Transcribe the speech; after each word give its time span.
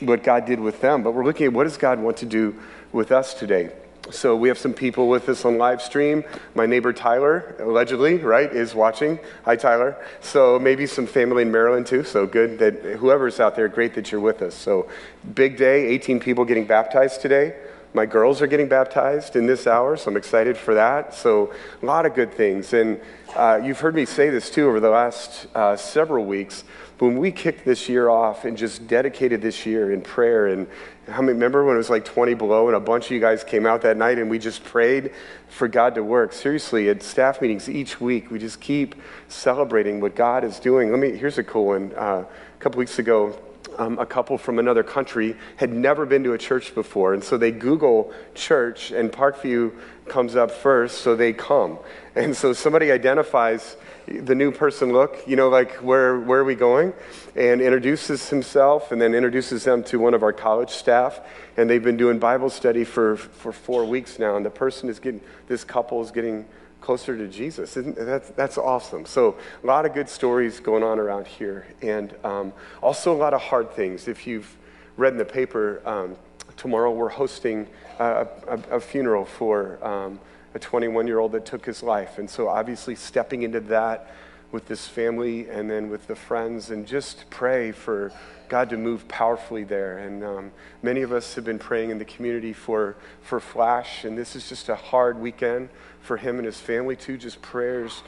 what 0.00 0.22
God 0.22 0.46
did 0.46 0.60
with 0.60 0.80
them, 0.80 1.02
but 1.02 1.12
we're 1.12 1.24
looking 1.24 1.46
at 1.46 1.52
what 1.52 1.64
does 1.64 1.76
God 1.76 1.98
want 2.00 2.16
to 2.18 2.26
do 2.26 2.58
with 2.92 3.12
us 3.12 3.34
today. 3.34 3.70
So 4.10 4.36
we 4.36 4.48
have 4.48 4.58
some 4.58 4.74
people 4.74 5.08
with 5.08 5.30
us 5.30 5.46
on 5.46 5.56
live 5.56 5.80
stream. 5.80 6.24
My 6.54 6.66
neighbor 6.66 6.92
Tyler, 6.92 7.56
allegedly, 7.58 8.18
right, 8.18 8.52
is 8.52 8.74
watching. 8.74 9.18
Hi, 9.46 9.56
Tyler. 9.56 9.96
So 10.20 10.58
maybe 10.58 10.86
some 10.86 11.06
family 11.06 11.42
in 11.42 11.50
Maryland 11.50 11.86
too. 11.86 12.04
So 12.04 12.26
good 12.26 12.58
that 12.58 12.82
whoever's 12.98 13.40
out 13.40 13.56
there, 13.56 13.66
great 13.66 13.94
that 13.94 14.12
you're 14.12 14.20
with 14.20 14.42
us. 14.42 14.54
So 14.54 14.88
big 15.34 15.56
day, 15.56 15.86
18 15.86 16.20
people 16.20 16.44
getting 16.44 16.66
baptized 16.66 17.22
today. 17.22 17.54
My 17.94 18.04
girls 18.04 18.42
are 18.42 18.46
getting 18.46 18.68
baptized 18.68 19.36
in 19.36 19.46
this 19.46 19.66
hour, 19.66 19.96
so 19.96 20.10
I'm 20.10 20.16
excited 20.16 20.58
for 20.58 20.74
that. 20.74 21.14
So 21.14 21.54
a 21.80 21.86
lot 21.86 22.04
of 22.04 22.14
good 22.14 22.34
things. 22.34 22.74
And 22.74 23.00
uh, 23.34 23.60
you've 23.64 23.80
heard 23.80 23.94
me 23.94 24.04
say 24.04 24.28
this 24.28 24.50
too 24.50 24.68
over 24.68 24.80
the 24.80 24.90
last 24.90 25.46
uh, 25.54 25.76
several 25.76 26.26
weeks. 26.26 26.64
But 26.96 27.06
when 27.06 27.18
we 27.18 27.32
kicked 27.32 27.64
this 27.64 27.88
year 27.88 28.08
off 28.08 28.44
and 28.44 28.56
just 28.56 28.86
dedicated 28.86 29.42
this 29.42 29.66
year 29.66 29.92
in 29.92 30.00
prayer, 30.00 30.46
and 30.46 30.68
how 31.08 31.20
many 31.20 31.32
remember 31.32 31.64
when 31.64 31.74
it 31.74 31.78
was 31.78 31.90
like 31.90 32.04
20 32.04 32.34
below 32.34 32.68
and 32.68 32.76
a 32.76 32.80
bunch 32.80 33.06
of 33.06 33.10
you 33.10 33.20
guys 33.20 33.42
came 33.42 33.66
out 33.66 33.82
that 33.82 33.96
night 33.96 34.18
and 34.18 34.30
we 34.30 34.38
just 34.38 34.62
prayed 34.62 35.12
for 35.48 35.66
God 35.66 35.96
to 35.96 36.04
work? 36.04 36.32
Seriously, 36.32 36.88
at 36.88 37.02
staff 37.02 37.42
meetings 37.42 37.68
each 37.68 38.00
week, 38.00 38.30
we 38.30 38.38
just 38.38 38.60
keep 38.60 38.94
celebrating 39.28 40.00
what 40.00 40.14
God 40.14 40.44
is 40.44 40.60
doing. 40.60 40.90
Let 40.90 41.00
me, 41.00 41.16
here's 41.16 41.38
a 41.38 41.44
cool 41.44 41.66
one. 41.66 41.92
Uh, 41.96 42.24
a 42.26 42.60
couple 42.60 42.78
weeks 42.78 43.00
ago, 43.00 43.36
um, 43.78 43.98
a 43.98 44.06
couple 44.06 44.38
from 44.38 44.58
another 44.58 44.82
country 44.82 45.36
had 45.56 45.72
never 45.72 46.06
been 46.06 46.22
to 46.24 46.32
a 46.32 46.38
church 46.38 46.74
before. 46.74 47.14
And 47.14 47.24
so 47.24 47.36
they 47.36 47.50
Google 47.50 48.12
church, 48.34 48.92
and 48.92 49.10
Parkview 49.10 49.72
comes 50.08 50.36
up 50.36 50.50
first, 50.50 50.98
so 50.98 51.16
they 51.16 51.32
come. 51.32 51.78
And 52.14 52.36
so 52.36 52.52
somebody 52.52 52.92
identifies 52.92 53.76
the 54.06 54.34
new 54.34 54.52
person 54.52 54.92
look, 54.92 55.22
you 55.26 55.36
know, 55.36 55.48
like 55.48 55.72
where, 55.76 56.18
where 56.18 56.40
are 56.40 56.44
we 56.44 56.54
going? 56.54 56.92
And 57.34 57.60
introduces 57.60 58.28
himself 58.28 58.92
and 58.92 59.00
then 59.00 59.14
introduces 59.14 59.64
them 59.64 59.82
to 59.84 59.98
one 59.98 60.14
of 60.14 60.22
our 60.22 60.32
college 60.32 60.70
staff. 60.70 61.20
And 61.56 61.68
they've 61.70 61.82
been 61.82 61.96
doing 61.96 62.18
Bible 62.18 62.50
study 62.50 62.84
for, 62.84 63.16
for 63.16 63.52
four 63.52 63.84
weeks 63.84 64.18
now. 64.18 64.36
And 64.36 64.44
the 64.44 64.50
person 64.50 64.88
is 64.88 64.98
getting, 64.98 65.20
this 65.48 65.64
couple 65.64 66.02
is 66.02 66.10
getting 66.10 66.44
closer 66.80 67.16
to 67.16 67.26
Jesus. 67.28 67.76
Isn't, 67.78 67.96
that's, 67.96 68.28
that's 68.30 68.58
awesome. 68.58 69.06
So, 69.06 69.38
a 69.62 69.66
lot 69.66 69.86
of 69.86 69.94
good 69.94 70.08
stories 70.08 70.60
going 70.60 70.82
on 70.82 70.98
around 70.98 71.26
here. 71.26 71.66
And 71.80 72.14
um, 72.24 72.52
also 72.82 73.12
a 73.12 73.16
lot 73.16 73.32
of 73.32 73.40
hard 73.40 73.72
things. 73.72 74.06
If 74.06 74.26
you've 74.26 74.54
read 74.98 75.14
in 75.14 75.18
the 75.18 75.24
paper, 75.24 75.80
um, 75.88 76.16
tomorrow 76.58 76.92
we're 76.92 77.08
hosting 77.08 77.68
a, 77.98 78.26
a, 78.48 78.76
a 78.76 78.80
funeral 78.80 79.24
for. 79.24 79.82
Um, 79.84 80.20
a 80.54 80.58
21 80.58 81.06
year 81.06 81.18
old 81.18 81.32
that 81.32 81.44
took 81.44 81.66
his 81.66 81.82
life. 81.82 82.18
And 82.18 82.30
so, 82.30 82.48
obviously, 82.48 82.94
stepping 82.94 83.42
into 83.42 83.60
that 83.60 84.14
with 84.52 84.66
this 84.66 84.86
family 84.86 85.48
and 85.48 85.68
then 85.68 85.90
with 85.90 86.06
the 86.06 86.14
friends, 86.14 86.70
and 86.70 86.86
just 86.86 87.28
pray 87.28 87.72
for 87.72 88.12
God 88.48 88.70
to 88.70 88.76
move 88.76 89.08
powerfully 89.08 89.64
there. 89.64 89.98
And 89.98 90.22
um, 90.22 90.52
many 90.82 91.02
of 91.02 91.12
us 91.12 91.34
have 91.34 91.44
been 91.44 91.58
praying 91.58 91.90
in 91.90 91.98
the 91.98 92.04
community 92.04 92.52
for, 92.52 92.96
for 93.22 93.40
Flash, 93.40 94.04
and 94.04 94.16
this 94.16 94.36
is 94.36 94.48
just 94.48 94.68
a 94.68 94.76
hard 94.76 95.18
weekend 95.18 95.70
for 96.00 96.16
him 96.16 96.36
and 96.36 96.46
his 96.46 96.60
family, 96.60 96.94
too. 96.94 97.18
Just 97.18 97.42
prayers, 97.42 98.02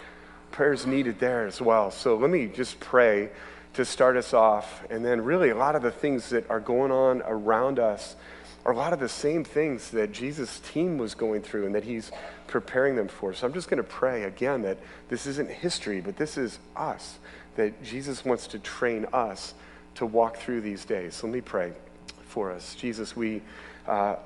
prayers 0.53 0.87
needed 0.87 1.19
there 1.19 1.47
as 1.47 1.61
well. 1.61 1.91
So, 1.91 2.17
let 2.17 2.31
me 2.31 2.47
just 2.47 2.79
pray 2.79 3.31
to 3.75 3.85
start 3.85 4.17
us 4.17 4.33
off, 4.33 4.85
and 4.89 5.05
then 5.05 5.21
really 5.23 5.51
a 5.51 5.57
lot 5.57 5.75
of 5.75 5.83
the 5.83 5.91
things 5.91 6.31
that 6.31 6.49
are 6.49 6.61
going 6.61 6.93
on 6.93 7.23
around 7.27 7.79
us 7.79 8.17
are 8.67 8.73
a 8.73 8.77
lot 8.77 8.93
of 8.93 8.99
the 8.99 9.09
same 9.09 9.45
things 9.45 9.93
that 9.93 10.11
Jesus' 10.11 10.59
team 10.59 10.99
was 10.99 11.15
going 11.15 11.41
through 11.41 11.67
and 11.67 11.75
that 11.77 11.85
he's 11.85 12.11
preparing 12.49 12.97
them 12.97 13.07
for. 13.07 13.33
So 13.33 13.47
I'm 13.47 13.53
just 13.53 13.71
going 13.71 13.79
to 13.79 13.89
pray 13.89 14.25
again 14.25 14.63
that 14.63 14.79
this 15.09 15.25
isn't 15.29 15.49
history, 15.49 16.01
but 16.01 16.17
this 16.17 16.37
is 16.37 16.59
us, 16.75 17.19
that 17.55 17.81
Jesus 17.85 18.25
wants 18.25 18.49
to 18.49 18.59
train 18.59 19.07
us 19.13 19.55
to 19.95 20.05
walk 20.05 20.39
through 20.39 20.63
these 20.63 20.85
days. 20.85 21.15
So 21.15 21.29
let 21.29 21.35
me 21.35 21.41
pray 21.41 21.75
for 22.27 22.51
us. 22.51 22.75
Jesus, 22.75 23.17
we. 23.17 23.41
Uh, 23.87 24.17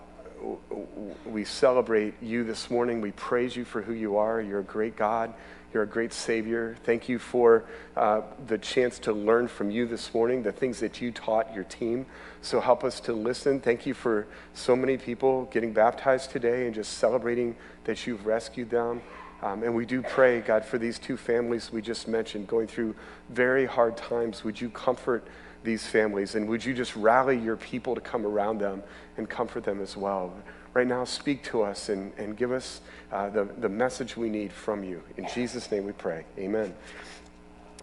we 1.26 1.44
celebrate 1.44 2.14
you 2.22 2.44
this 2.44 2.70
morning. 2.70 3.02
We 3.02 3.10
praise 3.10 3.54
you 3.54 3.66
for 3.66 3.82
who 3.82 3.92
you 3.92 4.16
are. 4.16 4.40
You're 4.40 4.60
a 4.60 4.64
great 4.64 4.96
God. 4.96 5.34
You're 5.72 5.84
a 5.84 5.86
great 5.86 6.12
Savior. 6.12 6.76
Thank 6.82 7.08
you 7.08 7.20
for 7.20 7.64
uh, 7.96 8.22
the 8.48 8.58
chance 8.58 8.98
to 9.00 9.12
learn 9.12 9.46
from 9.46 9.70
you 9.70 9.86
this 9.86 10.12
morning, 10.12 10.42
the 10.42 10.50
things 10.50 10.80
that 10.80 11.00
you 11.00 11.12
taught 11.12 11.54
your 11.54 11.62
team. 11.64 12.06
So 12.42 12.60
help 12.60 12.82
us 12.82 12.98
to 13.00 13.12
listen. 13.12 13.60
Thank 13.60 13.86
you 13.86 13.94
for 13.94 14.26
so 14.52 14.74
many 14.74 14.96
people 14.96 15.44
getting 15.52 15.72
baptized 15.72 16.32
today 16.32 16.66
and 16.66 16.74
just 16.74 16.98
celebrating 16.98 17.54
that 17.84 18.04
you've 18.04 18.26
rescued 18.26 18.68
them. 18.68 19.00
Um, 19.42 19.62
and 19.62 19.74
we 19.74 19.86
do 19.86 20.02
pray, 20.02 20.40
God, 20.40 20.64
for 20.64 20.76
these 20.76 20.98
two 20.98 21.16
families 21.16 21.70
we 21.72 21.80
just 21.80 22.08
mentioned 22.08 22.48
going 22.48 22.66
through 22.66 22.96
very 23.28 23.64
hard 23.64 23.96
times. 23.96 24.42
Would 24.42 24.60
you 24.60 24.70
comfort 24.70 25.24
these 25.62 25.86
families? 25.86 26.34
And 26.34 26.48
would 26.48 26.64
you 26.64 26.74
just 26.74 26.96
rally 26.96 27.38
your 27.38 27.56
people 27.56 27.94
to 27.94 28.00
come 28.00 28.26
around 28.26 28.58
them 28.58 28.82
and 29.16 29.28
comfort 29.28 29.62
them 29.62 29.80
as 29.80 29.96
well? 29.96 30.34
Right 30.72 30.86
now, 30.86 31.04
speak 31.04 31.42
to 31.44 31.62
us 31.62 31.88
and, 31.88 32.12
and 32.16 32.36
give 32.36 32.52
us 32.52 32.80
uh, 33.10 33.28
the, 33.28 33.44
the 33.44 33.68
message 33.68 34.16
we 34.16 34.28
need 34.28 34.52
from 34.52 34.84
you. 34.84 35.02
In 35.16 35.26
Jesus' 35.34 35.68
name 35.72 35.84
we 35.84 35.90
pray. 35.90 36.24
Amen. 36.38 36.72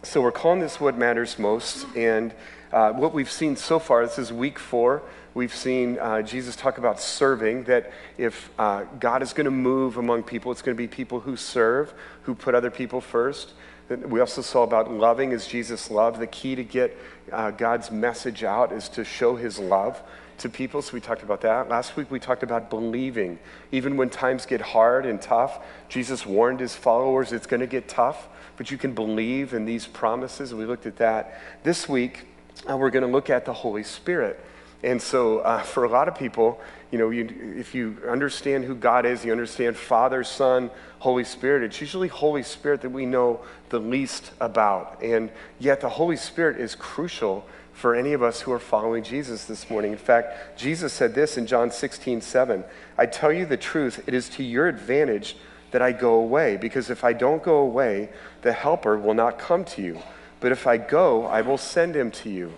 So, 0.03 0.21
we're 0.21 0.31
calling 0.31 0.61
this 0.61 0.79
What 0.79 0.97
Matters 0.97 1.37
Most. 1.37 1.85
And 1.97 2.33
uh, 2.71 2.93
what 2.93 3.13
we've 3.13 3.29
seen 3.29 3.57
so 3.57 3.77
far, 3.77 4.05
this 4.05 4.17
is 4.17 4.31
week 4.31 4.57
four, 4.57 5.01
we've 5.33 5.53
seen 5.53 5.99
uh, 5.99 6.21
Jesus 6.21 6.55
talk 6.55 6.77
about 6.77 7.01
serving, 7.01 7.65
that 7.65 7.91
if 8.17 8.49
uh, 8.57 8.83
God 9.01 9.21
is 9.21 9.33
going 9.33 9.45
to 9.45 9.51
move 9.51 9.97
among 9.97 10.23
people, 10.23 10.53
it's 10.53 10.61
going 10.61 10.75
to 10.75 10.81
be 10.81 10.87
people 10.87 11.19
who 11.19 11.35
serve, 11.35 11.93
who 12.21 12.35
put 12.35 12.55
other 12.55 12.71
people 12.71 13.01
first. 13.01 13.51
We 13.89 14.21
also 14.21 14.41
saw 14.41 14.63
about 14.63 14.91
loving 14.91 15.33
as 15.33 15.45
Jesus 15.45 15.91
loved. 15.91 16.21
The 16.21 16.27
key 16.27 16.55
to 16.55 16.63
get 16.63 16.97
uh, 17.33 17.51
God's 17.51 17.91
message 17.91 18.45
out 18.45 18.71
is 18.71 18.87
to 18.89 19.03
show 19.03 19.35
his 19.35 19.59
love 19.59 20.01
to 20.39 20.49
people. 20.49 20.81
So 20.81 20.93
we 20.93 21.01
talked 21.01 21.23
about 21.23 21.41
that. 21.41 21.69
Last 21.69 21.95
week 21.95 22.11
we 22.11 22.19
talked 22.19 22.43
about 22.43 22.69
believing. 22.69 23.39
Even 23.71 23.97
when 23.97 24.09
times 24.09 24.45
get 24.45 24.61
hard 24.61 25.05
and 25.05 25.21
tough, 25.21 25.59
Jesus 25.89 26.25
warned 26.25 26.59
his 26.59 26.75
followers 26.75 27.33
it's 27.33 27.47
going 27.47 27.61
to 27.61 27.67
get 27.67 27.87
tough, 27.87 28.27
but 28.55 28.71
you 28.71 28.77
can 28.77 28.93
believe 28.93 29.53
in 29.53 29.65
these 29.65 29.87
promises. 29.87 30.53
We 30.53 30.65
looked 30.65 30.85
at 30.85 30.97
that. 30.97 31.41
This 31.63 31.89
week, 31.89 32.25
uh, 32.69 32.77
we're 32.77 32.89
going 32.89 33.05
to 33.05 33.11
look 33.11 33.29
at 33.29 33.45
the 33.45 33.53
Holy 33.53 33.83
Spirit. 33.83 34.39
And 34.83 35.01
so, 35.01 35.39
uh, 35.39 35.63
for 35.63 35.85
a 35.85 35.89
lot 35.89 36.07
of 36.07 36.15
people, 36.15 36.61
you 36.91 36.99
know, 36.99 37.09
you, 37.09 37.55
if 37.57 37.73
you 37.73 37.97
understand 38.07 38.63
who 38.63 38.75
God 38.75 39.05
is, 39.05 39.25
you 39.25 39.31
understand 39.31 39.75
Father, 39.75 40.23
Son, 40.23 40.69
Holy 40.99 41.23
Spirit, 41.23 41.63
it's 41.63 41.81
usually 41.81 42.07
Holy 42.07 42.43
Spirit 42.43 42.81
that 42.81 42.91
we 42.91 43.05
know 43.05 43.41
the 43.69 43.79
least 43.79 44.31
about. 44.39 45.01
And 45.01 45.31
yet, 45.59 45.81
the 45.81 45.89
Holy 45.89 46.15
Spirit 46.15 46.59
is 46.59 46.75
crucial 46.75 47.47
for 47.77 47.93
any 47.93 48.13
of 48.13 48.23
us 48.23 48.41
who 48.41 48.51
are 48.51 48.57
following 48.57 49.03
Jesus 49.03 49.45
this 49.45 49.69
morning. 49.69 49.91
In 49.91 49.99
fact, 49.99 50.57
Jesus 50.57 50.91
said 50.91 51.13
this 51.13 51.37
in 51.37 51.45
John 51.45 51.69
16, 51.69 52.21
7. 52.21 52.63
I 52.97 53.05
tell 53.05 53.31
you 53.31 53.45
the 53.45 53.55
truth, 53.55 54.03
it 54.07 54.15
is 54.15 54.29
to 54.29 54.43
your 54.43 54.67
advantage 54.67 55.37
that 55.69 55.83
I 55.83 55.91
go 55.91 56.15
away, 56.15 56.57
because 56.57 56.89
if 56.89 57.03
I 57.03 57.13
don't 57.13 57.43
go 57.43 57.57
away, 57.57 58.09
the 58.41 58.51
Helper 58.51 58.97
will 58.97 59.13
not 59.13 59.37
come 59.37 59.63
to 59.65 59.83
you. 59.83 59.99
But 60.39 60.51
if 60.51 60.65
I 60.65 60.77
go, 60.77 61.27
I 61.27 61.41
will 61.41 61.59
send 61.59 61.95
him 61.95 62.09
to 62.11 62.31
you. 62.31 62.51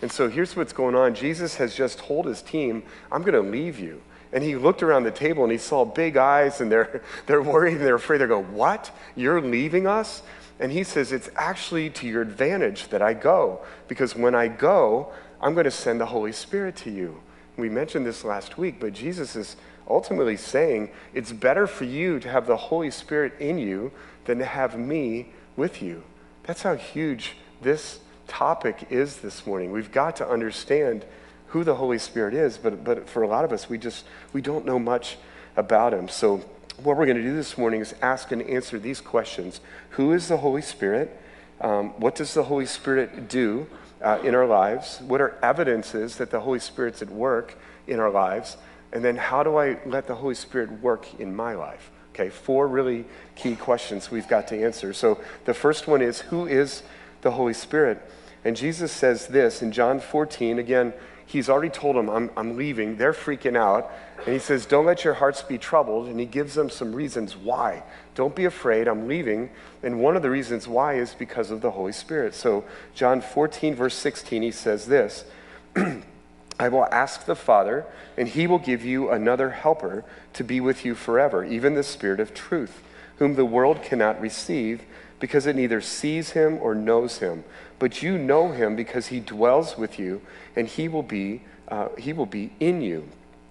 And 0.00 0.10
so 0.10 0.30
here's 0.30 0.56
what's 0.56 0.72
going 0.72 0.94
on 0.94 1.14
Jesus 1.14 1.56
has 1.56 1.74
just 1.74 1.98
told 1.98 2.24
his 2.24 2.40
team, 2.40 2.82
I'm 3.10 3.20
going 3.20 3.34
to 3.34 3.50
leave 3.50 3.78
you. 3.78 4.00
And 4.32 4.42
he 4.42 4.56
looked 4.56 4.82
around 4.82 5.02
the 5.02 5.10
table 5.10 5.42
and 5.42 5.52
he 5.52 5.58
saw 5.58 5.84
big 5.84 6.16
eyes 6.16 6.62
and 6.62 6.72
they're, 6.72 7.02
they're 7.26 7.42
worried 7.42 7.76
and 7.76 7.82
they're 7.82 7.96
afraid. 7.96 8.22
They 8.22 8.26
go, 8.26 8.42
What? 8.42 8.90
You're 9.16 9.42
leaving 9.42 9.86
us? 9.86 10.22
And 10.62 10.70
he 10.70 10.84
says, 10.84 11.10
It's 11.10 11.28
actually 11.34 11.90
to 11.90 12.06
your 12.06 12.22
advantage 12.22 12.86
that 12.88 13.02
I 13.02 13.14
go 13.14 13.62
because 13.88 14.14
when 14.14 14.36
I 14.36 14.46
go, 14.46 15.12
I'm 15.40 15.54
going 15.54 15.64
to 15.64 15.72
send 15.72 16.00
the 16.00 16.06
Holy 16.06 16.30
Spirit 16.30 16.76
to 16.76 16.90
you. 16.90 17.20
We 17.56 17.68
mentioned 17.68 18.06
this 18.06 18.22
last 18.22 18.56
week, 18.56 18.76
but 18.78 18.92
Jesus 18.92 19.34
is 19.34 19.56
ultimately 19.90 20.36
saying 20.36 20.92
it's 21.14 21.32
better 21.32 21.66
for 21.66 21.84
you 21.84 22.20
to 22.20 22.28
have 22.28 22.46
the 22.46 22.56
Holy 22.56 22.92
Spirit 22.92 23.32
in 23.40 23.58
you 23.58 23.90
than 24.24 24.38
to 24.38 24.44
have 24.44 24.78
me 24.78 25.30
with 25.56 25.82
you. 25.82 26.04
That's 26.44 26.62
how 26.62 26.76
huge 26.76 27.32
this 27.60 27.98
topic 28.28 28.86
is 28.88 29.16
this 29.16 29.44
morning. 29.44 29.72
We've 29.72 29.90
got 29.90 30.14
to 30.16 30.28
understand 30.28 31.04
who 31.48 31.64
the 31.64 31.74
Holy 31.74 31.98
Spirit 31.98 32.34
is, 32.34 32.56
but, 32.56 32.84
but 32.84 33.08
for 33.08 33.24
a 33.24 33.26
lot 33.26 33.44
of 33.44 33.50
us, 33.50 33.68
we 33.68 33.78
just 33.78 34.04
we 34.32 34.40
don't 34.40 34.64
know 34.64 34.78
much 34.78 35.18
about 35.56 35.92
him. 35.92 36.06
So 36.08 36.44
what 36.78 36.96
we're 36.96 37.06
going 37.06 37.16
to 37.16 37.22
do 37.22 37.34
this 37.34 37.58
morning 37.58 37.80
is 37.80 37.94
ask 38.02 38.32
and 38.32 38.42
answer 38.42 38.78
these 38.78 39.00
questions. 39.00 39.60
Who 39.90 40.12
is 40.12 40.28
the 40.28 40.38
Holy 40.38 40.62
Spirit? 40.62 41.16
Um, 41.60 41.90
what 42.00 42.14
does 42.14 42.34
the 42.34 42.44
Holy 42.44 42.66
Spirit 42.66 43.28
do 43.28 43.66
uh, 44.00 44.18
in 44.24 44.34
our 44.34 44.46
lives? 44.46 45.00
What 45.06 45.20
are 45.20 45.38
evidences 45.42 46.16
that 46.16 46.30
the 46.30 46.40
Holy 46.40 46.58
Spirit's 46.58 47.02
at 47.02 47.10
work 47.10 47.56
in 47.86 48.00
our 48.00 48.10
lives? 48.10 48.56
And 48.92 49.04
then 49.04 49.16
how 49.16 49.42
do 49.42 49.56
I 49.56 49.78
let 49.86 50.06
the 50.06 50.14
Holy 50.14 50.34
Spirit 50.34 50.82
work 50.82 51.20
in 51.20 51.34
my 51.34 51.54
life? 51.54 51.90
Okay, 52.14 52.28
four 52.28 52.68
really 52.68 53.06
key 53.36 53.56
questions 53.56 54.10
we've 54.10 54.28
got 54.28 54.48
to 54.48 54.62
answer. 54.62 54.92
So 54.92 55.20
the 55.44 55.54
first 55.54 55.86
one 55.86 56.02
is 56.02 56.20
who 56.20 56.46
is 56.46 56.82
the 57.22 57.30
Holy 57.30 57.54
Spirit? 57.54 58.02
And 58.44 58.56
Jesus 58.56 58.92
says 58.92 59.28
this 59.28 59.62
in 59.62 59.72
John 59.72 60.00
14. 60.00 60.58
Again, 60.58 60.92
he's 61.26 61.48
already 61.48 61.70
told 61.70 61.96
them, 61.96 62.08
I'm, 62.08 62.30
I'm 62.36 62.56
leaving. 62.56 62.96
They're 62.96 63.12
freaking 63.12 63.56
out. 63.56 63.90
And 64.18 64.32
he 64.32 64.38
says, 64.38 64.66
Don't 64.66 64.86
let 64.86 65.04
your 65.04 65.14
hearts 65.14 65.42
be 65.42 65.58
troubled. 65.58 66.08
And 66.08 66.18
he 66.18 66.26
gives 66.26 66.54
them 66.54 66.70
some 66.70 66.94
reasons 66.94 67.36
why. 67.36 67.82
Don't 68.14 68.34
be 68.34 68.44
afraid. 68.44 68.88
I'm 68.88 69.08
leaving. 69.08 69.50
And 69.82 70.00
one 70.00 70.16
of 70.16 70.22
the 70.22 70.30
reasons 70.30 70.68
why 70.68 70.94
is 70.94 71.14
because 71.14 71.50
of 71.50 71.60
the 71.60 71.72
Holy 71.72 71.92
Spirit. 71.92 72.34
So, 72.34 72.64
John 72.94 73.20
14, 73.20 73.74
verse 73.74 73.94
16, 73.94 74.42
he 74.42 74.50
says 74.50 74.86
this. 74.86 75.24
I 76.58 76.68
will 76.68 76.86
ask 76.92 77.24
the 77.24 77.34
Father, 77.34 77.86
and 78.16 78.28
he 78.28 78.46
will 78.46 78.58
give 78.58 78.84
you 78.84 79.10
another 79.10 79.50
helper 79.50 80.04
to 80.34 80.44
be 80.44 80.60
with 80.60 80.84
you 80.84 80.94
forever, 80.94 81.44
even 81.44 81.74
the 81.74 81.82
Spirit 81.82 82.20
of 82.20 82.34
truth, 82.34 82.82
whom 83.16 83.34
the 83.34 83.44
world 83.44 83.82
cannot 83.82 84.20
receive 84.20 84.82
because 85.18 85.46
it 85.46 85.54
neither 85.54 85.80
sees 85.80 86.30
him 86.30 86.58
or 86.60 86.74
knows 86.74 87.18
him. 87.18 87.44
But 87.82 88.00
you 88.00 88.16
know 88.16 88.52
him 88.52 88.76
because 88.76 89.08
he 89.08 89.18
dwells 89.18 89.76
with 89.76 89.98
you, 89.98 90.22
and 90.54 90.68
he 90.68 90.86
will 90.86 91.02
be, 91.02 91.42
uh, 91.66 91.88
he 91.98 92.12
will 92.12 92.26
be 92.26 92.52
in 92.60 92.80
you. 92.80 93.08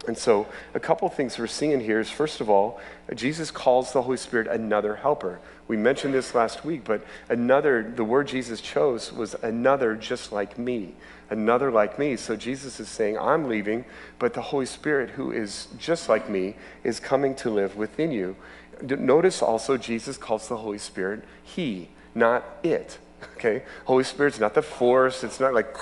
And 0.08 0.18
so, 0.18 0.48
a 0.74 0.80
couple 0.80 1.06
of 1.06 1.14
things 1.16 1.38
we're 1.38 1.48
seeing 1.48 1.82
here 1.82 2.00
is 2.00 2.10
first 2.10 2.40
of 2.40 2.50
all, 2.50 2.80
Jesus 3.14 3.52
calls 3.52 3.92
the 3.92 4.04
Holy 4.04 4.16
Spirit 4.16 4.48
another 4.48 4.96
helper. 4.96 5.42
We 5.68 5.76
mentioned 5.76 6.14
this 6.14 6.34
last 6.34 6.64
week, 6.64 6.86
but 6.86 7.04
another, 7.28 7.84
the 7.84 8.06
word 8.06 8.30
Jesus 8.30 8.62
chose 8.62 9.12
was 9.12 9.34
another 9.44 9.98
just 9.98 10.32
like 10.32 10.58
me, 10.58 10.94
another 11.30 11.70
like 11.70 12.00
me. 12.00 12.16
So, 12.16 12.38
Jesus 12.38 12.80
is 12.80 12.88
saying, 12.88 13.18
I'm 13.18 13.50
leaving, 13.50 13.84
but 14.18 14.34
the 14.34 14.44
Holy 14.44 14.66
Spirit, 14.66 15.10
who 15.10 15.34
is 15.34 15.68
just 15.78 16.08
like 16.08 16.30
me, 16.30 16.56
is 16.86 17.02
coming 17.02 17.36
to 17.36 17.50
live 17.50 17.76
within 17.76 18.14
you. 18.14 18.38
Notice 18.82 19.42
also, 19.42 19.76
Jesus 19.76 20.16
calls 20.16 20.48
the 20.48 20.56
Holy 20.56 20.78
Spirit 20.78 21.26
He, 21.44 21.90
not 22.16 22.46
it. 22.64 22.98
Okay? 23.38 23.64
Holy 23.86 24.04
Spirit's 24.04 24.40
not 24.40 24.54
the 24.54 24.62
force, 24.62 25.24
it's 25.24 25.40
not 25.40 25.54
like, 25.54 25.76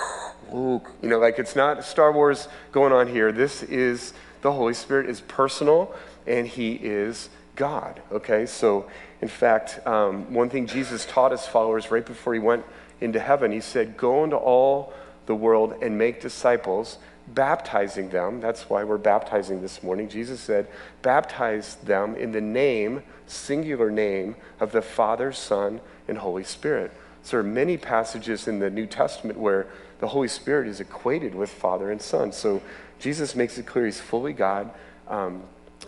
Luke. 0.52 0.90
You 1.02 1.08
know, 1.08 1.18
like 1.18 1.38
it's 1.38 1.56
not 1.56 1.84
Star 1.84 2.12
Wars 2.12 2.48
going 2.72 2.92
on 2.92 3.08
here. 3.08 3.32
This 3.32 3.62
is 3.62 4.12
the 4.42 4.52
Holy 4.52 4.74
Spirit 4.74 5.08
is 5.08 5.20
personal 5.20 5.94
and 6.26 6.46
he 6.46 6.74
is 6.74 7.28
God. 7.56 8.00
Okay, 8.10 8.46
so 8.46 8.88
in 9.20 9.28
fact, 9.28 9.86
um, 9.86 10.32
one 10.32 10.48
thing 10.48 10.66
Jesus 10.66 11.04
taught 11.06 11.32
his 11.32 11.46
followers 11.46 11.90
right 11.90 12.04
before 12.04 12.34
he 12.34 12.40
went 12.40 12.64
into 13.00 13.20
heaven, 13.20 13.52
he 13.52 13.60
said, 13.60 13.96
Go 13.96 14.24
into 14.24 14.36
all 14.36 14.92
the 15.26 15.34
world 15.34 15.74
and 15.82 15.96
make 15.98 16.20
disciples, 16.20 16.98
baptizing 17.28 18.10
them. 18.10 18.40
That's 18.40 18.68
why 18.68 18.84
we're 18.84 18.98
baptizing 18.98 19.60
this 19.60 19.82
morning. 19.82 20.08
Jesus 20.08 20.40
said, 20.40 20.68
Baptize 21.02 21.76
them 21.76 22.14
in 22.16 22.32
the 22.32 22.40
name, 22.40 23.02
singular 23.26 23.90
name, 23.90 24.36
of 24.58 24.72
the 24.72 24.82
Father, 24.82 25.32
Son, 25.32 25.80
and 26.08 26.18
Holy 26.18 26.44
Spirit. 26.44 26.92
So 27.22 27.36
there 27.36 27.40
are 27.40 27.52
many 27.52 27.76
passages 27.76 28.48
in 28.48 28.58
the 28.58 28.70
New 28.70 28.86
Testament 28.86 29.38
where 29.38 29.66
the 29.98 30.08
Holy 30.08 30.28
Spirit 30.28 30.66
is 30.68 30.80
equated 30.80 31.34
with 31.34 31.50
Father 31.50 31.90
and 31.90 32.00
Son. 32.00 32.32
So 32.32 32.62
Jesus 32.98 33.36
makes 33.36 33.58
it 33.58 33.66
clear 33.66 33.84
he's 33.84 34.00
fully 34.00 34.32
God 34.32 34.70
um, 35.08 35.42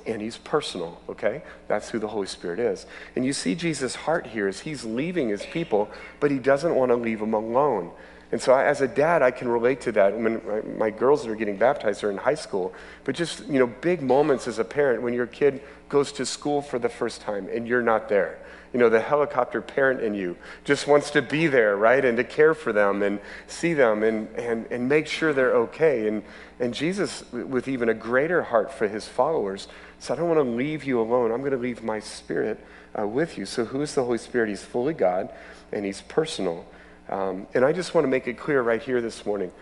and 0.07 0.21
he's 0.21 0.37
personal, 0.37 1.01
okay? 1.09 1.43
That's 1.69 1.91
who 1.91 1.99
the 1.99 2.09
Holy 2.09 2.27
Spirit 2.27 2.59
is. 2.59 2.87
And 3.17 3.25
you 3.25 3.33
see 3.33 3.55
Jesus' 3.55 3.95
heart 3.95 4.27
here 4.27 4.49
is 4.49 4.61
he's 4.61 4.85
leaving 4.85 5.29
his 5.29 5.45
people, 5.47 5.91
but 6.21 6.31
he 6.31 6.39
doesn't 6.39 6.75
want 6.75 6.91
to 6.91 6.97
leave 6.97 7.21
them 7.21 7.35
alone. 7.35 7.91
And 8.33 8.41
so, 8.41 8.55
I, 8.55 8.65
as 8.65 8.81
a 8.81 8.89
dad, 8.89 9.21
I 9.21 9.31
can 9.31 9.47
relate 9.47 9.83
to 9.83 9.93
that. 9.93 10.17
When 10.17 10.41
my, 10.47 10.61
my 10.63 10.91
girls 10.91 11.23
that 11.23 11.31
are 11.31 11.37
getting 11.37 11.59
baptized 11.59 12.03
are 12.03 12.11
in 12.11 12.17
high 12.17 12.35
school, 12.35 12.73
but 13.05 13.15
just 13.15 13.47
you 13.47 13.59
know, 13.59 13.67
big 13.67 14.01
moments 14.01 14.49
as 14.49 14.59
a 14.59 14.65
parent 14.65 15.03
when 15.03 15.13
your 15.13 15.27
kid 15.27 15.61
goes 15.91 16.13
to 16.13 16.25
school 16.25 16.63
for 16.63 16.79
the 16.79 16.89
first 16.89 17.21
time 17.21 17.47
and 17.53 17.69
you're 17.69 17.83
not 17.83 18.09
there 18.09 18.39
you 18.73 18.79
know, 18.79 18.89
the 18.89 19.01
helicopter 19.01 19.61
parent 19.61 20.01
in 20.01 20.15
you 20.15 20.37
just 20.65 20.87
wants 20.87 21.11
to 21.11 21.23
be 21.23 21.47
there, 21.47 21.77
right? 21.77 22.05
And 22.05 22.17
to 22.17 22.25
care 22.25 22.55
for 22.55 22.73
them 22.73 23.03
and 23.03 23.21
see 23.47 23.75
them 23.75 24.03
and, 24.03 24.29
and, 24.37 24.67
and 24.71 24.89
make 24.89 25.07
sure 25.07 25.33
they're 25.33 25.55
okay. 25.57 26.09
And, 26.09 26.23
and 26.59 26.73
Jesus, 26.73 27.25
with 27.33 27.69
even 27.69 27.89
a 27.89 27.95
greater 27.95 28.43
heart 28.43 28.73
for 28.73 28.89
his 28.89 29.07
followers, 29.07 29.69
said, 29.99 30.15
I 30.15 30.17
don't 30.21 30.29
want 30.29 30.39
to 30.39 30.57
leave 30.57 30.85
you 30.85 31.01
alone. 31.01 31.31
I'm 31.31 31.41
going 31.41 31.53
to 31.53 31.59
leave 31.59 31.83
my 31.83 32.01
spirit 32.01 32.65
uh, 32.99 33.07
with 33.07 33.37
you. 33.37 33.47
So, 33.47 33.65
who 33.65 33.83
is 33.83 33.95
the 33.95 34.05
Holy 34.05 34.19
Spirit? 34.19 34.49
He's 34.49 34.63
fully 34.63 34.95
God 34.95 35.31
and 35.71 35.85
he's 35.85 36.01
personal. 36.03 36.67
Um, 37.09 37.47
and 37.55 37.65
I 37.65 37.73
just 37.73 37.95
want 37.95 38.05
to 38.05 38.09
make 38.09 38.27
it 38.27 38.39
clear 38.39 38.63
right 38.63 38.83
here 38.83 39.01
this 39.01 39.27
morning 39.27 39.53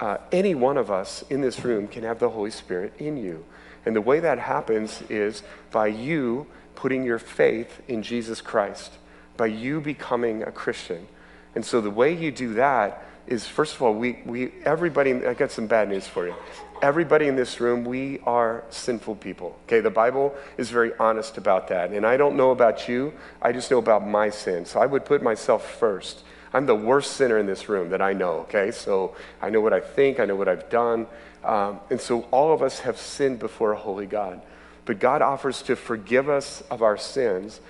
uh, 0.00 0.18
any 0.32 0.54
one 0.54 0.76
of 0.76 0.90
us 0.90 1.24
in 1.30 1.40
this 1.40 1.64
room 1.64 1.88
can 1.88 2.02
have 2.02 2.18
the 2.18 2.30
Holy 2.30 2.50
Spirit 2.50 2.92
in 2.98 3.16
you. 3.16 3.44
And 3.84 3.94
the 3.94 4.00
way 4.00 4.20
that 4.20 4.38
happens 4.38 5.02
is 5.08 5.42
by 5.70 5.86
you 5.86 6.46
putting 6.76 7.02
your 7.02 7.18
faith 7.18 7.82
in 7.88 8.02
Jesus 8.02 8.40
Christ, 8.40 8.92
by 9.36 9.46
you 9.46 9.80
becoming 9.80 10.42
a 10.42 10.52
Christian. 10.52 11.08
And 11.54 11.64
so 11.64 11.80
the 11.80 11.90
way 11.90 12.14
you 12.14 12.30
do 12.30 12.54
that 12.54 13.02
is, 13.26 13.46
first 13.46 13.74
of 13.74 13.82
all, 13.82 13.94
we, 13.94 14.20
we 14.24 14.52
everybody, 14.64 15.12
I 15.26 15.34
got 15.34 15.50
some 15.50 15.66
bad 15.66 15.88
news 15.88 16.06
for 16.06 16.26
you. 16.26 16.34
Everybody 16.82 17.26
in 17.26 17.36
this 17.36 17.58
room, 17.60 17.84
we 17.84 18.20
are 18.20 18.62
sinful 18.68 19.16
people. 19.16 19.58
Okay, 19.64 19.80
the 19.80 19.90
Bible 19.90 20.34
is 20.58 20.70
very 20.70 20.92
honest 20.98 21.38
about 21.38 21.68
that. 21.68 21.90
And 21.90 22.06
I 22.06 22.16
don't 22.16 22.36
know 22.36 22.50
about 22.50 22.88
you, 22.88 23.12
I 23.42 23.52
just 23.52 23.70
know 23.70 23.78
about 23.78 24.06
my 24.06 24.30
sin. 24.30 24.64
So 24.64 24.78
I 24.78 24.86
would 24.86 25.04
put 25.04 25.22
myself 25.22 25.78
first. 25.78 26.22
I'm 26.52 26.66
the 26.66 26.74
worst 26.74 27.12
sinner 27.12 27.38
in 27.38 27.46
this 27.46 27.68
room 27.68 27.90
that 27.90 28.00
I 28.00 28.12
know, 28.12 28.40
okay? 28.40 28.70
So 28.70 29.16
I 29.42 29.50
know 29.50 29.60
what 29.60 29.72
I 29.72 29.80
think, 29.80 30.20
I 30.20 30.24
know 30.24 30.36
what 30.36 30.48
I've 30.48 30.70
done. 30.70 31.06
Um, 31.44 31.80
and 31.90 32.00
so 32.00 32.22
all 32.30 32.52
of 32.52 32.62
us 32.62 32.80
have 32.80 32.98
sinned 32.98 33.38
before 33.38 33.72
a 33.72 33.76
holy 33.76 34.06
God. 34.06 34.40
But 34.86 35.00
God 35.00 35.20
offers 35.20 35.62
to 35.62 35.76
forgive 35.76 36.28
us 36.28 36.62
of 36.70 36.80
our 36.80 36.96
sins 36.96 37.60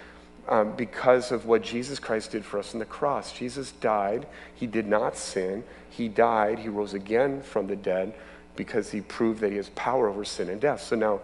um, 0.48 0.76
because 0.76 1.32
of 1.32 1.46
what 1.46 1.62
Jesus 1.62 1.98
Christ 1.98 2.30
did 2.30 2.44
for 2.44 2.58
us 2.58 2.74
on 2.74 2.78
the 2.78 2.86
cross. 2.86 3.32
Jesus 3.32 3.72
died. 3.72 4.26
He 4.54 4.66
did 4.66 4.86
not 4.86 5.16
sin. 5.16 5.64
He 5.90 6.08
died. 6.08 6.60
He 6.60 6.68
rose 6.68 6.94
again 6.94 7.42
from 7.42 7.66
the 7.66 7.76
dead 7.76 8.14
because 8.54 8.90
he 8.90 9.00
proved 9.00 9.40
that 9.40 9.50
he 9.50 9.56
has 9.56 9.70
power 9.70 10.08
over 10.08 10.24
sin 10.24 10.48
and 10.48 10.60
death. 10.60 10.82
So 10.82 10.94
now, 10.96 11.20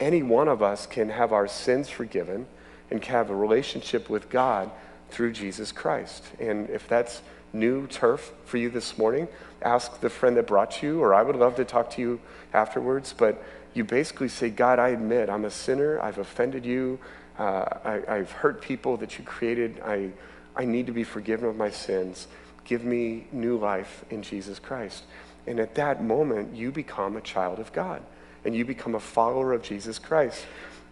any 0.00 0.22
one 0.22 0.48
of 0.48 0.62
us 0.62 0.86
can 0.86 1.10
have 1.10 1.32
our 1.32 1.46
sins 1.46 1.88
forgiven 1.88 2.46
and 2.90 3.02
can 3.02 3.12
have 3.12 3.30
a 3.30 3.36
relationship 3.36 4.08
with 4.08 4.30
God 4.30 4.70
through 5.10 5.32
Jesus 5.32 5.70
Christ. 5.70 6.24
And 6.40 6.68
if 6.70 6.88
that's 6.88 7.22
new 7.52 7.86
turf 7.86 8.32
for 8.44 8.56
you 8.56 8.70
this 8.70 8.96
morning, 8.98 9.28
ask 9.62 10.00
the 10.00 10.10
friend 10.10 10.36
that 10.36 10.46
brought 10.46 10.82
you, 10.82 11.02
or 11.02 11.14
I 11.14 11.22
would 11.22 11.36
love 11.36 11.56
to 11.56 11.64
talk 11.64 11.90
to 11.92 12.00
you 12.00 12.20
afterwards. 12.52 13.14
But 13.16 13.42
you 13.74 13.84
basically 13.84 14.28
say, 14.28 14.50
God, 14.50 14.78
I 14.78 14.88
admit 14.88 15.30
I'm 15.30 15.44
a 15.44 15.50
sinner. 15.50 16.00
I've 16.00 16.18
offended 16.18 16.64
you. 16.64 16.98
Uh, 17.38 18.00
I, 18.08 18.16
have 18.16 18.32
hurt 18.32 18.60
people 18.60 18.96
that 18.98 19.18
you 19.18 19.24
created. 19.24 19.80
I, 19.84 20.10
I 20.54 20.64
need 20.64 20.86
to 20.86 20.92
be 20.92 21.04
forgiven 21.04 21.48
of 21.48 21.56
my 21.56 21.70
sins. 21.70 22.28
Give 22.64 22.84
me 22.84 23.26
new 23.32 23.56
life 23.58 24.04
in 24.10 24.22
Jesus 24.22 24.58
Christ. 24.58 25.04
And 25.46 25.58
at 25.58 25.74
that 25.74 26.02
moment, 26.02 26.54
you 26.54 26.70
become 26.70 27.16
a 27.16 27.20
child 27.20 27.58
of 27.58 27.72
God 27.72 28.02
and 28.44 28.54
you 28.54 28.64
become 28.64 28.94
a 28.94 29.00
follower 29.00 29.52
of 29.52 29.62
Jesus 29.62 29.98
Christ. 29.98 30.44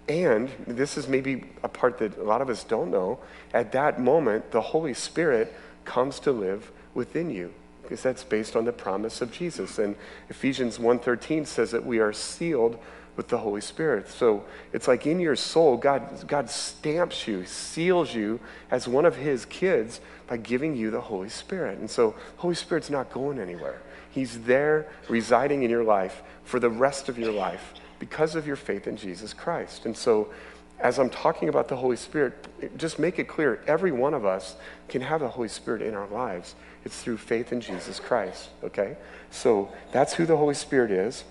And 0.09 0.50
this 0.67 0.97
is 0.97 1.07
maybe 1.07 1.45
a 1.62 1.69
part 1.69 1.99
that 1.99 2.19
a 2.19 2.23
lot 2.23 2.40
of 2.40 2.49
us 2.49 2.64
don't 2.64 2.90
know. 2.90 3.21
At 3.55 3.73
that 3.73 4.00
moment, 4.00 4.50
the 4.50 4.61
Holy 4.61 4.95
Spirit 4.95 5.55
comes 5.84 6.20
to 6.20 6.32
live 6.32 6.70
within 6.94 7.30
you 7.30 7.52
because 7.82 8.02
that's 8.02 8.22
based 8.22 8.54
on 8.54 8.64
the 8.64 8.72
promise 8.72 9.20
of 9.20 9.32
Jesus. 9.32 9.78
And 9.78 9.96
Ephesians 10.28 10.78
1:13 10.78 11.44
says 11.44 11.72
that 11.72 11.84
we 11.84 11.99
are 11.99 12.12
sealed 12.12 12.78
with 13.16 13.28
the 13.28 13.38
Holy 13.38 13.60
Spirit. 13.60 14.08
So 14.08 14.44
it's 14.72 14.88
like 14.88 15.06
in 15.06 15.20
your 15.20 15.37
soul, 15.37 15.76
God, 15.76 16.26
God 16.26 16.49
stamps 16.49 17.26
you, 17.26 17.44
seals 17.44 18.14
you 18.14 18.40
as 18.70 18.87
one 18.87 19.04
of 19.04 19.16
his 19.16 19.44
kids 19.44 20.00
by 20.26 20.37
giving 20.37 20.76
you 20.76 20.90
the 20.90 21.00
Holy 21.00 21.28
Spirit. 21.28 21.78
And 21.78 21.90
so 21.90 22.14
Holy 22.37 22.54
Spirit's 22.54 22.90
not 22.90 23.12
going 23.12 23.38
anywhere. 23.38 23.82
He's 24.10 24.40
there 24.42 24.87
residing 25.08 25.62
in 25.62 25.70
your 25.70 25.84
life 25.84 26.22
for 26.44 26.58
the 26.60 26.70
rest 26.70 27.08
of 27.08 27.18
your 27.18 27.32
life 27.32 27.75
because 27.99 28.34
of 28.34 28.46
your 28.46 28.56
faith 28.56 28.87
in 28.87 28.96
Jesus 28.96 29.32
Christ. 29.32 29.87
And 29.87 29.96
so, 29.96 30.30
as 30.80 30.99
I'm 30.99 31.10
talking 31.10 31.49
about 31.49 31.68
the 31.68 31.76
Holy 31.76 31.96
Spirit, 31.96 32.34
just 32.76 32.99
make 32.99 33.18
it 33.18 33.28
clear 33.28 33.62
every 33.66 33.92
one 33.92 34.14
of 34.14 34.25
us 34.25 34.56
can 34.88 35.02
have 35.02 35.20
the 35.20 35.28
Holy 35.28 35.49
Spirit 35.49 35.82
in 35.82 35.94
our 35.94 36.06
lives. 36.08 36.54
It's 36.84 37.00
through 37.00 37.18
faith 37.18 37.52
in 37.52 37.60
Jesus 37.60 38.00
Christ, 38.00 38.49
okay? 38.64 38.96
So 39.30 39.70
that's 39.92 40.14
who 40.14 40.26
the 40.26 40.37
Holy 40.37 40.54
Spirit 40.54 40.90
is. 40.90 41.25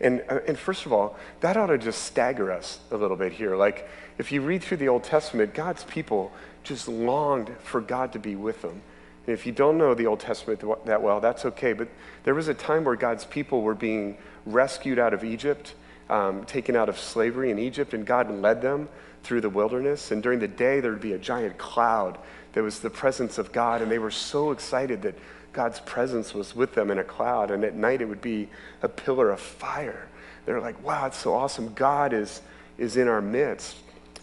And, 0.00 0.22
uh, 0.28 0.40
and 0.46 0.58
first 0.58 0.86
of 0.86 0.92
all, 0.92 1.16
that 1.40 1.56
ought 1.56 1.66
to 1.66 1.78
just 1.78 2.04
stagger 2.04 2.52
us 2.52 2.80
a 2.90 2.96
little 2.96 3.16
bit 3.16 3.32
here. 3.32 3.56
Like, 3.56 3.88
if 4.18 4.32
you 4.32 4.42
read 4.42 4.62
through 4.62 4.78
the 4.78 4.88
Old 4.88 5.04
Testament, 5.04 5.54
God's 5.54 5.84
people 5.84 6.32
just 6.62 6.88
longed 6.88 7.50
for 7.62 7.80
God 7.80 8.12
to 8.12 8.18
be 8.18 8.36
with 8.36 8.62
them. 8.62 8.82
And 9.26 9.34
if 9.34 9.46
you 9.46 9.52
don't 9.52 9.78
know 9.78 9.94
the 9.94 10.06
Old 10.06 10.20
Testament 10.20 10.62
that 10.86 11.02
well, 11.02 11.20
that's 11.20 11.44
okay. 11.44 11.72
But 11.72 11.88
there 12.24 12.34
was 12.34 12.48
a 12.48 12.54
time 12.54 12.84
where 12.84 12.96
God's 12.96 13.24
people 13.24 13.62
were 13.62 13.74
being 13.74 14.16
rescued 14.46 14.98
out 14.98 15.14
of 15.14 15.24
Egypt, 15.24 15.74
um, 16.10 16.44
taken 16.44 16.76
out 16.76 16.88
of 16.88 16.98
slavery 16.98 17.50
in 17.50 17.58
Egypt, 17.58 17.94
and 17.94 18.04
God 18.04 18.30
led 18.30 18.60
them 18.60 18.88
through 19.22 19.40
the 19.40 19.48
wilderness. 19.48 20.10
And 20.10 20.22
during 20.22 20.40
the 20.40 20.48
day, 20.48 20.80
there 20.80 20.90
would 20.90 21.00
be 21.00 21.12
a 21.12 21.18
giant 21.18 21.56
cloud 21.56 22.18
that 22.52 22.62
was 22.62 22.80
the 22.80 22.90
presence 22.90 23.38
of 23.38 23.52
God. 23.52 23.80
And 23.80 23.90
they 23.90 23.98
were 23.98 24.10
so 24.10 24.50
excited 24.50 25.02
that 25.02 25.14
God's 25.52 25.80
presence 25.80 26.34
was 26.34 26.54
with 26.54 26.74
them 26.74 26.90
in 26.90 26.98
a 26.98 27.04
cloud. 27.04 27.50
And 27.50 27.64
at 27.64 27.74
night, 27.74 28.02
it 28.02 28.06
would 28.06 28.20
be 28.20 28.48
a 28.82 28.88
pillar 28.88 29.30
of 29.30 29.40
fire. 29.40 30.08
They're 30.46 30.60
like, 30.60 30.84
wow, 30.84 31.06
it's 31.06 31.18
so 31.18 31.34
awesome. 31.34 31.74
God 31.74 32.12
is, 32.12 32.42
is 32.76 32.96
in 32.96 33.06
our 33.06 33.22
midst. 33.22 33.76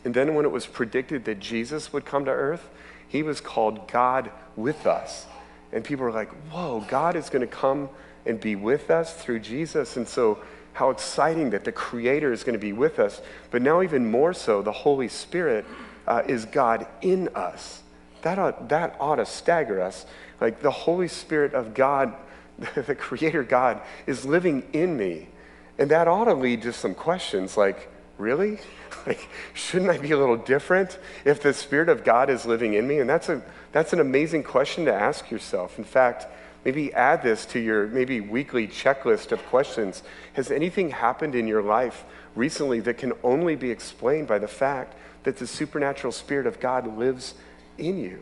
And 0.03 0.13
then 0.13 0.35
when 0.35 0.45
it 0.45 0.51
was 0.51 0.65
predicted 0.65 1.25
that 1.25 1.39
Jesus 1.39 1.93
would 1.93 2.05
come 2.05 2.25
to 2.25 2.31
earth, 2.31 2.67
he 3.07 3.23
was 3.23 3.39
called 3.39 3.87
God 3.87 4.29
with 4.55 4.85
us. 4.85 5.25
And 5.71 5.83
people 5.83 6.05
were 6.05 6.11
like, 6.11 6.31
whoa, 6.51 6.83
God 6.87 7.15
is 7.15 7.29
going 7.29 7.47
to 7.47 7.47
come 7.47 7.89
and 8.25 8.39
be 8.39 8.55
with 8.55 8.89
us 8.89 9.13
through 9.13 9.39
Jesus. 9.39 9.95
And 9.95 10.07
so, 10.07 10.39
how 10.77 10.91
exciting 10.91 11.49
that 11.49 11.63
the 11.63 11.71
Creator 11.71 12.31
is 12.31 12.43
going 12.43 12.53
to 12.53 12.59
be 12.59 12.71
with 12.71 12.99
us. 12.99 13.19
But 13.49 13.63
now, 13.63 13.81
even 13.81 14.11
more 14.11 14.31
so, 14.31 14.61
the 14.61 14.71
Holy 14.71 15.07
Spirit 15.07 15.65
uh, 16.05 16.21
is 16.27 16.45
God 16.45 16.85
in 17.01 17.29
us. 17.33 17.81
That 18.21 18.37
ought, 18.37 18.69
that 18.69 18.95
ought 18.99 19.15
to 19.15 19.25
stagger 19.25 19.81
us. 19.81 20.05
Like 20.39 20.61
the 20.61 20.69
Holy 20.69 21.07
Spirit 21.07 21.55
of 21.55 21.73
God, 21.73 22.13
the 22.75 22.93
Creator 22.93 23.41
God, 23.45 23.81
is 24.05 24.23
living 24.23 24.67
in 24.71 24.95
me. 24.95 25.29
And 25.79 25.89
that 25.89 26.07
ought 26.07 26.25
to 26.25 26.35
lead 26.35 26.61
to 26.61 26.73
some 26.73 26.93
questions 26.93 27.57
like, 27.57 27.89
really? 28.19 28.59
Like, 29.05 29.29
shouldn't 29.53 29.89
I 29.89 29.99
be 29.99 30.11
a 30.11 30.17
little 30.17 30.35
different 30.35 30.99
if 31.23 31.41
the 31.41 31.53
Spirit 31.53 31.87
of 31.87 32.03
God 32.03 32.29
is 32.29 32.45
living 32.45 32.73
in 32.73 32.85
me? 32.85 32.99
And 32.99 33.09
that's, 33.09 33.29
a, 33.29 33.41
that's 33.71 33.93
an 33.93 34.01
amazing 34.01 34.43
question 34.43 34.83
to 34.83 34.93
ask 34.93 35.31
yourself. 35.31 35.77
In 35.77 35.85
fact, 35.85 36.27
maybe 36.65 36.93
add 36.93 37.23
this 37.23 37.45
to 37.47 37.59
your 37.59 37.87
maybe 37.87 38.21
weekly 38.21 38.67
checklist 38.67 39.31
of 39.31 39.45
questions. 39.45 40.03
Has 40.33 40.51
anything 40.51 40.89
happened 40.89 41.35
in 41.35 41.47
your 41.47 41.61
life 41.61 42.03
recently 42.35 42.79
that 42.81 42.97
can 42.97 43.13
only 43.23 43.55
be 43.55 43.71
explained 43.71 44.27
by 44.27 44.39
the 44.39 44.47
fact 44.47 44.95
that 45.23 45.37
the 45.37 45.47
supernatural 45.47 46.11
Spirit 46.11 46.47
of 46.47 46.59
God 46.59 46.97
lives 46.97 47.35
in 47.77 47.97
you? 47.97 48.21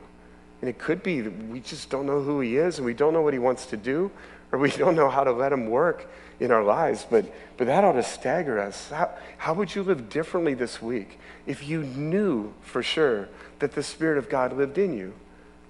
And 0.61 0.69
it 0.69 0.77
could 0.77 1.03
be 1.03 1.21
that 1.21 1.47
we 1.47 1.59
just 1.59 1.89
don't 1.89 2.05
know 2.05 2.21
who 2.21 2.39
He 2.39 2.57
is 2.57 2.77
and 2.77 2.85
we 2.85 2.93
don't 2.93 3.13
know 3.13 3.21
what 3.21 3.33
He 3.33 3.39
wants 3.39 3.65
to 3.67 3.77
do 3.77 4.11
or 4.51 4.59
we 4.59 4.71
don't 4.77 4.95
know 4.95 5.09
how 5.09 5.23
to 5.23 5.31
let 5.31 5.51
Him 5.51 5.69
work 5.69 6.07
in 6.39 6.51
our 6.51 6.63
lives, 6.63 7.05
but, 7.09 7.25
but 7.57 7.67
that 7.67 7.83
ought 7.83 7.93
to 7.93 8.03
stagger 8.03 8.59
us. 8.59 8.89
How, 8.89 9.09
how 9.37 9.53
would 9.53 9.73
you 9.73 9.83
live 9.83 10.09
differently 10.09 10.53
this 10.53 10.81
week 10.81 11.19
if 11.45 11.67
you 11.67 11.83
knew 11.83 12.53
for 12.61 12.83
sure 12.83 13.29
that 13.59 13.73
the 13.73 13.83
Spirit 13.83 14.17
of 14.17 14.29
God 14.29 14.53
lived 14.53 14.77
in 14.77 14.97
you? 14.97 15.13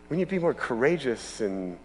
Wouldn't 0.09 0.19
you 0.19 0.25
be 0.25 0.41
more 0.41 0.53
courageous 0.53 1.41
and 1.41 1.77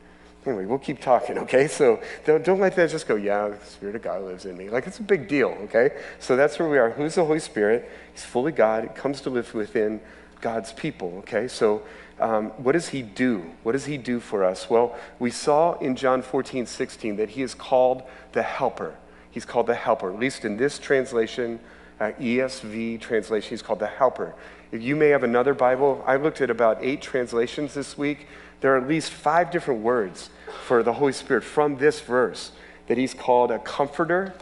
Anyway, 0.46 0.64
we'll 0.64 0.78
keep 0.78 1.00
talking, 1.00 1.36
okay? 1.38 1.68
So 1.68 2.00
don't, 2.24 2.42
don't 2.44 2.60
let 2.60 2.74
that 2.76 2.90
just 2.90 3.06
go, 3.06 3.16
yeah, 3.16 3.48
the 3.48 3.66
Spirit 3.66 3.96
of 3.96 4.02
God 4.02 4.22
lives 4.22 4.46
in 4.46 4.56
me. 4.56 4.70
Like, 4.70 4.86
it's 4.86 4.98
a 4.98 5.02
big 5.02 5.28
deal, 5.28 5.48
okay? 5.64 5.90
So 6.18 6.34
that's 6.34 6.58
where 6.58 6.68
we 6.68 6.78
are. 6.78 6.90
Who's 6.90 7.16
the 7.16 7.24
Holy 7.24 7.40
Spirit? 7.40 7.90
He's 8.12 8.24
fully 8.24 8.52
God. 8.52 8.84
He 8.84 8.88
comes 8.90 9.20
to 9.22 9.30
live 9.30 9.52
within 9.52 10.00
God's 10.40 10.72
people, 10.72 11.16
okay? 11.18 11.46
So 11.46 11.82
um, 12.20 12.50
what 12.58 12.72
does 12.72 12.88
he 12.88 13.02
do? 13.02 13.50
What 13.62 13.72
does 13.72 13.84
he 13.84 13.98
do 13.98 14.20
for 14.20 14.44
us? 14.44 14.70
Well, 14.70 14.96
we 15.18 15.30
saw 15.30 15.78
in 15.78 15.96
John 15.96 16.22
14, 16.22 16.66
16 16.66 17.16
that 17.16 17.30
he 17.30 17.42
is 17.42 17.54
called 17.54 18.02
the 18.32 18.42
helper. 18.42 18.94
He's 19.30 19.44
called 19.44 19.66
the 19.66 19.74
helper. 19.74 20.12
At 20.12 20.18
least 20.18 20.44
in 20.44 20.56
this 20.56 20.78
translation, 20.78 21.60
uh, 22.00 22.12
ESV 22.18 23.00
translation, 23.00 23.50
he's 23.50 23.62
called 23.62 23.78
the 23.78 23.86
helper. 23.86 24.34
If 24.72 24.82
you 24.82 24.96
may 24.96 25.08
have 25.08 25.22
another 25.22 25.54
Bible, 25.54 26.02
I 26.06 26.16
looked 26.16 26.40
at 26.40 26.50
about 26.50 26.78
eight 26.80 27.02
translations 27.02 27.74
this 27.74 27.98
week. 27.98 28.26
There 28.60 28.74
are 28.74 28.78
at 28.78 28.88
least 28.88 29.10
five 29.10 29.50
different 29.50 29.82
words 29.82 30.30
for 30.66 30.82
the 30.82 30.94
Holy 30.94 31.12
Spirit 31.12 31.44
from 31.44 31.76
this 31.76 32.00
verse 32.00 32.52
that 32.86 32.98
he's 32.98 33.14
called 33.14 33.50
a 33.50 33.58
comforter, 33.58 34.34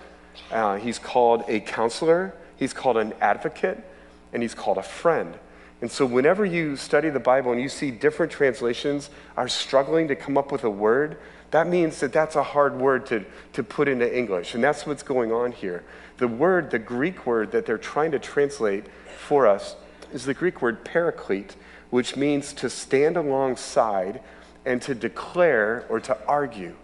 uh, 0.50 0.76
he's 0.76 0.98
called 0.98 1.44
a 1.48 1.60
counselor, 1.60 2.34
he's 2.56 2.72
called 2.72 2.96
an 2.96 3.12
advocate, 3.20 3.84
and 4.32 4.42
he's 4.42 4.54
called 4.54 4.78
a 4.78 4.82
friend. 4.82 5.34
And 5.80 5.90
so, 5.90 6.04
whenever 6.04 6.44
you 6.44 6.76
study 6.76 7.08
the 7.08 7.20
Bible 7.20 7.52
and 7.52 7.60
you 7.60 7.68
see 7.68 7.90
different 7.90 8.32
translations 8.32 9.10
are 9.37 9.48
struggling 9.48 10.08
to 10.08 10.16
come 10.16 10.37
up 10.37 10.50
with 10.50 10.64
a 10.64 10.70
word, 10.70 11.18
that 11.50 11.68
means 11.68 12.00
that 12.00 12.12
that's 12.12 12.37
a 12.37 12.42
hard 12.42 12.78
word 12.78 13.06
to, 13.06 13.25
to 13.52 13.62
put 13.62 13.88
into 13.88 14.16
English. 14.16 14.54
And 14.54 14.62
that's 14.62 14.87
what's 14.87 15.02
going 15.02 15.32
on 15.32 15.52
here. 15.52 15.84
The 16.18 16.28
word, 16.28 16.70
the 16.70 16.78
Greek 16.78 17.26
word 17.26 17.52
that 17.52 17.64
they're 17.64 17.78
trying 17.78 18.10
to 18.10 18.18
translate 18.18 18.87
for 19.18 19.46
us, 19.46 19.76
is 20.12 20.25
the 20.25 20.34
Greek 20.34 20.60
word 20.60 20.84
paraclete, 20.84 21.54
which 21.90 22.16
means 22.16 22.52
to 22.54 22.71
stand 22.71 23.16
alongside 23.16 24.21
and 24.64 24.83
to 24.83 24.95
declare 24.95 25.85
or 25.88 26.00
to 26.00 26.16
argue. 26.26 26.75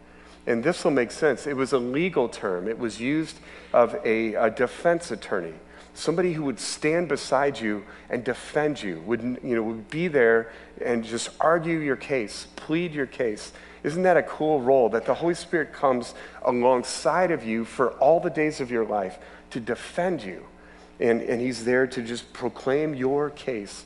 And 0.46 0.62
this 0.62 0.84
will 0.84 0.90
make 0.90 1.10
sense. 1.10 1.46
It 1.46 1.56
was 1.56 1.72
a 1.72 1.78
legal 1.78 2.28
term, 2.28 2.68
it 2.68 2.78
was 2.78 3.00
used 3.00 3.38
of 3.72 3.94
a, 4.04 4.34
a 4.34 4.50
defense 4.50 5.10
attorney 5.10 5.54
somebody 5.94 6.32
who 6.32 6.42
would 6.42 6.58
stand 6.58 7.08
beside 7.08 7.58
you 7.58 7.84
and 8.10 8.24
defend 8.24 8.82
you, 8.82 9.00
would, 9.06 9.22
you 9.42 9.54
know, 9.54 9.62
would 9.62 9.88
be 9.88 10.08
there 10.08 10.52
and 10.84 11.04
just 11.04 11.30
argue 11.40 11.78
your 11.78 11.96
case, 11.96 12.48
plead 12.56 12.92
your 12.92 13.06
case. 13.06 13.52
Isn't 13.84 14.02
that 14.02 14.16
a 14.16 14.22
cool 14.22 14.60
role 14.60 14.88
that 14.90 15.06
the 15.06 15.14
Holy 15.14 15.34
Spirit 15.34 15.72
comes 15.72 16.14
alongside 16.42 17.30
of 17.30 17.44
you 17.44 17.64
for 17.64 17.92
all 17.92 18.18
the 18.18 18.30
days 18.30 18.60
of 18.60 18.70
your 18.70 18.84
life 18.84 19.18
to 19.50 19.60
defend 19.60 20.22
you? 20.22 20.44
And, 20.98 21.22
and 21.22 21.40
He's 21.40 21.64
there 21.64 21.86
to 21.86 22.02
just 22.02 22.32
proclaim 22.32 22.94
your 22.94 23.30
case. 23.30 23.84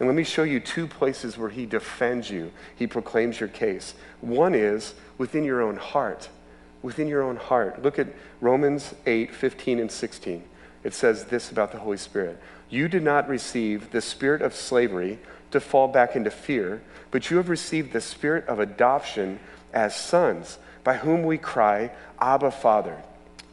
And 0.00 0.08
let 0.08 0.16
me 0.16 0.24
show 0.24 0.42
you 0.42 0.58
two 0.58 0.88
places 0.88 1.38
where 1.38 1.50
He 1.50 1.66
defends 1.66 2.28
you, 2.28 2.50
He 2.74 2.88
proclaims 2.88 3.38
your 3.38 3.48
case. 3.48 3.94
One 4.20 4.54
is 4.54 4.94
within 5.18 5.44
your 5.44 5.62
own 5.62 5.76
heart. 5.76 6.28
Within 6.82 7.06
your 7.06 7.22
own 7.22 7.36
heart. 7.36 7.82
Look 7.82 8.00
at 8.00 8.08
Romans 8.40 8.94
8 9.06 9.32
15 9.32 9.78
and 9.78 9.92
16 9.92 10.42
it 10.82 10.94
says 10.94 11.24
this 11.26 11.50
about 11.50 11.72
the 11.72 11.78
Holy 11.78 11.96
Spirit 11.96 12.40
You 12.68 12.88
did 12.88 13.02
not 13.02 13.28
receive 13.28 13.90
the 13.90 14.00
spirit 14.00 14.42
of 14.42 14.54
slavery 14.54 15.18
to 15.50 15.60
fall 15.60 15.88
back 15.88 16.14
into 16.14 16.30
fear, 16.30 16.80
but 17.10 17.30
you 17.30 17.36
have 17.36 17.48
received 17.48 17.92
the 17.92 18.00
spirit 18.00 18.46
of 18.46 18.60
adoption 18.60 19.40
as 19.72 19.94
sons, 19.94 20.58
by 20.84 20.96
whom 20.96 21.24
we 21.24 21.38
cry, 21.38 21.90
Abba, 22.20 22.50
Father. 22.50 23.02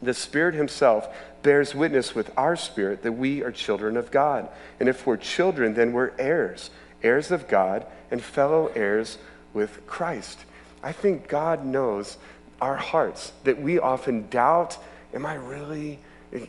The 0.00 0.14
Spirit 0.14 0.54
Himself 0.54 1.08
bears 1.48 1.74
witness 1.74 2.14
with 2.14 2.30
our 2.36 2.54
spirit 2.56 3.02
that 3.02 3.12
we 3.12 3.42
are 3.42 3.50
children 3.50 3.96
of 3.96 4.10
God. 4.10 4.50
And 4.78 4.86
if 4.86 5.06
we're 5.06 5.16
children, 5.16 5.72
then 5.72 5.94
we're 5.94 6.12
heirs, 6.18 6.68
heirs 7.02 7.30
of 7.30 7.48
God, 7.48 7.86
and 8.10 8.22
fellow 8.22 8.66
heirs 8.76 9.16
with 9.54 9.86
Christ. 9.86 10.40
I 10.82 10.92
think 10.92 11.26
God 11.26 11.64
knows 11.64 12.18
our 12.60 12.76
hearts, 12.76 13.32
that 13.44 13.62
we 13.62 13.78
often 13.78 14.28
doubt, 14.28 14.76
Am 15.14 15.24
I 15.24 15.36
really 15.36 16.00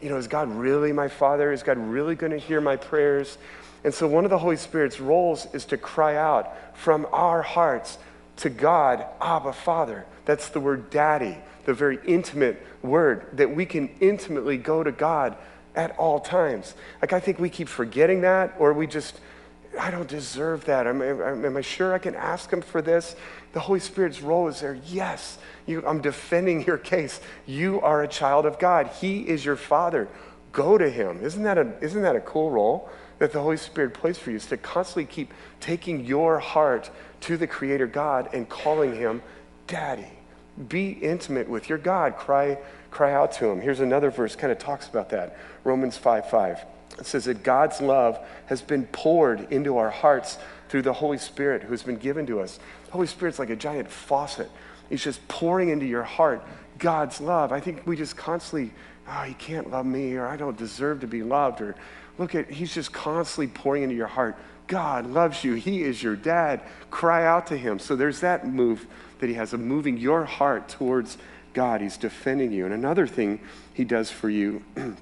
you 0.01 0.09
know, 0.09 0.17
is 0.17 0.27
God 0.27 0.51
really 0.51 0.91
my 0.91 1.07
Father? 1.07 1.53
Is 1.53 1.63
God 1.63 1.77
really 1.77 2.15
going 2.15 2.33
to 2.33 2.37
hear 2.37 2.59
my 2.59 2.75
prayers? 2.75 3.37
And 3.85 3.93
so, 3.93 4.05
one 4.05 4.25
of 4.25 4.29
the 4.29 4.37
Holy 4.37 4.57
Spirit's 4.57 4.99
roles 4.99 5.47
is 5.53 5.63
to 5.67 5.77
cry 5.77 6.17
out 6.17 6.77
from 6.77 7.07
our 7.13 7.41
hearts 7.41 7.97
to 8.37 8.49
God, 8.49 9.05
Abba, 9.21 9.53
Father. 9.53 10.05
That's 10.25 10.49
the 10.49 10.59
word 10.59 10.89
daddy, 10.89 11.37
the 11.65 11.73
very 11.73 11.99
intimate 12.05 12.65
word 12.81 13.27
that 13.33 13.53
we 13.53 13.65
can 13.65 13.89
intimately 13.99 14.57
go 14.57 14.83
to 14.83 14.91
God 14.91 15.35
at 15.75 15.97
all 15.97 16.19
times. 16.19 16.73
Like, 17.01 17.13
I 17.13 17.19
think 17.19 17.39
we 17.39 17.49
keep 17.49 17.67
forgetting 17.67 18.21
that, 18.21 18.55
or 18.59 18.73
we 18.73 18.87
just, 18.87 19.19
I 19.79 19.91
don't 19.91 20.07
deserve 20.07 20.65
that. 20.65 20.87
Am, 20.87 21.01
am, 21.01 21.45
am 21.45 21.57
I 21.57 21.61
sure 21.61 21.93
I 21.93 21.99
can 21.99 22.15
ask 22.15 22.51
Him 22.51 22.61
for 22.61 22.81
this? 22.81 23.15
The 23.53 23.59
Holy 23.59 23.79
Spirit's 23.79 24.21
role 24.21 24.47
is 24.47 24.61
there. 24.61 24.79
Yes, 24.85 25.37
you, 25.65 25.85
I'm 25.85 26.01
defending 26.01 26.65
your 26.65 26.77
case. 26.77 27.19
You 27.45 27.81
are 27.81 28.03
a 28.03 28.07
child 28.07 28.45
of 28.45 28.59
God. 28.59 28.87
He 28.99 29.21
is 29.21 29.45
your 29.45 29.55
Father. 29.55 30.07
Go 30.51 30.77
to 30.77 30.89
Him. 30.89 31.23
Isn't 31.23 31.43
that 31.43 31.57
a, 31.57 31.73
isn't 31.81 32.01
that 32.01 32.15
a 32.15 32.21
cool 32.21 32.49
role 32.51 32.89
that 33.19 33.31
the 33.31 33.41
Holy 33.41 33.57
Spirit 33.57 33.93
plays 33.93 34.17
for 34.17 34.31
you? 34.31 34.37
Is 34.37 34.47
to 34.47 34.57
constantly 34.57 35.05
keep 35.05 35.33
taking 35.59 36.05
your 36.05 36.39
heart 36.39 36.89
to 37.21 37.37
the 37.37 37.47
Creator 37.47 37.87
God 37.87 38.29
and 38.33 38.49
calling 38.49 38.95
Him 38.95 39.21
Daddy. 39.67 40.18
Be 40.67 40.89
intimate 40.89 41.47
with 41.47 41.69
your 41.69 41.77
God. 41.77 42.17
Cry, 42.17 42.57
cry 42.91 43.13
out 43.13 43.31
to 43.33 43.45
Him. 43.45 43.61
Here's 43.61 43.79
another 43.79 44.09
verse 44.09 44.35
kind 44.35 44.51
of 44.51 44.59
talks 44.59 44.87
about 44.87 45.09
that. 45.09 45.37
Romans 45.63 45.97
5 45.97 46.29
5. 46.29 46.65
It 46.99 47.05
says 47.05 47.25
that 47.25 47.43
God's 47.43 47.79
love 47.79 48.19
has 48.47 48.61
been 48.61 48.85
poured 48.87 49.51
into 49.51 49.77
our 49.77 49.89
hearts 49.89 50.37
through 50.67 50.81
the 50.81 50.93
Holy 50.93 51.17
Spirit 51.17 51.63
who's 51.63 51.83
been 51.83 51.97
given 51.97 52.25
to 52.27 52.41
us. 52.41 52.59
The 52.87 52.91
Holy 52.91 53.07
Spirit's 53.07 53.39
like 53.39 53.49
a 53.49 53.55
giant 53.55 53.89
faucet, 53.89 54.49
He's 54.89 55.03
just 55.03 55.25
pouring 55.27 55.69
into 55.69 55.85
your 55.85 56.03
heart 56.03 56.43
God's 56.79 57.21
love. 57.21 57.51
I 57.51 57.59
think 57.59 57.85
we 57.85 57.95
just 57.95 58.17
constantly, 58.17 58.71
oh, 59.07 59.21
he 59.21 59.33
can't 59.35 59.69
love 59.69 59.85
me, 59.85 60.15
or 60.15 60.25
I 60.25 60.37
don't 60.37 60.57
deserve 60.57 61.01
to 61.01 61.07
be 61.07 61.21
loved, 61.21 61.61
or 61.61 61.75
look 62.17 62.33
at, 62.33 62.49
he's 62.49 62.73
just 62.73 62.91
constantly 62.91 63.47
pouring 63.47 63.83
into 63.83 63.95
your 63.95 64.07
heart. 64.07 64.37
God 64.67 65.05
loves 65.05 65.43
you. 65.43 65.55
He 65.55 65.83
is 65.83 66.01
your 66.01 66.15
dad. 66.15 66.61
Cry 66.89 67.25
out 67.25 67.47
to 67.47 67.57
him. 67.57 67.79
So 67.79 67.95
there's 67.95 68.21
that 68.21 68.47
move 68.47 68.87
that 69.19 69.27
he 69.27 69.35
has 69.35 69.53
of 69.53 69.59
moving 69.59 69.97
your 69.97 70.25
heart 70.25 70.67
towards 70.69 71.17
God. 71.53 71.81
He's 71.81 71.97
defending 71.97 72.51
you. 72.51 72.65
And 72.65 72.73
another 72.73 73.07
thing 73.07 73.39
he 73.73 73.83
does 73.83 74.09
for 74.11 74.29
you 74.29 74.63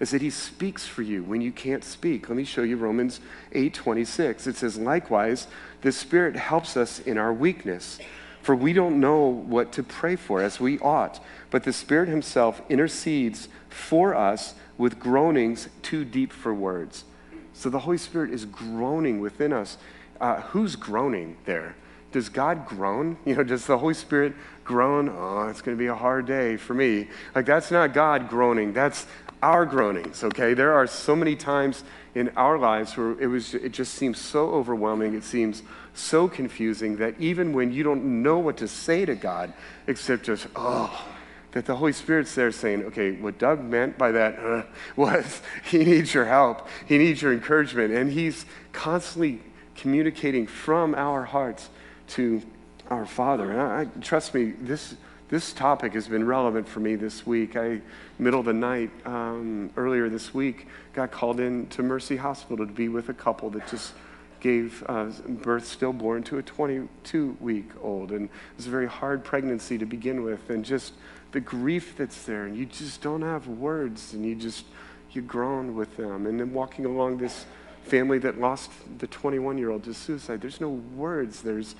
is 0.00 0.10
that 0.10 0.22
he 0.22 0.30
speaks 0.30 0.86
for 0.86 1.02
you 1.02 1.22
when 1.22 1.40
you 1.40 1.52
can't 1.52 1.84
speak. 1.84 2.28
Let 2.28 2.36
me 2.36 2.44
show 2.44 2.62
you 2.62 2.76
Romans 2.76 3.20
8:26. 3.52 4.46
It 4.46 4.56
says, 4.56 4.78
"Likewise, 4.78 5.46
the 5.82 5.92
Spirit 5.92 6.36
helps 6.36 6.76
us 6.76 6.98
in 7.00 7.18
our 7.18 7.32
weakness, 7.32 7.98
for 8.42 8.56
we 8.56 8.72
don't 8.72 9.00
know 9.00 9.26
what 9.26 9.72
to 9.72 9.82
pray 9.82 10.16
for 10.16 10.42
as 10.42 10.58
we 10.60 10.78
ought, 10.78 11.22
but 11.50 11.64
the 11.64 11.72
Spirit 11.72 12.08
himself 12.08 12.62
intercedes 12.68 13.48
for 13.68 14.14
us 14.14 14.54
with 14.78 14.98
groanings 14.98 15.68
too 15.82 16.04
deep 16.04 16.32
for 16.32 16.54
words." 16.54 17.04
So 17.52 17.68
the 17.68 17.80
Holy 17.80 17.98
Spirit 17.98 18.30
is 18.30 18.46
groaning 18.46 19.20
within 19.20 19.52
us. 19.52 19.76
Uh, 20.18 20.40
who's 20.40 20.76
groaning 20.76 21.36
there? 21.44 21.74
Does 22.12 22.28
God 22.28 22.66
groan? 22.66 23.16
You 23.24 23.36
know, 23.36 23.42
does 23.44 23.66
the 23.66 23.78
Holy 23.78 23.94
Spirit 23.94 24.34
groan? 24.64 25.08
Oh, 25.08 25.48
it's 25.48 25.62
going 25.62 25.76
to 25.76 25.78
be 25.78 25.86
a 25.86 25.94
hard 25.94 26.26
day 26.26 26.56
for 26.56 26.74
me. 26.74 27.08
Like, 27.34 27.46
that's 27.46 27.70
not 27.70 27.94
God 27.94 28.28
groaning. 28.28 28.72
That's 28.72 29.06
our 29.42 29.64
groanings, 29.64 30.22
okay? 30.24 30.54
There 30.54 30.72
are 30.72 30.86
so 30.86 31.16
many 31.16 31.34
times 31.36 31.84
in 32.14 32.30
our 32.36 32.58
lives 32.58 32.96
where 32.96 33.18
it, 33.20 33.26
was, 33.26 33.54
it 33.54 33.72
just 33.72 33.94
seems 33.94 34.18
so 34.18 34.50
overwhelming, 34.50 35.14
it 35.14 35.24
seems 35.24 35.62
so 35.94 36.28
confusing 36.28 36.96
that 36.96 37.14
even 37.18 37.52
when 37.52 37.72
you 37.72 37.82
don't 37.82 38.22
know 38.22 38.38
what 38.38 38.56
to 38.58 38.68
say 38.68 39.04
to 39.04 39.14
God, 39.14 39.52
except 39.86 40.24
just, 40.24 40.46
oh, 40.56 41.06
that 41.52 41.66
the 41.66 41.74
Holy 41.74 41.92
Spirit's 41.92 42.34
there 42.34 42.52
saying, 42.52 42.84
okay, 42.84 43.12
what 43.12 43.38
Doug 43.38 43.62
meant 43.62 43.98
by 43.98 44.12
that 44.12 44.38
uh, 44.38 44.62
was 44.96 45.42
he 45.64 45.78
needs 45.78 46.12
your 46.14 46.26
help, 46.26 46.68
he 46.86 46.98
needs 46.98 47.22
your 47.22 47.32
encouragement, 47.32 47.92
and 47.92 48.12
he's 48.12 48.44
constantly 48.72 49.40
communicating 49.74 50.46
from 50.46 50.94
our 50.94 51.24
hearts 51.24 51.70
to 52.10 52.42
our 52.90 53.06
Father. 53.06 53.50
And 53.50 53.60
I, 53.60 53.84
trust 54.00 54.34
me, 54.34 54.52
this 54.60 54.94
this 55.30 55.52
topic 55.52 55.92
has 55.92 56.08
been 56.08 56.26
relevant 56.26 56.68
for 56.68 56.80
me 56.80 56.96
this 56.96 57.24
week. 57.24 57.54
I, 57.54 57.80
middle 58.18 58.40
of 58.40 58.46
the 58.46 58.52
night, 58.52 58.90
um, 59.06 59.70
earlier 59.76 60.08
this 60.08 60.34
week, 60.34 60.66
got 60.92 61.12
called 61.12 61.38
in 61.38 61.68
to 61.68 61.84
Mercy 61.84 62.16
Hospital 62.16 62.66
to 62.66 62.72
be 62.72 62.88
with 62.88 63.10
a 63.10 63.14
couple 63.14 63.48
that 63.50 63.68
just 63.68 63.92
gave 64.40 64.82
uh, 64.88 65.04
birth 65.28 65.64
stillborn 65.66 66.24
to 66.24 66.38
a 66.38 66.42
22 66.42 67.36
week 67.38 67.70
old. 67.80 68.10
And 68.10 68.24
it 68.24 68.30
was 68.56 68.66
a 68.66 68.70
very 68.70 68.88
hard 68.88 69.22
pregnancy 69.22 69.78
to 69.78 69.86
begin 69.86 70.24
with. 70.24 70.50
And 70.50 70.64
just 70.64 70.94
the 71.30 71.40
grief 71.40 71.94
that's 71.96 72.24
there, 72.24 72.46
and 72.46 72.56
you 72.56 72.66
just 72.66 73.00
don't 73.00 73.22
have 73.22 73.46
words, 73.46 74.14
and 74.14 74.26
you 74.26 74.34
just, 74.34 74.64
you 75.12 75.22
groan 75.22 75.76
with 75.76 75.96
them. 75.96 76.26
And 76.26 76.40
then 76.40 76.52
walking 76.52 76.86
along 76.86 77.18
this 77.18 77.46
family 77.84 78.18
that 78.18 78.40
lost 78.40 78.72
the 78.98 79.06
21 79.06 79.58
year 79.58 79.70
old 79.70 79.84
to 79.84 79.94
suicide, 79.94 80.40
there's 80.40 80.60
no 80.60 80.70
words. 80.70 81.42
There's, 81.42 81.76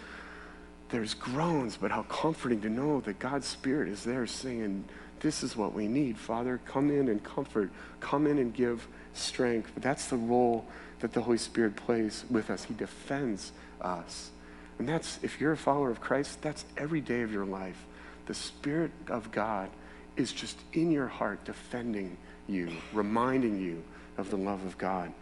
there's 0.91 1.15
groans, 1.15 1.77
but 1.77 1.91
how 1.91 2.03
comforting 2.05 2.61
to 2.63 2.69
know 2.69 3.01
that 3.03 3.19
God's 3.19 3.47
Spirit 3.47 3.89
is 3.89 4.05
there 4.05 4.27
saying, 4.27 4.85
This 5.21 5.43
is 5.43 5.57
what 5.57 5.73
we 5.73 5.87
need. 5.89 6.19
Father, 6.19 6.61
come 6.67 6.91
in 6.91 7.09
and 7.09 7.23
comfort, 7.23 7.71
come 8.01 8.27
in 8.27 8.39
and 8.39 8.53
give 8.53 8.87
strength. 9.15 9.71
That's 9.77 10.07
the 10.07 10.17
role 10.17 10.67
that 11.01 11.13
the 11.13 11.23
Holy 11.23 11.39
Spirit 11.39 11.77
plays 11.77 12.25
with 12.31 12.51
us. 12.51 12.65
He 12.65 12.75
defends 12.75 13.53
us. 13.81 14.31
And 14.79 14.89
that's, 14.89 15.19
if 15.23 15.41
you're 15.41 15.53
a 15.53 15.57
follower 15.57 15.91
of 15.91 16.01
Christ, 16.01 16.43
that's 16.43 16.65
every 16.77 17.01
day 17.01 17.23
of 17.23 17.33
your 17.33 17.45
life. 17.45 17.85
The 18.27 18.35
Spirit 18.35 18.91
of 19.09 19.31
God 19.31 19.71
is 20.17 20.33
just 20.33 20.59
in 20.73 20.91
your 20.91 21.07
heart 21.07 21.45
defending 21.45 22.17
you, 22.49 22.71
reminding 22.93 23.61
you 23.61 23.83
of 24.19 24.31
the 24.31 24.37
love 24.37 24.65
of 24.65 24.77
God. 24.79 25.13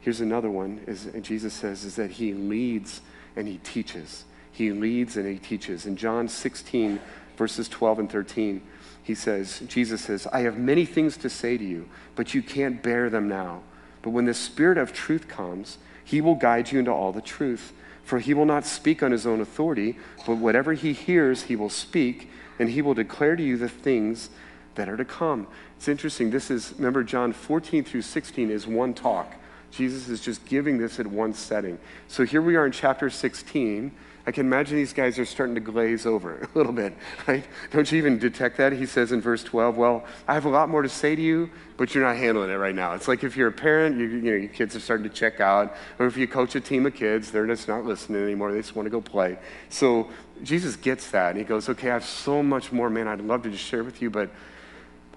Here's 0.00 0.20
another 0.20 0.50
one, 0.50 0.82
is 0.86 1.08
Jesus 1.22 1.52
says, 1.52 1.84
is 1.84 1.96
that 1.96 2.12
he 2.12 2.32
leads 2.32 3.00
and 3.34 3.48
he 3.48 3.58
teaches 3.58 4.24
he 4.56 4.72
leads 4.72 5.18
and 5.18 5.26
he 5.26 5.38
teaches. 5.38 5.84
In 5.84 5.96
John 5.96 6.28
16, 6.28 6.98
verses 7.36 7.68
12 7.68 7.98
and 7.98 8.10
13, 8.10 8.62
he 9.02 9.14
says, 9.14 9.60
Jesus 9.68 10.00
says, 10.00 10.26
I 10.32 10.40
have 10.40 10.56
many 10.56 10.86
things 10.86 11.18
to 11.18 11.28
say 11.28 11.58
to 11.58 11.64
you, 11.64 11.88
but 12.14 12.32
you 12.32 12.42
can't 12.42 12.82
bear 12.82 13.10
them 13.10 13.28
now. 13.28 13.62
But 14.00 14.10
when 14.10 14.24
the 14.24 14.32
Spirit 14.32 14.78
of 14.78 14.94
truth 14.94 15.28
comes, 15.28 15.76
he 16.02 16.22
will 16.22 16.36
guide 16.36 16.72
you 16.72 16.78
into 16.78 16.90
all 16.90 17.12
the 17.12 17.20
truth. 17.20 17.74
For 18.02 18.18
he 18.18 18.32
will 18.32 18.46
not 18.46 18.64
speak 18.64 19.02
on 19.02 19.12
his 19.12 19.26
own 19.26 19.42
authority, 19.42 19.98
but 20.26 20.36
whatever 20.38 20.72
he 20.72 20.94
hears, 20.94 21.42
he 21.42 21.56
will 21.56 21.68
speak, 21.68 22.30
and 22.58 22.70
he 22.70 22.80
will 22.80 22.94
declare 22.94 23.36
to 23.36 23.42
you 23.42 23.58
the 23.58 23.68
things 23.68 24.30
that 24.76 24.88
are 24.88 24.96
to 24.96 25.04
come. 25.04 25.48
It's 25.76 25.88
interesting. 25.88 26.30
This 26.30 26.50
is, 26.50 26.72
remember, 26.78 27.04
John 27.04 27.34
14 27.34 27.84
through 27.84 28.02
16 28.02 28.50
is 28.50 28.66
one 28.66 28.94
talk. 28.94 29.34
Jesus 29.70 30.08
is 30.08 30.20
just 30.22 30.46
giving 30.46 30.78
this 30.78 30.98
at 30.98 31.06
one 31.06 31.34
setting. 31.34 31.78
So 32.08 32.24
here 32.24 32.40
we 32.40 32.56
are 32.56 32.64
in 32.64 32.72
chapter 32.72 33.10
16. 33.10 33.92
I 34.26 34.32
can 34.32 34.44
imagine 34.44 34.76
these 34.76 34.92
guys 34.92 35.20
are 35.20 35.24
starting 35.24 35.54
to 35.54 35.60
glaze 35.60 36.04
over 36.04 36.48
a 36.54 36.58
little 36.58 36.72
bit, 36.72 36.94
right? 37.28 37.44
Don't 37.70 37.90
you 37.90 37.98
even 37.98 38.18
detect 38.18 38.56
that? 38.56 38.72
He 38.72 38.84
says 38.84 39.12
in 39.12 39.20
verse 39.20 39.44
12, 39.44 39.76
Well, 39.76 40.04
I 40.26 40.34
have 40.34 40.46
a 40.46 40.48
lot 40.48 40.68
more 40.68 40.82
to 40.82 40.88
say 40.88 41.14
to 41.14 41.22
you, 41.22 41.48
but 41.76 41.94
you're 41.94 42.02
not 42.02 42.16
handling 42.16 42.50
it 42.50 42.54
right 42.54 42.74
now. 42.74 42.94
It's 42.94 43.06
like 43.06 43.22
if 43.22 43.36
you're 43.36 43.48
a 43.48 43.52
parent, 43.52 43.98
you, 43.98 44.06
you 44.06 44.22
know, 44.22 44.32
your 44.32 44.48
kids 44.48 44.74
are 44.74 44.80
starting 44.80 45.08
to 45.08 45.14
check 45.14 45.40
out, 45.40 45.76
or 46.00 46.06
if 46.06 46.16
you 46.16 46.26
coach 46.26 46.56
a 46.56 46.60
team 46.60 46.86
of 46.86 46.94
kids, 46.94 47.30
they're 47.30 47.46
just 47.46 47.68
not 47.68 47.84
listening 47.84 48.22
anymore. 48.22 48.50
They 48.50 48.58
just 48.58 48.74
want 48.74 48.86
to 48.86 48.90
go 48.90 49.00
play. 49.00 49.38
So 49.68 50.10
Jesus 50.42 50.74
gets 50.74 51.10
that, 51.12 51.30
and 51.30 51.38
he 51.38 51.44
goes, 51.44 51.68
Okay, 51.68 51.90
I 51.90 51.94
have 51.94 52.04
so 52.04 52.42
much 52.42 52.72
more, 52.72 52.90
man, 52.90 53.06
I'd 53.06 53.20
love 53.20 53.44
to 53.44 53.50
just 53.50 53.64
share 53.64 53.84
with 53.84 54.02
you, 54.02 54.10
but 54.10 54.30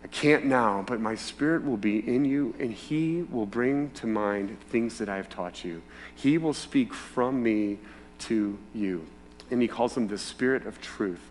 I 0.03 0.07
can't 0.07 0.45
now, 0.45 0.83
but 0.85 1.01
my 1.01 1.15
spirit 1.15 1.65
will 1.65 1.77
be 1.77 2.07
in 2.07 2.25
you, 2.25 2.53
and 2.59 2.71
he 2.71 3.23
will 3.23 3.47
bring 3.47 3.89
to 3.91 4.07
mind 4.07 4.55
things 4.69 4.99
that 4.99 5.09
I 5.09 5.17
have 5.17 5.29
taught 5.29 5.65
you. 5.65 5.81
He 6.13 6.37
will 6.37 6.53
speak 6.53 6.93
from 6.93 7.41
me 7.41 7.79
to 8.19 8.57
you. 8.73 9.05
And 9.51 9.61
he 9.61 9.67
calls 9.67 9.95
him 9.95 10.07
the 10.07 10.17
Spirit 10.17 10.65
of 10.65 10.79
truth. 10.81 11.21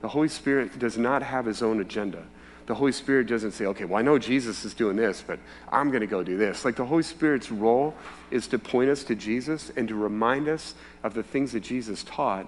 The 0.00 0.08
Holy 0.08 0.28
Spirit 0.28 0.78
does 0.78 0.96
not 0.96 1.22
have 1.22 1.46
his 1.46 1.62
own 1.62 1.80
agenda. 1.80 2.24
The 2.66 2.74
Holy 2.74 2.92
Spirit 2.92 3.28
doesn't 3.28 3.52
say, 3.52 3.66
okay, 3.66 3.84
well, 3.84 3.98
I 3.98 4.02
know 4.02 4.18
Jesus 4.18 4.64
is 4.64 4.74
doing 4.74 4.96
this, 4.96 5.22
but 5.24 5.38
I'm 5.70 5.90
going 5.90 6.00
to 6.00 6.06
go 6.06 6.24
do 6.24 6.36
this. 6.36 6.64
Like 6.64 6.74
the 6.74 6.84
Holy 6.84 7.04
Spirit's 7.04 7.50
role 7.50 7.94
is 8.30 8.48
to 8.48 8.58
point 8.58 8.90
us 8.90 9.04
to 9.04 9.14
Jesus 9.14 9.70
and 9.76 9.86
to 9.88 9.94
remind 9.94 10.48
us 10.48 10.74
of 11.04 11.14
the 11.14 11.22
things 11.22 11.52
that 11.52 11.60
Jesus 11.60 12.02
taught. 12.02 12.46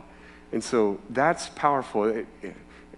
And 0.52 0.62
so 0.62 1.00
that's 1.10 1.48
powerful. 1.50 2.24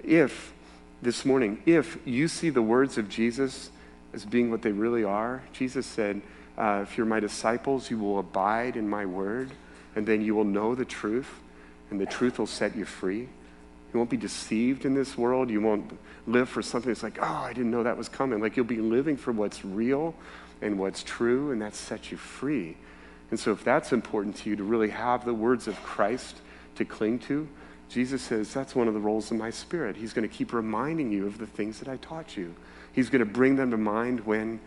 If 0.02 0.54
this 1.02 1.24
morning, 1.26 1.62
if 1.66 1.98
you 2.06 2.26
see 2.26 2.48
the 2.48 2.62
words 2.62 2.96
of 2.96 3.08
Jesus 3.08 3.70
as 4.14 4.24
being 4.24 4.50
what 4.50 4.62
they 4.62 4.72
really 4.72 5.04
are, 5.04 5.42
Jesus 5.52 5.86
said, 5.86 6.22
uh, 6.56 6.80
if 6.82 6.96
you're 6.96 7.06
my 7.06 7.20
disciples, 7.20 7.90
you 7.90 7.98
will 7.98 8.18
abide 8.18 8.76
in 8.76 8.88
my 8.88 9.04
word 9.04 9.50
and 9.96 10.06
then 10.06 10.22
you 10.22 10.34
will 10.34 10.44
know 10.44 10.74
the 10.74 10.84
truth, 10.84 11.28
and 11.90 12.00
the 12.00 12.06
truth 12.06 12.38
will 12.38 12.46
set 12.46 12.76
you 12.76 12.84
free. 12.84 13.20
You 13.20 13.98
won't 13.98 14.10
be 14.10 14.16
deceived 14.16 14.84
in 14.84 14.94
this 14.94 15.18
world. 15.18 15.50
You 15.50 15.60
won't 15.60 15.98
live 16.26 16.48
for 16.48 16.62
something 16.62 16.90
that's 16.90 17.02
like, 17.02 17.18
oh, 17.20 17.24
I 17.24 17.52
didn't 17.52 17.72
know 17.72 17.82
that 17.82 17.96
was 17.96 18.08
coming. 18.08 18.40
Like 18.40 18.56
you'll 18.56 18.66
be 18.66 18.76
living 18.76 19.16
for 19.16 19.32
what's 19.32 19.64
real 19.64 20.14
and 20.62 20.78
what's 20.78 21.02
true, 21.02 21.50
and 21.50 21.60
that 21.62 21.74
sets 21.74 22.10
you 22.10 22.16
free. 22.16 22.76
And 23.30 23.38
so, 23.38 23.52
if 23.52 23.64
that's 23.64 23.92
important 23.92 24.36
to 24.36 24.50
you 24.50 24.56
to 24.56 24.64
really 24.64 24.90
have 24.90 25.24
the 25.24 25.34
words 25.34 25.68
of 25.68 25.80
Christ 25.82 26.36
to 26.76 26.84
cling 26.84 27.20
to, 27.20 27.48
Jesus 27.88 28.22
says 28.22 28.54
that's 28.54 28.74
one 28.74 28.88
of 28.88 28.94
the 28.94 29.00
roles 29.00 29.30
of 29.30 29.36
my 29.36 29.50
spirit. 29.50 29.96
He's 29.96 30.12
going 30.12 30.28
to 30.28 30.34
keep 30.34 30.52
reminding 30.52 31.10
you 31.10 31.26
of 31.26 31.38
the 31.38 31.46
things 31.46 31.80
that 31.80 31.88
I 31.88 31.96
taught 31.96 32.36
you. 32.36 32.54
He's 32.92 33.10
going 33.10 33.20
to 33.20 33.26
bring 33.26 33.56
them 33.56 33.70
to 33.72 33.76
mind 33.76 34.20
when, 34.20 34.60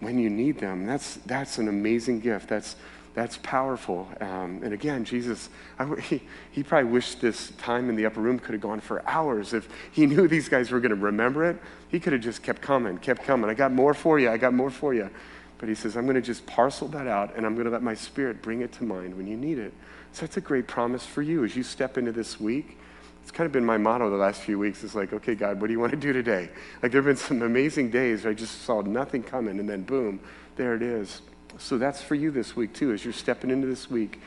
when 0.00 0.18
you 0.18 0.30
need 0.30 0.58
them. 0.58 0.86
That's, 0.86 1.16
that's 1.26 1.58
an 1.58 1.68
amazing 1.68 2.20
gift. 2.20 2.48
That's 2.48 2.76
that's 3.12 3.38
powerful. 3.38 4.08
Um, 4.20 4.60
and 4.62 4.72
again, 4.72 5.04
Jesus, 5.04 5.48
I, 5.78 5.94
he, 6.00 6.22
he 6.52 6.62
probably 6.62 6.90
wished 6.90 7.20
this 7.20 7.50
time 7.58 7.88
in 7.88 7.96
the 7.96 8.06
upper 8.06 8.20
room 8.20 8.38
could 8.38 8.52
have 8.52 8.60
gone 8.60 8.80
for 8.80 9.06
hours. 9.08 9.52
If 9.52 9.68
he 9.90 10.06
knew 10.06 10.28
these 10.28 10.48
guys 10.48 10.70
were 10.70 10.80
going 10.80 10.90
to 10.90 10.96
remember 10.96 11.44
it, 11.44 11.60
he 11.88 11.98
could 11.98 12.12
have 12.12 12.22
just 12.22 12.42
kept 12.42 12.62
coming, 12.62 12.98
kept 12.98 13.24
coming. 13.24 13.50
I 13.50 13.54
got 13.54 13.72
more 13.72 13.94
for 13.94 14.18
you. 14.18 14.30
I 14.30 14.36
got 14.36 14.54
more 14.54 14.70
for 14.70 14.94
you. 14.94 15.10
But 15.58 15.68
he 15.68 15.74
says, 15.74 15.96
I'm 15.96 16.04
going 16.04 16.14
to 16.14 16.22
just 16.22 16.46
parcel 16.46 16.88
that 16.88 17.06
out 17.06 17.36
and 17.36 17.44
I'm 17.44 17.54
going 17.54 17.66
to 17.66 17.70
let 17.70 17.82
my 17.82 17.94
spirit 17.94 18.40
bring 18.40 18.62
it 18.62 18.72
to 18.72 18.84
mind 18.84 19.14
when 19.14 19.26
you 19.26 19.36
need 19.36 19.58
it. 19.58 19.74
So 20.12 20.22
that's 20.22 20.36
a 20.36 20.40
great 20.40 20.66
promise 20.66 21.04
for 21.04 21.22
you 21.22 21.44
as 21.44 21.54
you 21.54 21.62
step 21.62 21.98
into 21.98 22.12
this 22.12 22.40
week. 22.40 22.78
It's 23.22 23.30
kind 23.30 23.46
of 23.46 23.52
been 23.52 23.64
my 23.64 23.76
motto 23.76 24.08
the 24.08 24.16
last 24.16 24.40
few 24.40 24.58
weeks. 24.58 24.82
It's 24.82 24.94
like, 24.94 25.12
okay, 25.12 25.34
God, 25.34 25.60
what 25.60 25.66
do 25.66 25.72
you 25.72 25.80
want 25.80 25.92
to 25.92 25.98
do 25.98 26.12
today? 26.12 26.48
Like, 26.82 26.90
there 26.92 27.00
have 27.00 27.04
been 27.04 27.16
some 27.16 27.42
amazing 27.42 27.90
days 27.90 28.24
where 28.24 28.30
I 28.32 28.34
just 28.34 28.62
saw 28.62 28.80
nothing 28.80 29.22
coming, 29.22 29.60
and 29.60 29.68
then 29.68 29.82
boom, 29.82 30.20
there 30.56 30.74
it 30.74 30.82
is. 30.82 31.20
So 31.58 31.78
that's 31.78 32.00
for 32.00 32.14
you 32.14 32.30
this 32.30 32.56
week, 32.56 32.72
too, 32.72 32.92
as 32.92 33.04
you're 33.04 33.12
stepping 33.12 33.50
into 33.50 33.66
this 33.66 33.90
week. 33.90 34.20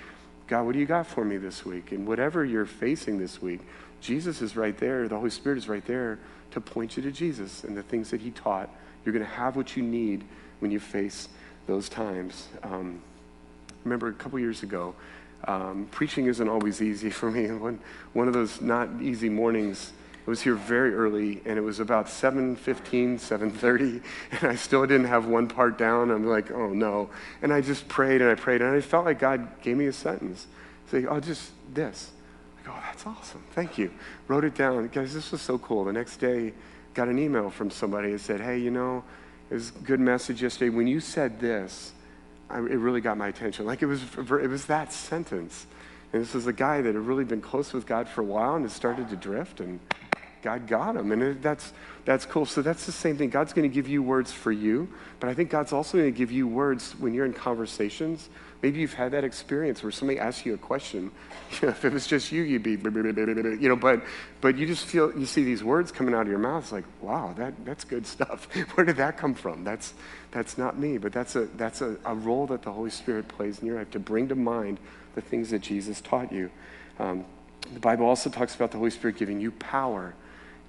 God, 0.48 0.66
what 0.66 0.74
do 0.74 0.80
you 0.80 0.86
got 0.86 1.08
for 1.08 1.24
me 1.24 1.38
this 1.38 1.66
week? 1.66 1.92
And 1.92 2.06
whatever 2.08 2.44
you're 2.46 2.66
facing 2.66 3.18
this 3.18 3.42
week, 3.42 3.62
Jesus 4.02 4.42
is 4.42 4.56
right 4.56 4.78
there. 4.78 5.08
The 5.08 5.16
Holy 5.18 5.30
Spirit 5.30 5.58
is 5.58 5.70
right 5.70 5.86
there 5.86 6.20
to 6.52 6.62
point 6.62 6.98
you 6.98 7.04
to 7.04 7.12
Jesus 7.12 7.64
and 7.64 7.76
the 7.76 7.84
things 7.84 8.12
that 8.12 8.22
He 8.22 8.32
taught. 8.32 8.70
You're 9.06 9.14
going 9.14 9.26
to 9.26 9.32
have 9.32 9.56
what 9.56 9.76
you 9.76 9.84
need 9.84 10.24
when 10.60 10.70
you 10.70 10.80
face 10.80 11.30
those 11.66 11.90
times. 11.90 12.48
Um, 12.62 13.02
remember 13.84 14.08
a 14.10 14.14
couple 14.14 14.40
years 14.40 14.64
ago, 14.64 14.96
Um, 15.46 15.88
preaching 15.92 16.28
isn't 16.28 16.48
always 16.48 16.82
easy 16.82 17.10
for 17.20 17.30
me. 17.30 17.52
One, 17.52 17.80
one 18.14 18.28
of 18.28 18.34
those 18.34 18.62
not 18.62 18.88
easy 19.02 19.30
mornings, 19.30 19.92
I 20.26 20.30
was 20.30 20.42
here 20.42 20.56
very 20.56 20.96
early, 20.96 21.42
and 21.46 21.58
it 21.58 21.62
was 21.62 21.82
about 21.82 22.06
7.15, 22.06 23.16
7.30, 23.16 24.02
and 24.32 24.52
I 24.52 24.56
still 24.56 24.86
didn't 24.86 25.08
have 25.08 25.26
one 25.26 25.48
part 25.48 25.78
down. 25.78 26.12
I'm 26.12 26.26
like, 26.26 26.50
oh, 26.52 26.70
no. 26.70 27.10
And 27.42 27.52
I 27.52 27.60
just 27.60 27.88
prayed, 27.90 28.22
and 28.22 28.30
I 28.30 28.36
prayed, 28.36 28.62
and 28.62 28.74
I 28.74 28.80
felt 28.80 29.04
like 29.04 29.20
God 29.20 29.62
gave 29.62 29.76
me 29.76 29.88
a 29.88 29.94
sentence. 29.94 30.48
Say, 30.90 31.06
oh, 31.06 31.20
just 31.20 31.52
this. 31.74 32.12
I 32.62 32.68
go, 32.68 32.74
oh, 32.74 32.82
that's 32.86 33.06
awesome. 33.06 33.44
Thank 33.54 33.78
you. 33.78 33.92
Wrote 34.30 34.46
it 34.46 34.56
down. 34.56 34.88
Guys, 34.88 35.14
this 35.14 35.32
was 35.32 35.42
so 35.42 35.58
cool. 35.58 35.84
The 35.84 35.94
next 35.94 36.18
day, 36.18 36.54
got 36.94 37.10
an 37.10 37.20
email 37.20 37.50
from 37.50 37.70
somebody 37.70 38.14
that 38.14 38.20
said, 38.20 38.40
hey, 38.40 38.58
you 38.60 38.72
know, 38.72 39.04
it 39.50 39.56
was 39.56 39.70
a 39.70 39.84
good 39.84 40.00
message 40.00 40.42
yesterday. 40.42 40.70
When 40.70 40.88
you 40.88 41.02
said 41.02 41.40
this, 41.40 41.92
I, 42.50 42.60
it 42.60 42.62
really 42.62 43.02
got 43.02 43.18
my 43.18 43.28
attention. 43.28 43.66
Like 43.66 43.82
it 43.82 43.88
was, 43.88 44.02
it 44.18 44.50
was 44.50 44.66
that 44.68 44.94
sentence. 44.94 45.66
And 46.14 46.22
this 46.22 46.34
was 46.34 46.46
a 46.46 46.54
guy 46.54 46.82
that 46.82 46.94
had 46.94 47.06
really 47.06 47.26
been 47.26 47.42
close 47.42 47.74
with 47.74 47.88
God 47.88 48.08
for 48.08 48.22
a 48.22 48.24
while 48.26 48.56
and 48.56 48.64
had 48.64 48.72
started 48.72 49.10
to 49.10 49.16
drift, 49.16 49.60
and 49.60 49.80
God 50.44 50.68
got 50.68 50.96
him. 50.96 51.12
And 51.12 51.42
that's, 51.42 51.74
that's 52.06 52.26
cool. 52.26 52.46
So 52.46 52.62
that's 52.62 52.86
the 52.86 52.92
same 52.92 53.18
thing. 53.18 53.30
God's 53.30 53.54
going 53.54 53.68
to 53.68 53.74
give 53.74 53.88
you 53.88 54.04
words 54.04 54.32
for 54.32 54.52
you, 54.52 54.90
but 55.20 55.30
I 55.30 55.34
think 55.34 55.50
God's 55.50 55.74
also 55.74 55.98
going 55.98 56.14
to 56.14 56.18
give 56.18 56.32
you 56.32 56.48
words 56.48 56.94
when 57.00 57.14
you're 57.14 57.26
in 57.26 57.34
conversations. 57.34 58.30
Maybe 58.62 58.80
you've 58.80 58.94
had 58.94 59.12
that 59.14 59.24
experience 59.24 59.82
where 59.82 59.92
somebody 59.92 60.20
asks 60.20 60.46
you 60.46 60.54
a 60.54 60.58
question. 60.58 61.12
You 61.54 61.60
know, 61.64 61.70
if 61.70 61.84
it 61.84 61.92
was 61.92 62.06
just 62.06 62.32
you, 62.32 62.44
you'd 62.44 62.62
be, 62.62 62.72
you 62.72 63.70
know, 63.70 63.76
but, 63.76 64.04
but 64.40 64.58
you 64.58 64.68
just 64.68 64.86
feel, 64.86 65.18
you 65.18 65.26
see 65.26 65.44
these 65.44 65.64
words 65.64 65.92
coming 65.92 66.14
out 66.14 66.22
of 66.22 66.28
your 66.28 66.38
mouth. 66.38 66.64
It's 66.64 66.72
like, 66.72 66.86
wow, 67.02 67.34
that, 67.38 67.66
that's 67.66 67.86
good 67.86 68.06
stuff. 68.06 68.46
Where 68.76 68.86
did 68.86 68.98
that 68.98 69.18
come 69.18 69.34
from? 69.34 69.64
That's, 69.64 69.94
that's 70.32 70.58
not 70.58 70.78
me, 70.78 70.98
but 70.98 71.12
that's, 71.12 71.36
a, 71.36 71.46
that's 71.58 71.82
a, 71.82 71.98
a 72.06 72.14
role 72.14 72.46
that 72.48 72.62
the 72.62 72.72
Holy 72.72 72.92
Spirit 72.92 73.28
plays 73.28 73.60
in 73.60 73.68
your 73.68 73.78
life 73.78 73.92
to 73.92 74.00
bring 74.00 74.28
to 74.28 74.36
mind 74.36 74.78
the 75.16 75.22
things 75.22 75.50
that 75.52 75.60
Jesus 75.60 76.02
taught 76.02 76.32
you. 76.32 76.50
Um, 77.00 77.26
the 77.74 77.80
Bible 77.80 78.06
also 78.06 78.30
talks 78.30 78.56
about 78.56 78.72
the 78.72 78.78
Holy 78.78 78.90
Spirit 78.90 79.18
giving 79.18 79.40
you 79.40 79.52
power. 79.52 80.14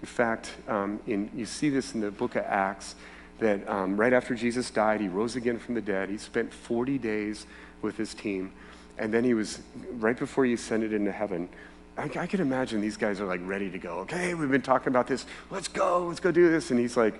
In 0.00 0.06
fact, 0.06 0.50
um, 0.68 1.00
in, 1.06 1.30
you 1.34 1.46
see 1.46 1.68
this 1.68 1.94
in 1.94 2.00
the 2.00 2.10
book 2.10 2.36
of 2.36 2.44
Acts 2.44 2.94
that 3.38 3.68
um, 3.68 3.96
right 3.96 4.12
after 4.12 4.34
Jesus 4.34 4.70
died, 4.70 5.00
he 5.00 5.08
rose 5.08 5.36
again 5.36 5.58
from 5.58 5.74
the 5.74 5.80
dead. 5.80 6.08
He 6.08 6.18
spent 6.18 6.52
40 6.52 6.98
days 6.98 7.46
with 7.82 7.96
his 7.96 8.14
team. 8.14 8.52
And 8.96 9.12
then 9.12 9.24
he 9.24 9.34
was, 9.34 9.60
right 9.94 10.16
before 10.16 10.44
he 10.44 10.52
ascended 10.52 10.92
into 10.92 11.10
heaven, 11.10 11.48
I, 11.96 12.10
I 12.16 12.26
can 12.26 12.40
imagine 12.40 12.80
these 12.80 12.96
guys 12.96 13.20
are 13.20 13.26
like 13.26 13.40
ready 13.44 13.70
to 13.70 13.78
go. 13.78 13.98
Okay, 14.00 14.34
we've 14.34 14.50
been 14.50 14.62
talking 14.62 14.88
about 14.88 15.06
this. 15.06 15.26
Let's 15.50 15.68
go. 15.68 16.06
Let's 16.06 16.20
go 16.20 16.30
do 16.30 16.50
this. 16.50 16.70
And 16.70 16.78
he's 16.78 16.96
like, 16.96 17.14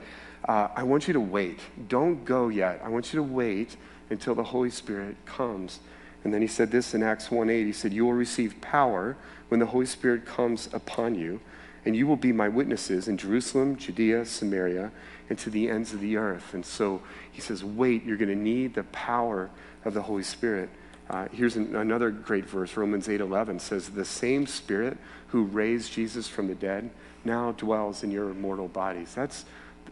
uh, 0.48 0.68
I 0.74 0.82
want 0.82 1.08
you 1.08 1.14
to 1.14 1.20
wait. 1.20 1.60
Don't 1.88 2.24
go 2.24 2.48
yet. 2.48 2.80
I 2.84 2.88
want 2.88 3.12
you 3.12 3.18
to 3.18 3.22
wait 3.22 3.76
until 4.10 4.34
the 4.34 4.44
Holy 4.44 4.70
Spirit 4.70 5.16
comes. 5.26 5.80
And 6.24 6.32
then 6.32 6.40
he 6.40 6.48
said 6.48 6.70
this 6.70 6.94
in 6.94 7.02
Acts 7.02 7.30
1 7.30 7.50
8. 7.50 7.64
He 7.64 7.72
said, 7.72 7.92
You 7.92 8.06
will 8.06 8.14
receive 8.14 8.60
power 8.60 9.16
when 9.48 9.60
the 9.60 9.66
Holy 9.66 9.86
Spirit 9.86 10.24
comes 10.24 10.68
upon 10.72 11.14
you, 11.14 11.40
and 11.84 11.94
you 11.94 12.06
will 12.06 12.16
be 12.16 12.32
my 12.32 12.48
witnesses 12.48 13.08
in 13.08 13.18
Jerusalem, 13.18 13.76
Judea, 13.76 14.24
Samaria, 14.24 14.90
and 15.28 15.38
to 15.38 15.50
the 15.50 15.68
ends 15.68 15.92
of 15.92 16.00
the 16.00 16.16
earth. 16.16 16.54
And 16.54 16.64
so 16.64 17.02
he 17.30 17.40
says, 17.40 17.62
Wait, 17.62 18.04
you're 18.04 18.16
going 18.16 18.30
to 18.30 18.34
need 18.34 18.74
the 18.74 18.84
power 18.84 19.50
of 19.84 19.92
the 19.92 20.02
Holy 20.02 20.22
Spirit. 20.22 20.70
Uh, 21.10 21.28
here's 21.30 21.56
an, 21.56 21.76
another 21.76 22.10
great 22.10 22.46
verse 22.46 22.76
Romans 22.76 23.08
8:11 23.08 23.60
says, 23.60 23.90
The 23.90 24.06
same 24.06 24.46
Spirit 24.46 24.96
who 25.28 25.44
raised 25.44 25.92
Jesus 25.92 26.26
from 26.26 26.48
the 26.48 26.54
dead 26.54 26.90
now 27.24 27.52
dwells 27.52 28.02
in 28.02 28.10
your 28.10 28.32
mortal 28.32 28.68
bodies. 28.68 29.14
That's 29.14 29.44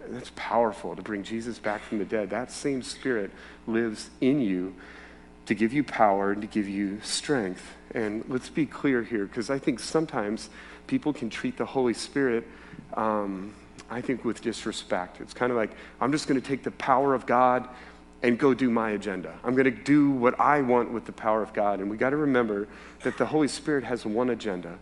that's 0.09 0.33
powerful 0.35 0.97
to 0.97 1.03
bring 1.03 1.23
Jesus 1.23 1.59
back 1.59 1.83
from 1.83 1.99
the 1.99 2.05
dead. 2.05 2.31
That 2.31 2.51
same 2.51 2.83
Spirit 2.83 3.31
lives 3.67 4.11
in 4.21 4.41
you 4.41 4.75
to 5.53 5.59
give 5.59 5.73
you 5.73 5.85
power 5.85 6.33
and 6.33 6.41
to 6.41 6.49
give 6.49 6.69
you 6.69 6.99
strength. 7.03 7.63
And 7.95 8.25
let's 8.29 8.49
be 8.49 8.65
clear 8.65 9.03
here, 9.03 9.27
because 9.27 9.51
I 9.51 9.59
think 9.59 9.81
sometimes 9.81 10.49
people 10.87 11.13
can 11.13 11.29
treat 11.29 11.59
the 11.59 11.67
Holy 11.67 11.93
Spirit, 11.93 12.49
um, 12.95 13.55
I 13.91 14.01
think, 14.01 14.25
with 14.25 14.41
disrespect. 14.41 15.21
It's 15.21 15.35
kind 15.35 15.53
of 15.53 15.59
like, 15.59 15.73
I'm 16.01 16.11
just 16.11 16.27
going 16.27 16.41
to 16.41 16.47
take 16.47 16.63
the 16.63 16.71
power 16.71 17.15
of 17.15 17.27
God 17.27 17.69
and 18.23 18.39
go 18.39 18.55
do 18.55 18.71
my 18.71 18.91
agenda. 18.91 19.35
I'm 19.45 19.55
going 19.55 19.65
to 19.65 19.71
do 19.71 20.11
what 20.11 20.41
I 20.41 20.63
want 20.63 20.91
with 20.91 21.05
the 21.05 21.13
power 21.13 21.43
of 21.43 21.53
God. 21.53 21.81
And 21.81 21.91
we 21.91 21.97
got 21.97 22.11
to 22.11 22.17
remember 22.17 22.67
that 23.03 23.19
the 23.19 23.27
Holy 23.27 23.49
Spirit 23.49 23.85
has 23.85 24.07
one 24.07 24.31
agenda 24.31 24.79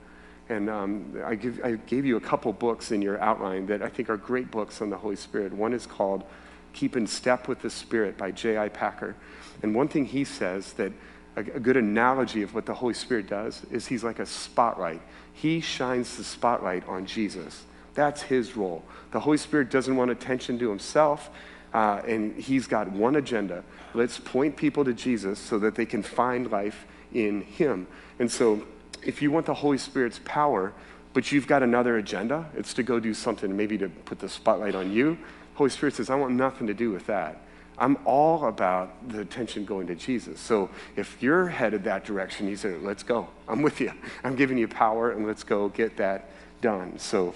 and 0.51 0.69
um, 0.69 1.23
I, 1.25 1.37
give, 1.37 1.61
I 1.65 1.73
gave 1.73 2.05
you 2.05 2.17
a 2.17 2.21
couple 2.21 2.53
books 2.53 2.91
in 2.91 3.01
your 3.01 3.21
outline 3.21 3.67
that 3.67 3.83
I 3.83 3.89
think 3.89 4.11
are 4.11 4.17
great 4.17 4.51
books 4.51 4.83
on 4.83 4.91
the 4.91 4.99
Holy 4.99 5.15
Spirit. 5.15 5.53
One 5.53 5.73
is 5.73 5.87
called 5.87 6.25
Keep 6.73 6.97
in 6.97 7.07
Step 7.07 7.49
with 7.49 7.61
the 7.63 7.71
Spirit 7.71 8.17
by 8.17 8.31
J.I. 8.31 8.69
Packer. 8.69 9.15
And 9.63 9.75
one 9.75 9.89
thing 9.89 10.05
he 10.05 10.25
says 10.25 10.73
that 10.75 10.93
a, 11.37 11.43
good 11.43 11.77
analogy 11.77 12.43
of 12.43 12.55
what 12.55 12.67
the 12.67 12.75
Holy 12.75 12.95
Spirit 12.95 13.29
does 13.29 13.65
is 13.71 13.87
he's 13.87 14.05
like 14.05 14.19
a 14.19 14.27
spotlight. 14.27 15.01
He 15.33 15.61
shines 15.61 16.17
the 16.17 16.25
spotlight 16.25 16.87
on 16.89 17.07
Jesus. 17.07 17.65
That's 17.95 18.23
his 18.23 18.57
role. 18.57 18.85
The 19.13 19.21
Holy 19.21 19.37
Spirit 19.37 19.71
doesn't 19.71 19.97
want 19.97 20.11
attention 20.11 20.59
to 20.59 20.69
himself, 20.69 21.31
uh, 21.73 22.03
and 22.07 22.37
he's 22.37 22.67
got 22.67 22.91
one 22.91 23.17
agenda. 23.17 23.65
Let's 23.95 24.19
point 24.19 24.57
people 24.57 24.85
to 24.85 24.93
Jesus 24.93 25.39
so 25.39 25.59
that 25.61 25.75
they 25.75 25.87
can 25.87 26.03
find 26.03 26.51
life 26.51 26.87
in 27.13 27.43
him. 27.43 27.87
And 28.19 28.31
so 28.31 28.65
if 29.05 29.23
you 29.23 29.31
want 29.31 29.47
the 29.47 29.55
Holy 29.55 29.79
Spirit's 29.79 30.21
power, 30.25 30.73
but 31.13 31.33
you've 31.33 31.47
got 31.47 31.63
another 31.63 31.97
agenda, 31.97 32.49
it's 32.57 32.75
to 32.75 32.83
go 32.83 33.01
do 33.01 33.15
something, 33.15 33.57
maybe 33.57 33.77
to 33.79 33.89
put 33.89 34.21
the 34.21 34.29
spotlight 34.29 34.75
on 34.75 34.93
you. 34.93 35.19
Holy 35.61 35.69
Spirit 35.69 35.95
says, 35.95 36.09
I 36.09 36.15
want 36.15 36.33
nothing 36.33 36.69
to 36.69 36.73
do 36.73 36.91
with 36.91 37.05
that. 37.09 37.37
I'm 37.77 37.99
all 38.07 38.47
about 38.47 39.11
the 39.11 39.21
attention 39.21 39.67
going 39.67 39.87
to 39.89 39.95
Jesus. 39.95 40.41
So 40.41 40.71
if 40.97 41.23
you're 41.23 41.49
headed 41.49 41.85
that 41.85 42.03
direction, 42.03 42.49
he 42.49 42.57
say, 42.57 42.79
let's 42.79 43.03
go. 43.03 43.29
I'm 43.47 43.61
with 43.61 43.79
you. 43.79 43.93
I'm 44.25 44.37
giving 44.37 44.57
you 44.57 44.67
power, 44.67 45.11
and 45.11 45.27
let's 45.27 45.45
go 45.45 45.69
get 45.69 45.99
that 45.99 46.31
done. 46.63 46.99
So 46.99 47.35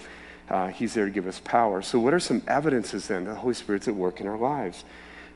uh, 0.49 0.69
he's 0.69 0.95
there 0.95 1.05
to 1.05 1.11
give 1.11 1.27
us 1.27 1.39
power. 1.43 1.83
So, 1.83 1.99
what 1.99 2.15
are 2.15 2.19
some 2.19 2.41
evidences 2.47 3.07
then 3.07 3.25
that 3.25 3.33
the 3.33 3.39
Holy 3.41 3.53
Spirit's 3.53 3.87
at 3.87 3.93
work 3.93 4.19
in 4.19 4.25
our 4.25 4.39
lives? 4.39 4.85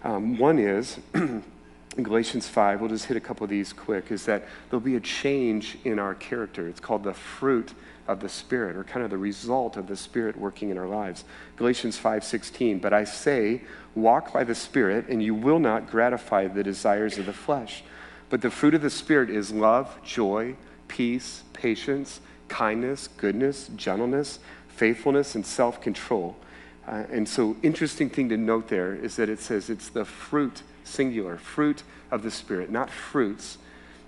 Um, 0.04 0.39
one 0.39 0.58
is 0.58 0.97
in 2.00 2.04
Galatians 2.04 2.48
5, 2.48 2.80
we'll 2.80 2.90
just 2.90 3.06
hit 3.06 3.18
a 3.18 3.20
couple 3.20 3.44
of 3.44 3.50
these 3.50 3.74
quick, 3.74 4.10
is 4.10 4.26
that 4.26 4.46
there'll 4.70 4.80
be 4.80 4.96
a 4.96 5.02
change 5.02 5.78
in 5.84 6.00
our 6.00 6.16
character. 6.16 6.68
It's 6.68 6.80
called 6.80 7.04
the 7.04 7.14
fruit 7.14 7.74
of 8.08 8.22
the 8.22 8.30
Spirit, 8.30 8.78
or 8.78 8.86
kind 8.86 9.04
of 9.04 9.12
the 9.12 9.18
result 9.18 9.76
of 9.76 9.88
the 9.88 9.98
Spirit 9.98 10.38
working 10.38 10.70
in 10.70 10.78
our 10.78 10.88
lives. 10.88 11.26
Galatians 11.58 11.98
5:16, 11.98 12.80
but 12.80 12.94
I 12.94 13.04
say, 13.04 13.62
walk 13.96 14.34
by 14.34 14.46
the 14.46 14.56
Spirit, 14.56 15.10
and 15.10 15.22
you 15.22 15.36
will 15.36 15.60
not 15.60 15.92
gratify 15.92 16.48
the 16.48 16.64
desires 16.64 17.18
of 17.18 17.26
the 17.26 17.34
flesh. 17.34 17.84
But 18.30 18.42
the 18.42 18.50
fruit 18.50 18.74
of 18.74 18.82
the 18.82 18.90
Spirit 18.90 19.30
is 19.30 19.52
love, 19.52 20.02
joy, 20.02 20.56
peace, 20.88 21.44
patience, 21.52 22.22
kindness, 22.48 23.10
goodness, 23.18 23.70
gentleness, 23.76 24.40
faithfulness, 24.70 25.36
and 25.36 25.46
self-control. 25.46 26.38
Uh, 26.88 27.04
and 27.12 27.28
so, 27.28 27.58
interesting 27.62 28.10
thing 28.10 28.30
to 28.30 28.38
note 28.38 28.70
there 28.70 28.96
is 28.96 29.18
that 29.18 29.28
it 29.28 29.40
says 29.40 29.70
it's 29.70 29.90
the 29.90 30.06
fruit 30.06 30.64
singular, 30.89 31.38
fruit 31.38 31.84
of 32.12 32.23
the 32.23 32.32
Spirit, 32.32 32.69
not 32.69 32.89
fruits. 32.89 33.58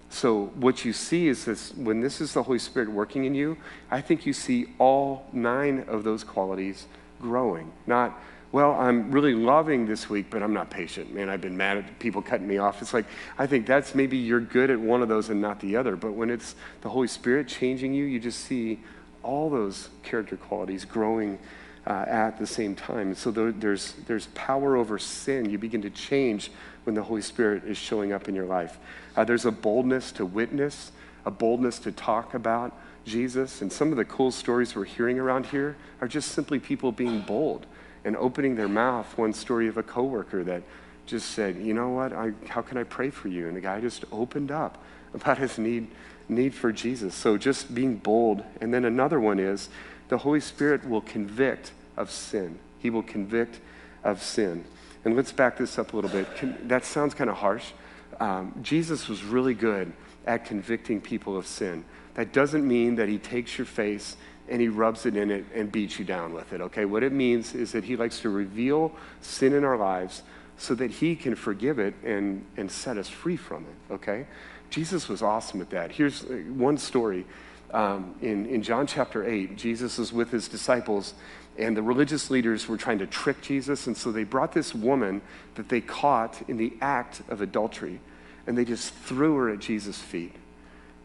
So, 0.10 0.48
what 0.56 0.84
you 0.84 0.92
see 0.92 1.28
is 1.28 1.46
this 1.46 1.74
when 1.76 2.02
this 2.02 2.20
is 2.20 2.34
the 2.34 2.44
Holy 2.44 2.60
Spirit 2.60 2.90
working 2.90 3.26
in 3.26 3.34
you, 3.34 3.58
I 3.90 4.02
think 4.02 4.26
you 4.26 4.34
see 4.34 4.68
all 4.78 5.26
nine 5.32 5.86
of 5.88 6.04
those 6.04 6.24
qualities 6.24 6.86
growing. 7.22 7.72
Not, 7.88 8.20
well, 8.52 8.74
I'm 8.74 9.12
really 9.12 9.34
loving 9.34 9.86
this 9.86 10.10
week, 10.10 10.26
but 10.30 10.44
I'm 10.44 10.54
not 10.54 10.70
patient. 10.70 11.14
Man, 11.14 11.30
I've 11.30 11.40
been 11.40 11.56
mad 11.56 11.78
at 11.78 12.00
people 12.00 12.22
cutting 12.22 12.48
me 12.48 12.58
off. 12.58 12.82
It's 12.82 12.94
like, 12.94 13.06
I 13.38 13.48
think 13.48 13.66
that's 13.66 13.96
maybe 13.96 14.18
you're 14.18 14.42
good 14.42 14.70
at 14.70 14.80
one 14.80 15.02
of 15.02 15.08
those 15.08 15.30
and 15.30 15.40
not 15.40 15.62
the 15.62 15.78
other. 15.78 15.96
But 15.96 16.12
when 16.12 16.30
it's 16.30 16.56
the 16.82 16.90
Holy 16.90 17.08
Spirit 17.08 17.48
changing 17.48 17.94
you, 17.94 18.04
you 18.04 18.20
just 18.20 18.42
see 18.42 18.80
all 19.24 19.50
those 19.50 19.90
character 20.04 20.36
qualities 20.36 20.84
growing 20.84 21.40
uh, 21.88 22.06
at 22.08 22.38
the 22.38 22.48
same 22.48 22.76
time. 22.76 23.16
So 23.16 23.32
there, 23.32 23.52
there's, 23.52 23.94
there's 24.08 24.28
power 24.28 24.76
over 24.76 25.00
sin. 25.00 25.50
You 25.50 25.58
begin 25.58 25.82
to 25.84 25.90
change 25.90 26.52
when 26.84 26.96
the 26.96 27.04
Holy 27.04 27.22
Spirit 27.22 27.64
is 27.66 27.78
showing 27.78 28.12
up 28.12 28.28
in 28.28 28.36
your 28.36 28.46
life. 28.46 28.78
Uh, 29.16 29.24
there's 29.24 29.46
a 29.46 29.52
boldness 29.52 30.12
to 30.14 30.26
witness, 30.26 30.92
a 31.26 31.32
boldness 31.32 31.80
to 31.80 31.92
talk 31.92 32.34
about 32.34 32.78
Jesus. 33.06 33.62
And 33.62 33.72
some 33.72 33.92
of 33.92 33.98
the 33.98 34.06
cool 34.06 34.32
stories 34.32 34.76
we're 34.76 34.86
hearing 34.86 35.20
around 35.20 35.48
here 35.48 35.76
are 36.00 36.08
just 36.08 36.32
simply 36.32 36.60
people 36.60 36.92
being 36.92 37.22
bold 37.22 37.66
and 38.04 38.16
opening 38.18 38.56
their 38.56 38.68
mouth. 38.68 39.18
One 39.18 39.34
story 39.34 39.68
of 39.68 39.78
a 39.78 39.84
coworker 39.84 40.44
that 40.44 40.64
just 41.06 41.32
said, 41.32 41.58
You 41.58 41.74
know 41.74 41.90
what? 41.90 42.14
I, 42.14 42.32
how 42.48 42.62
can 42.62 42.78
I 42.78 42.84
pray 42.84 43.10
for 43.10 43.28
you? 43.28 43.48
And 43.48 43.56
the 43.56 43.62
guy 43.62 43.80
just 43.82 44.06
opened 44.12 44.52
up 44.52 44.78
about 45.14 45.38
his 45.38 45.58
need, 45.58 45.88
need 46.30 46.54
for 46.54 46.72
Jesus. 46.72 47.14
So 47.14 47.38
just 47.38 47.74
being 47.74 47.96
bold. 47.98 48.44
And 48.60 48.74
then 48.74 48.86
another 48.86 49.20
one 49.20 49.40
is 49.40 49.70
the 50.10 50.20
Holy 50.20 50.40
Spirit 50.40 50.88
will 50.88 51.02
convict 51.02 51.72
of 51.98 52.10
sin. 52.10 52.60
He 52.80 52.90
will 52.90 53.04
convict 53.04 53.60
of 54.04 54.22
sin. 54.22 54.66
And 55.04 55.16
let's 55.16 55.32
back 55.32 55.58
this 55.58 55.80
up 55.80 55.94
a 55.94 55.96
little 55.96 56.12
bit. 56.12 56.68
that 56.68 56.86
sounds 56.86 57.14
kind 57.14 57.30
of 57.30 57.38
harsh. 57.38 57.72
Um, 58.20 58.54
Jesus 58.62 59.08
was 59.08 59.24
really 59.24 59.54
good 59.54 59.92
at 60.28 60.46
convicting 60.46 61.02
people 61.02 61.36
of 61.36 61.48
sin. 61.48 61.84
That 62.14 62.34
doesn't 62.34 62.68
mean 62.68 62.96
that 62.96 63.10
he 63.10 63.18
takes 63.18 63.58
your 63.58 63.66
face 63.66 64.18
and 64.48 64.62
he 64.62 64.68
rubs 64.68 65.06
it 65.06 65.16
in 65.16 65.32
it 65.32 65.46
and 65.56 65.72
beats 65.72 65.98
you 65.98 66.06
down 66.06 66.34
with 66.34 66.52
it, 66.54 66.62
okay? 66.62 66.86
What 66.86 67.04
it 67.04 67.14
means 67.14 67.56
is 67.56 67.72
that 67.72 67.84
he 67.84 67.96
likes 67.96 68.20
to 68.20 68.30
reveal 68.30 68.92
sin 69.22 69.54
in 69.54 69.64
our 69.64 69.78
lives 69.78 70.24
so 70.58 70.76
that 70.76 70.92
he 70.92 71.16
can 71.16 71.36
forgive 71.36 71.80
it 71.80 71.96
and, 72.04 72.46
and 72.58 72.70
set 72.70 72.98
us 72.98 73.08
free 73.08 73.38
from 73.38 73.66
it, 73.66 73.94
okay? 73.94 74.28
Jesus 74.70 75.08
was 75.08 75.22
awesome 75.22 75.62
at 75.62 75.70
that. 75.70 75.92
Here's 75.92 76.24
uh, 76.24 76.44
one 76.50 76.78
story. 76.78 77.26
Um, 77.74 78.16
in, 78.22 78.46
in 78.46 78.62
John 78.62 78.86
chapter 78.86 79.26
8, 79.26 79.58
Jesus 79.58 79.98
is 79.98 80.12
with 80.12 80.32
his 80.32 80.48
disciples, 80.48 81.14
and 81.58 81.76
the 81.76 81.82
religious 81.82 82.30
leaders 82.30 82.68
were 82.68 82.78
trying 82.78 83.00
to 83.00 83.08
trick 83.08 83.42
Jesus, 83.42 83.88
and 83.88 83.96
so 83.96 84.12
they 84.12 84.24
brought 84.24 84.54
this 84.54 84.74
woman 84.74 85.22
that 85.56 85.70
they 85.70 85.82
caught 85.82 86.42
in 86.48 86.58
the 86.58 86.74
act 86.82 87.22
of 87.30 87.42
adultery, 87.42 88.00
and 88.48 88.58
they 88.58 88.66
just 88.66 88.94
threw 88.94 89.36
her 89.36 89.50
at 89.50 89.60
Jesus' 89.60 90.00
feet. 90.00 90.36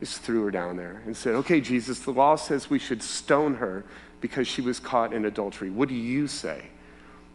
Just 0.01 0.21
threw 0.21 0.45
her 0.45 0.51
down 0.51 0.77
there 0.77 1.03
and 1.07 1.17
said, 1.17 1.35
Okay, 1.37 1.61
Jesus, 1.61 2.01
the 2.01 2.11
law 2.11 2.37
says 2.37 2.69
we 2.69 2.79
should 2.79 3.03
stone 3.03 3.55
her 3.55 3.85
because 4.21 4.47
she 4.47 4.61
was 4.61 4.79
caught 4.79 5.13
in 5.13 5.25
adultery. 5.25 5.71
What 5.71 5.89
do 5.89 5.95
you 5.95 6.27
say? 6.27 6.67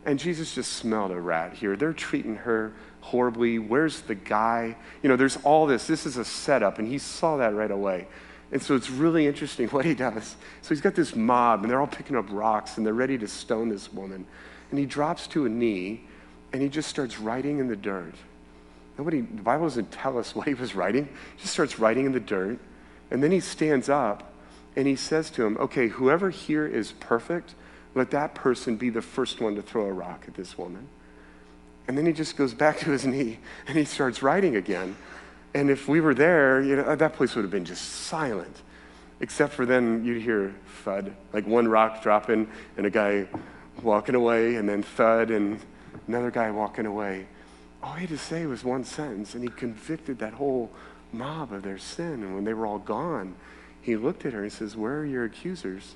And 0.06 0.20
Jesus 0.20 0.54
just 0.54 0.74
smelled 0.74 1.12
a 1.12 1.20
rat 1.20 1.54
here. 1.54 1.76
They're 1.76 1.94
treating 1.94 2.36
her 2.36 2.74
horribly. 3.02 3.60
Where's 3.60 4.02
the 4.02 4.16
guy? 4.16 4.76
You 5.04 5.10
know, 5.10 5.16
there's 5.16 5.38
all 5.44 5.68
this. 5.68 5.88
This 5.88 6.06
is 6.06 6.18
a 6.18 6.26
setup, 6.26 6.80
and 6.80 6.88
he 6.88 6.98
saw 6.98 7.38
that 7.38 7.54
right 7.54 7.72
away. 7.72 8.08
And 8.52 8.62
so 8.62 8.76
it's 8.76 8.90
really 8.90 9.28
interesting 9.28 9.68
what 9.70 9.86
he 9.86 9.94
does. 9.94 10.36
So 10.62 10.70
he's 10.70 10.82
got 10.82 10.96
this 10.96 11.16
mob, 11.16 11.62
and 11.62 11.72
they're 11.72 11.80
all 11.80 11.88
picking 11.88 12.16
up 12.16 12.26
rocks, 12.30 12.78
and 12.78 12.86
they're 12.86 12.94
ready 12.94 13.18
to 13.18 13.28
stone 13.28 13.70
this 13.70 13.92
woman. 13.92 14.26
And 14.70 14.80
he 14.80 14.86
drops 14.86 15.28
to 15.28 15.46
a 15.46 15.50
knee, 15.50 16.02
and 16.54 16.62
he 16.62 16.70
just 16.70 16.90
starts 16.90 17.20
writing 17.20 17.60
in 17.60 17.68
the 17.68 17.76
dirt. 17.76 18.14
Nobody, 18.98 19.22
the 19.22 19.42
Bible 19.42 19.66
doesn't 19.66 19.92
tell 19.92 20.18
us 20.18 20.36
what 20.36 20.48
he 20.48 20.54
was 20.54 20.76
writing. 20.76 21.06
He 21.36 21.42
just 21.42 21.54
starts 21.54 21.80
writing 21.80 22.06
in 22.06 22.12
the 22.12 22.20
dirt. 22.20 22.60
And 23.10 23.22
then 23.22 23.32
he 23.32 23.42
stands 23.42 23.90
up, 23.90 24.34
and 24.76 24.88
he 24.88 24.96
says 24.96 25.30
to 25.32 25.46
him, 25.46 25.58
Okay, 25.60 25.88
whoever 25.90 26.30
here 26.30 26.66
is 26.66 26.94
perfect, 26.94 27.56
let 27.94 28.12
that 28.12 28.36
person 28.36 28.78
be 28.78 28.90
the 28.90 29.02
first 29.02 29.42
one 29.42 29.56
to 29.56 29.62
throw 29.62 29.86
a 29.86 29.92
rock 29.92 30.24
at 30.28 30.36
this 30.36 30.58
woman. 30.58 30.88
And 31.88 31.98
then 31.98 32.06
he 32.06 32.14
just 32.14 32.38
goes 32.38 32.54
back 32.64 32.80
to 32.80 32.92
his 32.92 33.06
knee 33.06 33.40
and 33.68 33.78
he 33.78 33.86
starts 33.86 34.24
writing 34.24 34.56
again. 34.56 34.96
And 35.54 35.70
if 35.70 35.88
we 35.88 36.00
were 36.00 36.14
there, 36.14 36.62
you 36.62 36.78
know, 36.78 36.96
that 36.96 37.14
place 37.14 37.36
would 37.36 37.44
have 37.44 37.52
been 37.52 37.66
just 37.66 37.84
silent. 37.84 38.62
Except 39.20 39.54
for 39.54 39.66
then 39.66 40.04
you'd 40.04 40.22
hear 40.22 40.54
thud, 40.84 41.14
like 41.32 41.46
one 41.46 41.68
rock 41.68 42.02
dropping 42.02 42.50
and 42.78 42.86
a 42.86 42.90
guy 42.90 43.28
walking 43.84 44.16
away, 44.16 44.56
and 44.56 44.68
then 44.68 44.82
thud 44.82 45.30
and 45.30 45.60
another 46.08 46.32
guy 46.32 46.50
walking 46.52 46.86
away. 46.86 47.28
All 47.84 47.94
he 47.94 48.02
had 48.02 48.10
to 48.10 48.18
say 48.18 48.46
was 48.46 48.64
one 48.64 48.84
sentence, 48.84 49.36
and 49.36 49.44
he 49.44 49.50
convicted 49.50 50.20
that 50.20 50.34
whole 50.34 50.72
mob 51.12 51.52
of 51.52 51.64
their 51.64 51.78
sin. 51.78 52.24
And 52.24 52.36
when 52.36 52.44
they 52.44 52.54
were 52.54 52.66
all 52.66 52.80
gone, 52.80 53.36
he 53.82 53.96
looked 53.96 54.26
at 54.26 54.34
her 54.34 54.44
and 54.44 54.52
says, 54.52 54.76
Where 54.76 55.00
are 55.00 55.06
your 55.06 55.26
accusers? 55.26 55.96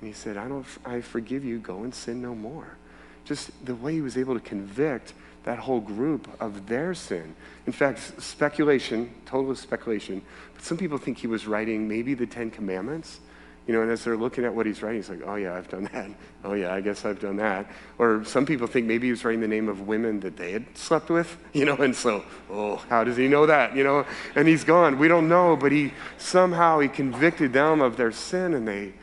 And 0.00 0.08
he 0.08 0.14
said, 0.14 0.36
I, 0.36 0.48
don't, 0.48 0.66
I 0.84 1.00
forgive 1.00 1.44
you, 1.44 1.58
go 1.58 1.82
and 1.82 1.94
sin 1.94 2.20
no 2.20 2.34
more. 2.34 2.76
Just 3.24 3.50
the 3.64 3.74
way 3.74 3.94
he 3.94 4.00
was 4.00 4.16
able 4.16 4.34
to 4.34 4.40
convict 4.40 5.14
that 5.46 5.60
whole 5.60 5.80
group 5.80 6.28
of 6.40 6.66
their 6.66 6.92
sin. 6.92 7.34
In 7.66 7.72
fact, 7.72 8.20
speculation, 8.20 9.14
total 9.24 9.54
speculation, 9.54 10.20
but 10.54 10.62
some 10.62 10.76
people 10.76 10.98
think 10.98 11.18
he 11.18 11.28
was 11.28 11.46
writing 11.46 11.88
maybe 11.88 12.14
the 12.14 12.26
Ten 12.26 12.50
Commandments. 12.50 13.20
You 13.68 13.74
know, 13.74 13.82
and 13.82 13.90
as 13.90 14.04
they're 14.04 14.16
looking 14.16 14.44
at 14.44 14.54
what 14.54 14.66
he's 14.66 14.82
writing, 14.82 15.00
he's 15.00 15.10
like, 15.10 15.22
oh, 15.24 15.34
yeah, 15.36 15.54
I've 15.54 15.68
done 15.68 15.88
that. 15.92 16.10
Oh, 16.44 16.54
yeah, 16.54 16.72
I 16.72 16.80
guess 16.80 17.04
I've 17.04 17.20
done 17.20 17.36
that. 17.36 17.68
Or 17.98 18.24
some 18.24 18.46
people 18.46 18.66
think 18.68 18.86
maybe 18.86 19.08
he 19.08 19.10
was 19.10 19.24
writing 19.24 19.40
the 19.40 19.48
name 19.48 19.68
of 19.68 19.88
women 19.88 20.20
that 20.20 20.36
they 20.36 20.52
had 20.52 20.64
slept 20.76 21.10
with, 21.10 21.36
you 21.52 21.64
know, 21.64 21.76
and 21.76 21.94
so, 21.94 22.24
oh, 22.50 22.76
how 22.88 23.02
does 23.04 23.16
he 23.16 23.26
know 23.28 23.46
that, 23.46 23.76
you 23.76 23.82
know? 23.82 24.04
And 24.34 24.46
he's 24.46 24.62
gone. 24.64 24.98
We 24.98 25.08
don't 25.08 25.28
know, 25.28 25.56
but 25.56 25.70
he 25.70 25.92
somehow 26.18 26.80
he 26.80 26.88
convicted 26.88 27.52
them 27.52 27.80
of 27.80 27.96
their 27.96 28.12
sin 28.12 28.54
and 28.54 28.66
they 28.66 28.94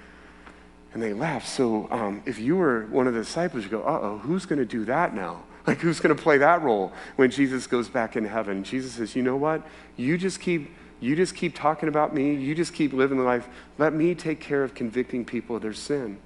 and 0.93 1.01
they 1.01 1.13
left. 1.13 1.47
So 1.47 1.87
um, 1.89 2.21
if 2.25 2.37
you 2.37 2.55
were 2.55 2.85
one 2.87 3.07
of 3.07 3.13
the 3.15 3.21
disciples, 3.21 3.63
you 3.63 3.69
go, 3.69 3.81
uh 3.81 3.99
oh, 4.01 4.17
who's 4.19 4.45
going 4.45 4.59
to 4.59 4.65
do 4.65 4.85
that 4.85 5.15
now? 5.15 5.43
Like, 5.65 5.79
who's 5.79 5.99
going 5.99 6.15
to 6.15 6.21
play 6.21 6.37
that 6.39 6.61
role 6.61 6.91
when 7.15 7.31
Jesus 7.31 7.67
goes 7.67 7.87
back 7.87 8.15
in 8.15 8.25
heaven? 8.25 8.63
Jesus 8.63 8.93
says, 8.93 9.15
you 9.15 9.21
know 9.23 9.37
what? 9.37 9.65
You 9.95 10.17
just 10.17 10.39
keep. 10.39 10.71
You 10.99 11.17
just 11.17 11.35
keep 11.35 11.53
talking 11.53 11.89
about 11.89 12.13
me. 12.13 12.33
You 12.33 12.55
just 12.55 12.73
keep 12.73 12.93
living 12.93 13.17
the 13.17 13.25
life. 13.25 13.49
Let 13.77 13.93
me 13.93 14.15
take 14.15 14.39
care 14.39 14.63
of 14.63 14.73
convicting 14.73 15.25
people 15.25 15.57
of 15.57 15.61
their 15.61 15.73
sin 15.73 16.17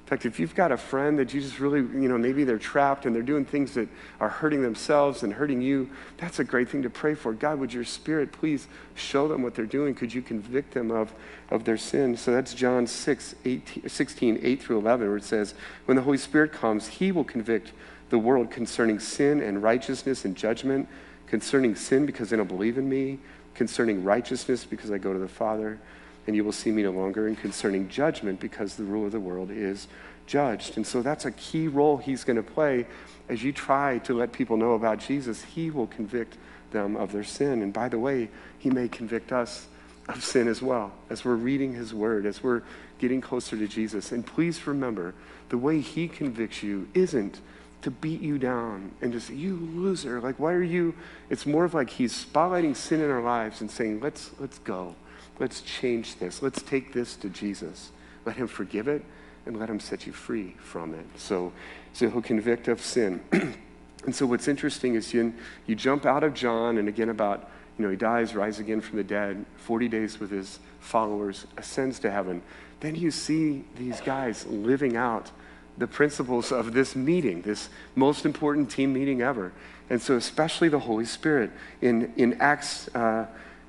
In 0.00 0.06
fact, 0.06 0.24
if 0.24 0.40
you've 0.40 0.54
got 0.54 0.72
a 0.72 0.78
friend 0.78 1.18
that 1.18 1.34
you 1.34 1.40
just 1.42 1.60
really, 1.60 1.80
you 1.80 2.08
know, 2.08 2.16
maybe 2.16 2.44
they're 2.44 2.58
trapped 2.58 3.04
and 3.04 3.14
they're 3.14 3.22
doing 3.22 3.44
things 3.44 3.74
that 3.74 3.90
are 4.20 4.30
hurting 4.30 4.62
themselves 4.62 5.22
and 5.22 5.34
hurting 5.34 5.60
you, 5.60 5.90
that's 6.16 6.38
a 6.38 6.44
great 6.44 6.70
thing 6.70 6.82
to 6.82 6.88
pray 6.88 7.14
for. 7.14 7.34
God, 7.34 7.58
would 7.58 7.74
your 7.74 7.84
spirit 7.84 8.32
please 8.32 8.68
show 8.94 9.28
them 9.28 9.42
what 9.42 9.54
they're 9.54 9.66
doing? 9.66 9.94
Could 9.94 10.14
you 10.14 10.22
convict 10.22 10.72
them 10.72 10.90
of, 10.90 11.12
of 11.50 11.64
their 11.64 11.76
sin? 11.76 12.16
So 12.16 12.32
that's 12.32 12.54
John 12.54 12.86
6, 12.86 13.34
18, 13.44 13.86
16, 13.86 14.40
8 14.42 14.62
through 14.62 14.78
11, 14.78 15.08
where 15.08 15.18
it 15.18 15.24
says, 15.24 15.52
When 15.84 15.96
the 15.98 16.02
Holy 16.02 16.16
Spirit 16.16 16.52
comes, 16.52 16.86
he 16.86 17.12
will 17.12 17.24
convict 17.24 17.72
the 18.12 18.18
world 18.18 18.50
concerning 18.50 19.00
sin 19.00 19.40
and 19.40 19.62
righteousness 19.62 20.26
and 20.26 20.36
judgment, 20.36 20.86
concerning 21.26 21.74
sin 21.74 22.04
because 22.04 22.28
they 22.28 22.36
don't 22.36 22.46
believe 22.46 22.76
in 22.76 22.86
me, 22.86 23.18
concerning 23.54 24.04
righteousness 24.04 24.66
because 24.66 24.90
I 24.90 24.98
go 24.98 25.14
to 25.14 25.18
the 25.18 25.26
Father 25.26 25.80
and 26.26 26.36
you 26.36 26.44
will 26.44 26.52
see 26.52 26.70
me 26.70 26.82
no 26.82 26.90
longer, 26.90 27.26
and 27.26 27.38
concerning 27.38 27.88
judgment, 27.88 28.38
because 28.38 28.76
the 28.76 28.84
rule 28.84 29.06
of 29.06 29.12
the 29.12 29.18
world 29.18 29.50
is 29.50 29.88
judged. 30.26 30.76
And 30.76 30.86
so 30.86 31.00
that's 31.00 31.24
a 31.24 31.32
key 31.32 31.68
role 31.68 31.96
he's 31.96 32.22
going 32.22 32.36
to 32.36 32.42
play 32.42 32.86
as 33.30 33.42
you 33.42 33.50
try 33.50 33.98
to 34.00 34.14
let 34.14 34.30
people 34.30 34.58
know 34.58 34.74
about 34.74 34.98
Jesus. 34.98 35.42
He 35.42 35.70
will 35.70 35.88
convict 35.88 36.36
them 36.70 36.96
of 36.96 37.12
their 37.12 37.24
sin. 37.24 37.62
And 37.62 37.72
by 37.72 37.88
the 37.88 37.98
way, 37.98 38.28
he 38.58 38.70
may 38.70 38.88
convict 38.88 39.32
us 39.32 39.66
of 40.06 40.22
sin 40.22 40.48
as 40.48 40.60
well 40.60 40.92
as 41.08 41.24
we're 41.24 41.34
reading 41.34 41.72
his 41.72 41.94
word, 41.94 42.26
as 42.26 42.42
we're 42.42 42.62
getting 42.98 43.22
closer 43.22 43.56
to 43.56 43.66
Jesus. 43.66 44.12
And 44.12 44.24
please 44.24 44.64
remember, 44.66 45.14
the 45.48 45.58
way 45.58 45.80
he 45.80 46.06
convicts 46.06 46.62
you 46.62 46.88
isn't 46.94 47.40
to 47.82 47.90
beat 47.90 48.20
you 48.20 48.38
down 48.38 48.92
and 49.00 49.12
just, 49.12 49.30
you 49.30 49.56
loser. 49.74 50.20
Like, 50.20 50.38
why 50.38 50.52
are 50.52 50.62
you? 50.62 50.94
It's 51.30 51.46
more 51.46 51.64
of 51.64 51.74
like 51.74 51.90
he's 51.90 52.12
spotlighting 52.12 52.76
sin 52.76 53.00
in 53.00 53.10
our 53.10 53.22
lives 53.22 53.60
and 53.60 53.70
saying, 53.70 54.00
let's, 54.00 54.30
let's 54.38 54.58
go. 54.60 54.94
Let's 55.38 55.60
change 55.62 56.16
this. 56.16 56.42
Let's 56.42 56.62
take 56.62 56.92
this 56.92 57.16
to 57.16 57.28
Jesus. 57.28 57.90
Let 58.24 58.36
him 58.36 58.46
forgive 58.46 58.86
it 58.86 59.04
and 59.46 59.58
let 59.58 59.68
him 59.68 59.80
set 59.80 60.06
you 60.06 60.12
free 60.12 60.54
from 60.58 60.94
it. 60.94 61.04
So, 61.16 61.52
so 61.92 62.08
he'll 62.08 62.22
convict 62.22 62.68
of 62.68 62.80
sin. 62.80 63.20
and 63.32 64.14
so 64.14 64.26
what's 64.26 64.46
interesting 64.46 64.94
is 64.94 65.12
you, 65.12 65.34
you 65.66 65.74
jump 65.74 66.06
out 66.06 66.22
of 66.22 66.34
John 66.34 66.78
and 66.78 66.88
again 66.88 67.08
about, 67.08 67.50
you 67.78 67.84
know, 67.84 67.90
he 67.90 67.96
dies, 67.96 68.36
rise 68.36 68.60
again 68.60 68.80
from 68.80 68.98
the 68.98 69.04
dead, 69.04 69.44
40 69.56 69.88
days 69.88 70.20
with 70.20 70.30
his 70.30 70.60
followers, 70.78 71.46
ascends 71.56 71.98
to 72.00 72.10
heaven. 72.10 72.42
Then 72.78 72.94
you 72.94 73.10
see 73.10 73.64
these 73.76 74.00
guys 74.00 74.46
living 74.46 74.96
out 74.96 75.32
the 75.78 75.86
principles 75.86 76.52
of 76.52 76.72
this 76.72 76.94
meeting, 76.94 77.42
this 77.42 77.68
most 77.94 78.26
important 78.26 78.70
team 78.70 78.92
meeting 78.92 79.22
ever. 79.22 79.52
And 79.90 80.00
so, 80.00 80.16
especially 80.16 80.68
the 80.68 80.78
Holy 80.78 81.04
Spirit. 81.04 81.50
In, 81.80 82.12
in 82.16 82.40
Acts 82.40 82.88
uh, 82.94 83.26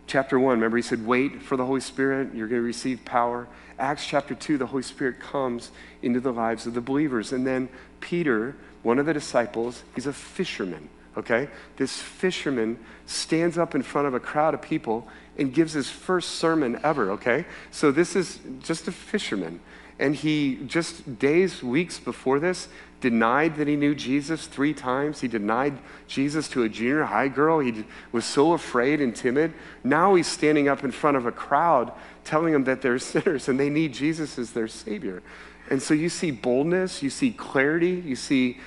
chapter 0.07 0.39
1, 0.39 0.55
remember 0.55 0.77
he 0.77 0.83
said, 0.83 1.05
Wait 1.05 1.41
for 1.41 1.57
the 1.57 1.65
Holy 1.65 1.81
Spirit, 1.81 2.33
you're 2.33 2.47
going 2.47 2.61
to 2.61 2.65
receive 2.65 3.03
power. 3.05 3.47
Acts 3.79 4.05
chapter 4.05 4.35
2, 4.35 4.57
the 4.57 4.67
Holy 4.67 4.83
Spirit 4.83 5.19
comes 5.19 5.71
into 6.01 6.19
the 6.19 6.31
lives 6.31 6.67
of 6.67 6.73
the 6.73 6.81
believers. 6.81 7.31
And 7.31 7.45
then 7.45 7.69
Peter, 7.99 8.55
one 8.83 8.99
of 8.99 9.05
the 9.05 9.13
disciples, 9.13 9.83
he's 9.95 10.05
a 10.05 10.13
fisherman, 10.13 10.89
okay? 11.17 11.49
This 11.77 11.99
fisherman 11.99 12.77
stands 13.05 13.57
up 13.57 13.75
in 13.75 13.81
front 13.81 14.07
of 14.07 14.13
a 14.13 14.19
crowd 14.19 14.53
of 14.53 14.61
people 14.61 15.07
and 15.37 15.53
gives 15.53 15.73
his 15.73 15.89
first 15.89 16.31
sermon 16.31 16.79
ever, 16.83 17.11
okay? 17.11 17.45
So 17.71 17.91
this 17.91 18.15
is 18.15 18.39
just 18.61 18.87
a 18.87 18.91
fisherman. 18.91 19.59
And 19.99 20.15
he, 20.15 20.59
just 20.65 21.19
days, 21.19 21.61
weeks 21.61 21.99
before 21.99 22.39
this, 22.39 22.67
denied 22.99 23.57
that 23.57 23.67
he 23.67 23.75
knew 23.75 23.93
Jesus 23.93 24.47
three 24.47 24.73
times. 24.73 25.19
He 25.19 25.27
denied 25.27 25.77
Jesus 26.07 26.47
to 26.49 26.63
a 26.63 26.69
junior 26.69 27.03
high 27.03 27.27
girl. 27.27 27.59
He 27.59 27.83
was 28.11 28.23
so 28.23 28.53
afraid 28.53 29.01
and 29.01 29.15
timid. 29.15 29.53
Now 29.83 30.15
he's 30.15 30.27
standing 30.27 30.67
up 30.67 30.83
in 30.83 30.91
front 30.91 31.17
of 31.17 31.25
a 31.25 31.31
crowd 31.31 31.91
telling 32.23 32.53
them 32.53 32.63
that 32.63 32.81
they're 32.81 32.99
sinners 33.13 33.49
and 33.49 33.59
they 33.59 33.69
need 33.69 33.93
Jesus 33.93 34.39
as 34.39 34.51
their 34.51 34.69
Savior. 34.69 35.21
And 35.69 35.81
so 35.81 35.93
you 35.93 36.09
see 36.09 36.31
boldness, 36.31 37.03
you 37.03 37.09
see 37.09 37.31
clarity, 37.31 38.01
you 38.05 38.15
see 38.15 38.59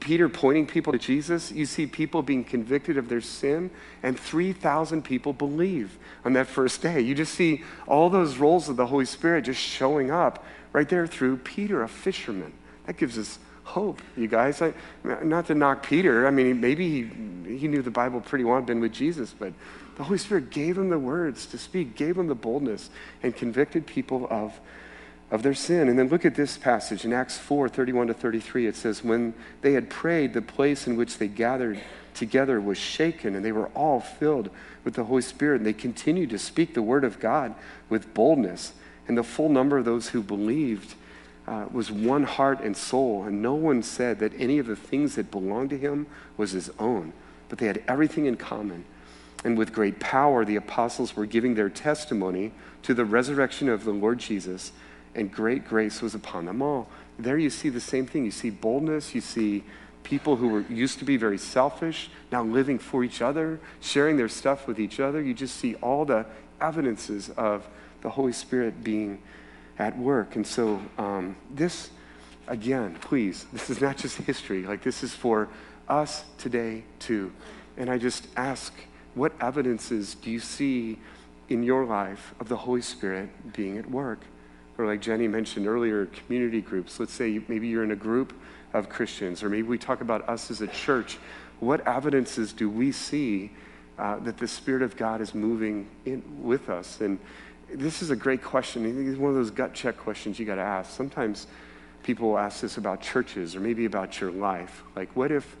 Peter 0.00 0.28
pointing 0.28 0.66
people 0.66 0.92
to 0.92 0.98
Jesus. 0.98 1.50
You 1.52 1.66
see 1.66 1.86
people 1.86 2.22
being 2.22 2.44
convicted 2.44 2.96
of 2.96 3.08
their 3.08 3.20
sin, 3.20 3.70
and 4.02 4.18
3,000 4.18 5.02
people 5.02 5.32
believe 5.32 5.98
on 6.24 6.32
that 6.34 6.46
first 6.46 6.82
day. 6.82 7.00
You 7.00 7.14
just 7.14 7.34
see 7.34 7.64
all 7.86 8.10
those 8.10 8.36
roles 8.36 8.68
of 8.68 8.76
the 8.76 8.86
Holy 8.86 9.04
Spirit 9.04 9.44
just 9.44 9.60
showing 9.60 10.10
up 10.10 10.44
right 10.72 10.88
there 10.88 11.06
through 11.06 11.38
Peter, 11.38 11.82
a 11.82 11.88
fisherman. 11.88 12.52
That 12.86 12.96
gives 12.96 13.18
us 13.18 13.38
hope, 13.64 14.00
you 14.16 14.28
guys. 14.28 14.62
I, 14.62 14.72
not 15.04 15.46
to 15.46 15.54
knock 15.54 15.82
Peter. 15.82 16.26
I 16.26 16.30
mean, 16.30 16.60
maybe 16.60 16.88
he, 16.88 17.56
he 17.58 17.68
knew 17.68 17.82
the 17.82 17.90
Bible 17.90 18.20
pretty 18.20 18.44
well, 18.44 18.60
been 18.62 18.80
with 18.80 18.92
Jesus, 18.92 19.34
but 19.38 19.52
the 19.96 20.04
Holy 20.04 20.18
Spirit 20.18 20.50
gave 20.50 20.78
him 20.78 20.88
the 20.88 20.98
words 20.98 21.46
to 21.46 21.58
speak, 21.58 21.96
gave 21.96 22.16
him 22.16 22.28
the 22.28 22.34
boldness, 22.34 22.88
and 23.22 23.36
convicted 23.36 23.86
people 23.86 24.26
of, 24.30 24.58
of 25.30 25.42
their 25.42 25.54
sin. 25.54 25.88
And 25.88 25.98
then 25.98 26.08
look 26.08 26.24
at 26.24 26.34
this 26.34 26.56
passage 26.56 27.04
in 27.04 27.12
Acts 27.12 27.38
4 27.38 27.68
31 27.68 28.08
to 28.08 28.14
33. 28.14 28.66
It 28.66 28.76
says, 28.76 29.04
When 29.04 29.34
they 29.60 29.72
had 29.72 29.90
prayed, 29.90 30.32
the 30.32 30.42
place 30.42 30.86
in 30.86 30.96
which 30.96 31.18
they 31.18 31.28
gathered 31.28 31.80
together 32.14 32.60
was 32.60 32.78
shaken, 32.78 33.36
and 33.36 33.44
they 33.44 33.52
were 33.52 33.68
all 33.68 34.00
filled 34.00 34.50
with 34.84 34.94
the 34.94 35.04
Holy 35.04 35.22
Spirit. 35.22 35.56
And 35.56 35.66
they 35.66 35.72
continued 35.72 36.30
to 36.30 36.38
speak 36.38 36.74
the 36.74 36.82
word 36.82 37.04
of 37.04 37.20
God 37.20 37.54
with 37.88 38.14
boldness. 38.14 38.72
And 39.06 39.16
the 39.16 39.22
full 39.22 39.48
number 39.48 39.78
of 39.78 39.84
those 39.84 40.08
who 40.08 40.22
believed 40.22 40.94
uh, 41.48 41.66
was 41.72 41.90
one 41.90 42.24
heart 42.24 42.60
and 42.60 42.76
soul, 42.76 43.24
and 43.24 43.40
no 43.40 43.54
one 43.54 43.82
said 43.82 44.18
that 44.18 44.38
any 44.38 44.58
of 44.58 44.66
the 44.66 44.76
things 44.76 45.14
that 45.14 45.30
belonged 45.30 45.70
to 45.70 45.78
him 45.78 46.06
was 46.36 46.50
his 46.50 46.70
own, 46.78 47.12
but 47.48 47.58
they 47.58 47.66
had 47.66 47.82
everything 47.88 48.26
in 48.26 48.36
common. 48.36 48.84
And 49.44 49.56
with 49.56 49.72
great 49.72 49.98
power, 49.98 50.44
the 50.44 50.56
apostles 50.56 51.16
were 51.16 51.24
giving 51.24 51.54
their 51.54 51.70
testimony 51.70 52.52
to 52.82 52.92
the 52.92 53.06
resurrection 53.06 53.70
of 53.70 53.84
the 53.84 53.92
Lord 53.92 54.18
Jesus, 54.18 54.72
and 55.14 55.32
great 55.32 55.66
grace 55.66 56.02
was 56.02 56.14
upon 56.14 56.44
them 56.44 56.62
all. 56.62 56.88
There 57.18 57.38
you 57.38 57.50
see 57.50 57.68
the 57.68 57.80
same 57.80 58.06
thing. 58.06 58.24
You 58.24 58.30
see 58.30 58.50
boldness, 58.50 59.14
you 59.14 59.20
see 59.20 59.64
people 60.04 60.36
who 60.36 60.48
were 60.48 60.64
used 60.68 60.98
to 60.98 61.04
be 61.04 61.16
very 61.16 61.38
selfish, 61.38 62.10
now 62.32 62.42
living 62.42 62.78
for 62.78 63.04
each 63.04 63.20
other, 63.20 63.60
sharing 63.80 64.16
their 64.16 64.28
stuff 64.28 64.66
with 64.66 64.80
each 64.80 65.00
other. 65.00 65.20
You 65.20 65.34
just 65.34 65.56
see 65.56 65.74
all 65.76 66.04
the 66.04 66.24
evidences 66.60 67.30
of 67.30 67.68
the 68.00 68.10
Holy 68.10 68.32
Spirit 68.32 68.82
being 68.82 69.20
at 69.78 69.96
work. 69.98 70.36
And 70.36 70.46
so, 70.46 70.80
um, 70.96 71.36
this, 71.50 71.90
again, 72.46 72.96
please, 73.00 73.46
this 73.52 73.70
is 73.70 73.80
not 73.80 73.96
just 73.96 74.16
history. 74.18 74.64
Like, 74.64 74.82
this 74.82 75.02
is 75.02 75.12
for 75.14 75.48
us 75.88 76.24
today, 76.38 76.84
too. 76.98 77.32
And 77.76 77.90
I 77.90 77.98
just 77.98 78.28
ask, 78.36 78.72
what 79.14 79.32
evidences 79.40 80.14
do 80.14 80.30
you 80.30 80.40
see 80.40 80.98
in 81.48 81.62
your 81.62 81.84
life 81.84 82.34
of 82.40 82.48
the 82.48 82.56
Holy 82.56 82.82
Spirit 82.82 83.52
being 83.52 83.78
at 83.78 83.90
work? 83.90 84.20
Or, 84.78 84.86
like 84.86 85.00
Jenny 85.00 85.26
mentioned 85.26 85.66
earlier, 85.66 86.06
community 86.06 86.60
groups. 86.60 87.00
Let's 87.00 87.12
say 87.12 87.40
maybe 87.48 87.66
you're 87.66 87.82
in 87.82 87.90
a 87.90 87.96
group 87.96 88.32
of 88.72 88.88
Christians, 88.88 89.42
or 89.42 89.50
maybe 89.50 89.64
we 89.64 89.76
talk 89.76 90.00
about 90.00 90.28
us 90.28 90.52
as 90.52 90.60
a 90.60 90.68
church. 90.68 91.18
What 91.58 91.86
evidences 91.86 92.52
do 92.52 92.70
we 92.70 92.92
see 92.92 93.50
uh, 93.98 94.20
that 94.20 94.38
the 94.38 94.46
Spirit 94.46 94.82
of 94.82 94.96
God 94.96 95.20
is 95.20 95.34
moving 95.34 95.88
in 96.04 96.22
with 96.42 96.70
us? 96.70 97.00
And 97.00 97.18
this 97.72 98.02
is 98.02 98.10
a 98.10 98.16
great 98.16 98.42
question. 98.42 99.08
It's 99.08 99.18
one 99.18 99.30
of 99.30 99.36
those 99.36 99.50
gut 99.50 99.74
check 99.74 99.96
questions 99.96 100.38
you 100.38 100.46
got 100.46 100.54
to 100.54 100.62
ask. 100.62 100.96
Sometimes 100.96 101.48
people 102.04 102.38
ask 102.38 102.60
this 102.60 102.76
about 102.76 103.00
churches 103.00 103.56
or 103.56 103.60
maybe 103.60 103.84
about 103.84 104.20
your 104.20 104.30
life. 104.30 104.84
Like, 104.94 105.14
what 105.16 105.32
if, 105.32 105.56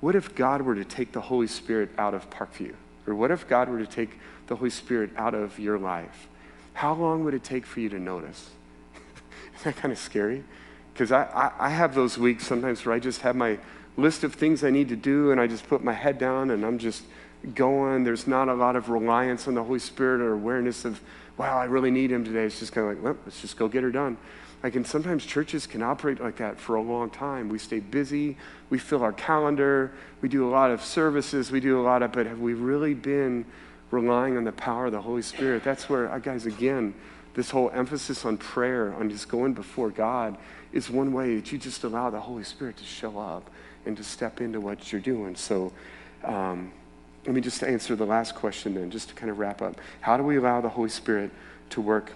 what 0.00 0.14
if 0.14 0.34
God 0.34 0.60
were 0.60 0.74
to 0.74 0.84
take 0.84 1.12
the 1.12 1.22
Holy 1.22 1.46
Spirit 1.46 1.88
out 1.96 2.12
of 2.12 2.28
Parkview? 2.28 2.74
Or 3.06 3.14
what 3.14 3.30
if 3.30 3.48
God 3.48 3.70
were 3.70 3.78
to 3.78 3.86
take 3.86 4.10
the 4.46 4.56
Holy 4.56 4.70
Spirit 4.70 5.10
out 5.16 5.34
of 5.34 5.58
your 5.58 5.78
life? 5.78 6.28
How 6.74 6.92
long 6.92 7.24
would 7.24 7.32
it 7.32 7.42
take 7.42 7.64
for 7.64 7.80
you 7.80 7.88
to 7.88 7.98
notice? 7.98 8.50
Isn't 9.60 9.74
that 9.74 9.80
kind 9.80 9.92
of 9.92 9.98
scary? 9.98 10.44
Because 10.92 11.12
I, 11.12 11.24
I, 11.24 11.66
I 11.66 11.68
have 11.70 11.94
those 11.94 12.18
weeks 12.18 12.46
sometimes 12.46 12.84
where 12.84 12.94
I 12.94 12.98
just 12.98 13.20
have 13.22 13.36
my 13.36 13.58
list 13.96 14.24
of 14.24 14.34
things 14.34 14.62
I 14.62 14.70
need 14.70 14.88
to 14.90 14.96
do 14.96 15.32
and 15.32 15.40
I 15.40 15.46
just 15.46 15.68
put 15.68 15.82
my 15.82 15.92
head 15.92 16.18
down 16.18 16.50
and 16.50 16.64
I'm 16.64 16.78
just 16.78 17.02
going. 17.54 18.04
There's 18.04 18.26
not 18.26 18.48
a 18.48 18.54
lot 18.54 18.76
of 18.76 18.88
reliance 18.88 19.48
on 19.48 19.54
the 19.54 19.64
Holy 19.64 19.78
Spirit 19.78 20.20
or 20.20 20.32
awareness 20.32 20.84
of 20.84 21.00
wow, 21.36 21.56
I 21.56 21.64
really 21.64 21.90
need 21.90 22.10
him 22.10 22.24
today. 22.24 22.44
It's 22.44 22.58
just 22.58 22.72
kind 22.72 22.88
of 22.88 22.94
like, 22.94 23.02
well, 23.02 23.16
let's 23.24 23.40
just 23.40 23.56
go 23.56 23.68
get 23.68 23.84
her 23.84 23.92
done. 23.92 24.16
Like, 24.62 24.74
and 24.74 24.84
sometimes 24.84 25.24
churches 25.24 25.68
can 25.68 25.82
operate 25.82 26.20
like 26.20 26.36
that 26.38 26.58
for 26.58 26.74
a 26.74 26.82
long 26.82 27.10
time. 27.10 27.48
We 27.48 27.58
stay 27.58 27.78
busy, 27.78 28.36
we 28.70 28.78
fill 28.78 29.04
our 29.04 29.12
calendar, 29.12 29.92
we 30.20 30.28
do 30.28 30.48
a 30.48 30.50
lot 30.50 30.72
of 30.72 30.82
services, 30.82 31.52
we 31.52 31.60
do 31.60 31.80
a 31.80 31.82
lot 31.82 32.02
of, 32.02 32.10
but 32.10 32.26
have 32.26 32.40
we 32.40 32.54
really 32.54 32.92
been 32.92 33.44
relying 33.92 34.36
on 34.36 34.42
the 34.42 34.52
power 34.52 34.86
of 34.86 34.92
the 34.92 35.00
Holy 35.00 35.22
Spirit? 35.22 35.62
That's 35.62 35.88
where, 35.88 36.10
uh, 36.10 36.18
guys, 36.18 36.44
again, 36.44 36.92
this 37.38 37.50
whole 37.50 37.70
emphasis 37.70 38.24
on 38.24 38.36
prayer, 38.36 38.92
on 38.94 39.08
just 39.08 39.28
going 39.28 39.52
before 39.52 39.90
God, 39.90 40.36
is 40.72 40.90
one 40.90 41.12
way 41.12 41.36
that 41.36 41.52
you 41.52 41.56
just 41.56 41.84
allow 41.84 42.10
the 42.10 42.18
Holy 42.18 42.42
Spirit 42.42 42.76
to 42.78 42.84
show 42.84 43.16
up 43.16 43.48
and 43.86 43.96
to 43.96 44.02
step 44.02 44.40
into 44.40 44.60
what 44.60 44.90
you're 44.90 45.00
doing. 45.00 45.36
So, 45.36 45.72
um, 46.24 46.72
let 47.26 47.36
me 47.36 47.40
just 47.40 47.62
answer 47.62 47.94
the 47.94 48.04
last 48.04 48.34
question 48.34 48.74
then, 48.74 48.90
just 48.90 49.10
to 49.10 49.14
kind 49.14 49.30
of 49.30 49.38
wrap 49.38 49.62
up. 49.62 49.76
How 50.00 50.16
do 50.16 50.24
we 50.24 50.36
allow 50.36 50.60
the 50.60 50.68
Holy 50.68 50.88
Spirit 50.88 51.30
to 51.70 51.80
work 51.80 52.10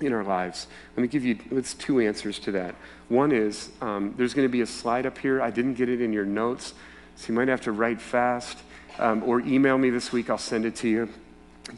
in 0.00 0.12
our 0.12 0.22
lives? 0.22 0.68
Let 0.96 1.02
me 1.02 1.08
give 1.08 1.24
you 1.24 1.36
let's 1.50 1.74
two 1.74 1.98
answers 1.98 2.38
to 2.38 2.52
that. 2.52 2.76
One 3.08 3.32
is 3.32 3.70
um, 3.80 4.14
there's 4.16 4.34
going 4.34 4.46
to 4.46 4.52
be 4.52 4.60
a 4.60 4.66
slide 4.66 5.04
up 5.04 5.18
here. 5.18 5.42
I 5.42 5.50
didn't 5.50 5.74
get 5.74 5.88
it 5.88 6.00
in 6.00 6.12
your 6.12 6.26
notes, 6.26 6.74
so 7.16 7.26
you 7.26 7.34
might 7.34 7.48
have 7.48 7.62
to 7.62 7.72
write 7.72 8.00
fast 8.00 8.58
um, 9.00 9.24
or 9.24 9.40
email 9.40 9.78
me 9.78 9.90
this 9.90 10.12
week. 10.12 10.30
I'll 10.30 10.38
send 10.38 10.64
it 10.64 10.76
to 10.76 10.88
you. 10.88 11.08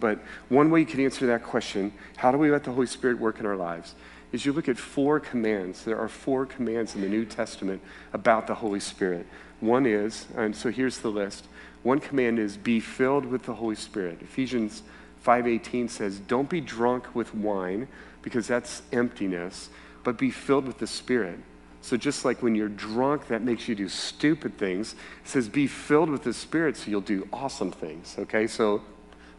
But 0.01 0.19
one 0.49 0.71
way 0.71 0.81
you 0.81 0.87
can 0.87 1.01
answer 1.01 1.27
that 1.27 1.45
question, 1.45 1.93
how 2.17 2.33
do 2.33 2.39
we 2.39 2.51
let 2.51 2.65
the 2.65 2.73
Holy 2.73 2.87
Spirit 2.87 3.19
work 3.19 3.39
in 3.39 3.47
our 3.47 3.57
lives? 3.57 3.95
Is 4.33 4.45
you 4.45 4.53
look 4.53 4.69
at 4.69 4.77
four 4.77 5.21
commands. 5.21 5.85
There 5.85 5.99
are 5.99 6.09
four 6.09 6.47
commands 6.47 6.95
in 6.95 7.01
the 7.01 7.09
New 7.09 7.25
Testament 7.25 7.81
about 8.13 8.47
the 8.47 8.55
Holy 8.55 8.81
Spirit. 8.81 9.27
One 9.61 9.87
is, 9.87 10.27
and 10.37 10.55
so 10.55 10.71
here's 10.71 10.99
the 10.99 11.11
list 11.11 11.47
one 11.83 12.01
command 12.01 12.41
is 12.41 12.57
be 12.57 12.81
filled 12.81 13.27
with 13.27 13.45
the 13.45 13.55
Holy 13.55 13.77
Spirit. 13.77 14.19
Ephesians 14.21 14.83
5:18 15.25 15.89
says, 15.89 16.19
"Don't 16.19 16.51
be 16.51 16.61
drunk 16.61 17.15
with 17.15 17.33
wine 17.33 17.87
because 18.23 18.49
that's 18.49 18.83
emptiness, 18.93 19.71
but 20.03 20.19
be 20.19 20.33
filled 20.33 20.67
with 20.67 20.79
the 20.79 20.87
Spirit." 20.89 21.39
So 21.83 21.97
just 21.97 22.25
like 22.25 22.43
when 22.43 22.57
you're 22.57 22.69
drunk 22.69 23.29
that 23.29 23.43
makes 23.43 23.69
you 23.69 23.77
do 23.77 23.89
stupid 23.89 24.59
things, 24.59 24.97
it 25.23 25.29
says 25.29 25.49
be 25.49 25.69
filled 25.69 26.11
with 26.11 26.25
the 26.25 26.33
Spirit 26.33 26.77
so 26.77 26.91
you'll 26.91 27.01
do 27.01 27.29
awesome 27.33 27.71
things. 27.71 28.17
Okay? 28.19 28.49
So 28.49 28.83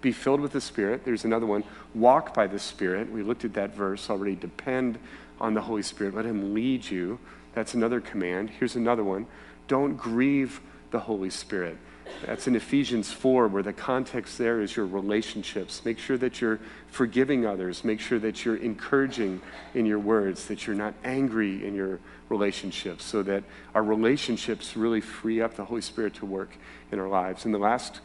be 0.02 0.12
filled 0.12 0.42
with 0.42 0.52
the 0.52 0.62
Spirit. 0.62 1.06
There's 1.06 1.26
another 1.26 1.46
one, 1.46 1.64
walk 1.94 2.34
by 2.34 2.48
the 2.48 2.60
Spirit. 2.60 3.12
We 3.12 3.24
looked 3.24 3.46
at 3.46 3.54
that 3.56 3.76
verse 3.76 4.10
already. 4.10 4.36
Depend 4.36 5.00
on 5.40 5.54
the 5.54 5.62
Holy 5.62 5.84
Spirit. 5.84 6.16
Let 6.16 6.26
him 6.26 6.54
lead 6.54 6.90
you. 6.90 7.20
That's 7.54 7.74
another 7.74 8.00
command. 8.00 8.50
Here's 8.52 8.76
another 8.76 9.04
one. 9.04 9.26
Don't 9.68 9.96
grieve 9.96 10.62
the 10.92 11.00
Holy 11.00 11.30
Spirit. 11.30 11.78
That's 12.26 12.48
in 12.48 12.56
Ephesians 12.56 13.12
4, 13.12 13.48
where 13.48 13.64
the 13.64 13.74
context 13.74 14.38
there 14.38 14.62
is 14.62 14.76
your 14.76 14.86
relationships. 14.86 15.84
Make 15.84 16.00
sure 16.00 16.18
that 16.18 16.42
you're 16.42 16.60
forgiving 16.88 17.46
others. 17.46 17.84
Make 17.84 18.00
sure 18.00 18.18
that 18.20 18.46
you're 18.46 18.56
encouraging 18.56 19.42
in 19.74 19.86
your 19.86 20.00
words, 20.00 20.46
that 20.46 20.66
you're 20.66 20.76
not 20.76 20.94
angry 21.04 21.66
in 21.66 21.76
your 21.76 22.00
relationships, 22.30 23.04
so 23.04 23.24
that 23.24 23.44
our 23.76 23.84
relationships 23.84 24.76
really 24.78 25.02
free 25.02 25.42
up 25.42 25.56
the 25.56 25.66
Holy 25.66 25.82
Spirit 25.82 26.16
to 26.16 26.26
work 26.26 26.52
in 26.92 27.00
our 27.00 27.10
lives. 27.10 27.46
And 27.46 27.54
the 27.54 27.60
last 27.60 28.00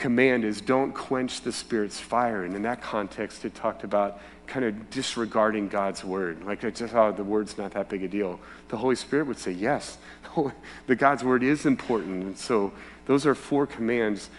command 0.00 0.44
is 0.44 0.60
don't 0.60 0.92
quench 0.92 1.42
the 1.42 1.52
Spirit's 1.52 2.00
fire. 2.00 2.44
And 2.44 2.54
in 2.56 2.62
that 2.62 2.80
context, 2.80 3.44
it 3.44 3.54
talked 3.54 3.84
about 3.84 4.18
kind 4.46 4.64
of 4.64 4.90
disregarding 4.90 5.68
God's 5.68 6.02
word. 6.02 6.42
Like 6.42 6.64
I 6.64 6.70
just 6.70 6.92
thought 6.92 7.16
the 7.16 7.22
word's 7.22 7.56
not 7.56 7.72
that 7.72 7.88
big 7.88 8.02
a 8.02 8.08
deal. 8.08 8.40
The 8.68 8.78
Holy 8.78 8.96
Spirit 8.96 9.26
would 9.26 9.38
say, 9.38 9.52
yes, 9.52 9.98
the 10.86 10.96
God's 10.96 11.22
word 11.22 11.42
is 11.42 11.66
important. 11.66 12.24
And 12.24 12.38
so 12.38 12.72
those 13.06 13.26
are 13.26 13.34
four 13.34 13.66
commands. 13.66 14.30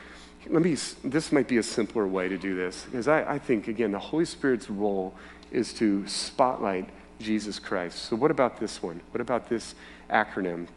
Let 0.49 0.63
me, 0.63 0.75
this 1.03 1.31
might 1.31 1.47
be 1.47 1.57
a 1.57 1.63
simpler 1.63 2.07
way 2.07 2.27
to 2.27 2.37
do 2.37 2.55
this 2.55 2.83
because 2.85 3.07
I, 3.07 3.35
I 3.35 3.39
think, 3.39 3.67
again, 3.67 3.91
the 3.91 3.99
Holy 3.99 4.25
Spirit's 4.25 4.69
role 4.69 5.13
is 5.51 5.73
to 5.75 6.05
spotlight 6.07 6.89
Jesus 7.19 7.59
Christ. 7.59 7.99
So, 8.05 8.15
what 8.15 8.31
about 8.31 8.59
this 8.59 8.81
one? 8.81 8.99
What 9.11 9.21
about 9.21 9.47
this 9.47 9.75
acronym 10.09 10.67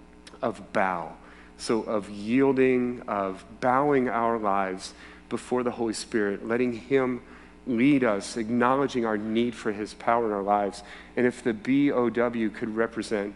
of 0.43 0.73
bow? 0.75 1.15
So, 1.57 1.83
of 1.83 2.11
yielding, 2.11 3.03
of 3.03 3.45
bowing 3.61 4.09
our 4.09 4.39
lives 4.39 4.93
before 5.29 5.63
the 5.63 5.71
Holy 5.71 5.95
Spirit, 5.95 6.47
letting 6.47 6.73
Him 6.73 7.23
lead 7.67 8.05
us, 8.05 8.37
acknowledging 8.37 9.07
our 9.07 9.17
need 9.17 9.55
for 9.55 9.73
His 9.73 9.95
power 9.95 10.27
in 10.27 10.33
our 10.33 10.43
lives. 10.43 10.83
And 11.17 11.27
if 11.27 11.43
the 11.43 11.55
B 11.55 11.91
O 11.91 12.11
W 12.11 12.51
could 12.51 12.75
represent 12.75 13.35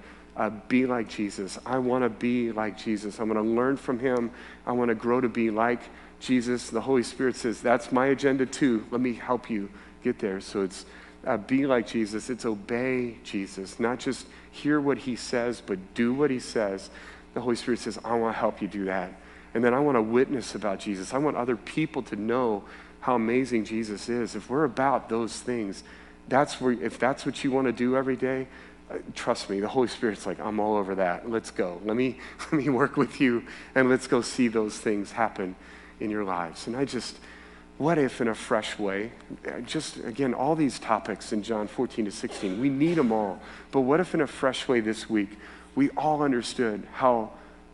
be 0.69 0.87
like 0.87 1.09
Jesus. 1.09 1.59
I 1.67 1.79
want 1.79 2.05
to 2.05 2.09
be 2.09 2.53
like 2.53 2.79
Jesus. 2.79 3.19
I 3.19 3.25
want 3.25 3.35
to 3.35 3.43
learn 3.43 3.77
from 3.77 3.99
him. 3.99 4.31
I 4.67 4.73
want 4.73 4.91
to 4.91 4.95
grow 4.95 5.21
to 5.21 5.29
be 5.29 5.51
like 5.51 5.81
Jesus. 6.21 6.71
The 6.71 6.81
Holy 6.81 7.03
Spirit 7.03 7.35
says, 7.35 7.61
That's 7.61 7.91
my 7.91 8.07
agenda 8.07 8.47
too. 8.47 8.87
Let 8.91 9.01
me 9.01 9.15
help 9.15 9.51
you 9.51 9.69
get 10.05 10.21
there. 10.21 10.41
So 10.41 10.63
it's 10.63 10.87
uh, 11.27 11.37
be 11.37 11.67
like 11.67 11.87
Jesus, 11.87 12.31
it's 12.31 12.45
obey 12.45 13.17
Jesus, 13.25 13.81
not 13.81 13.99
just 13.99 14.27
hear 14.53 14.81
what 14.81 14.99
he 14.99 15.17
says, 15.17 15.61
but 15.65 15.79
do 15.95 16.15
what 16.15 16.31
he 16.31 16.39
says. 16.39 16.91
The 17.38 17.42
Holy 17.42 17.55
Spirit 17.55 17.79
says, 17.79 18.01
I 18.05 18.16
want 18.16 18.35
to 18.35 18.38
help 18.40 18.61
you 18.61 18.66
do 18.66 18.87
that. 18.87 19.12
And 19.55 19.62
then 19.62 19.72
I 19.72 19.79
want 19.79 19.94
to 19.94 20.03
witness 20.03 20.57
about 20.57 20.81
Jesus. 20.81 21.14
I 21.14 21.18
want 21.18 21.37
other 21.37 21.55
people 21.55 22.03
to 22.03 22.16
know 22.16 22.64
how 22.98 23.14
amazing 23.14 23.64
Jesus 23.64 24.09
is. 24.09 24.35
If 24.35 24.51
we're 24.51 24.64
about 24.64 25.09
those 25.09 25.38
things, 25.38 25.85
that's 26.27 26.61
where, 26.61 26.72
if 26.72 26.98
that's 26.98 27.24
what 27.24 27.44
you 27.44 27.53
want 27.53 27.68
to 27.68 27.72
do 27.72 27.96
every 27.96 28.16
day, 28.16 28.48
uh, 28.90 28.96
trust 29.14 29.48
me, 29.48 29.61
the 29.61 29.68
Holy 29.68 29.87
Spirit's 29.87 30.27
like, 30.27 30.40
I'm 30.40 30.59
all 30.59 30.77
over 30.77 30.96
that. 30.96 31.31
Let's 31.31 31.53
go. 31.53 31.81
Let 31.85 31.96
me, 31.96 32.18
let 32.53 32.55
me 32.55 32.70
work 32.70 32.96
with 32.96 33.20
you 33.20 33.44
and 33.77 33.88
let's 33.88 34.09
go 34.09 34.20
see 34.20 34.48
those 34.48 34.77
things 34.77 35.12
happen 35.12 35.55
in 36.01 36.11
your 36.11 36.24
lives. 36.24 36.66
And 36.66 36.77
I 36.77 36.85
just, 36.85 37.20
what 37.79 37.99
if 37.99 38.21
in 38.21 38.29
a 38.29 38.35
fresh 38.35 38.79
way, 38.79 39.12
uh, 39.47 39.61
just 39.61 39.99
again, 39.99 40.35
all 40.35 40.55
these 40.55 40.79
topics 40.79 41.33
in 41.33 41.43
John 41.43 41.68
14 41.68 42.05
to 42.07 42.11
16, 42.11 42.61
we 42.61 42.68
need 42.68 42.95
them 42.95 43.12
all. 43.12 43.41
But 43.70 43.83
what 43.83 44.01
if 44.01 44.14
in 44.14 44.20
a 44.20 44.26
fresh 44.26 44.68
way 44.68 44.81
this 44.81 45.09
week, 45.09 45.31
we 45.74 45.91
all 45.91 46.22
understood 46.22 46.87
how, 46.93 47.31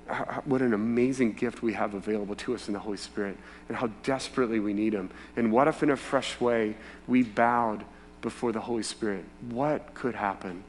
how, 0.06 0.42
what 0.44 0.60
an 0.60 0.74
amazing 0.74 1.32
gift 1.32 1.62
we 1.62 1.72
have 1.72 1.94
available 1.94 2.36
to 2.36 2.54
us 2.54 2.68
in 2.68 2.74
the 2.74 2.80
Holy 2.80 2.98
Spirit 2.98 3.36
and 3.68 3.76
how 3.76 3.88
desperately 4.02 4.60
we 4.60 4.74
need 4.74 4.92
Him? 4.92 5.10
And 5.36 5.50
what 5.50 5.68
if 5.68 5.82
in 5.82 5.90
a 5.90 5.96
fresh 5.96 6.38
way 6.40 6.76
we 7.06 7.22
bowed 7.22 7.82
before 8.20 8.52
the 8.52 8.60
Holy 8.60 8.82
Spirit? 8.82 9.24
What 9.48 9.94
could 9.94 10.14
happen? 10.14 10.64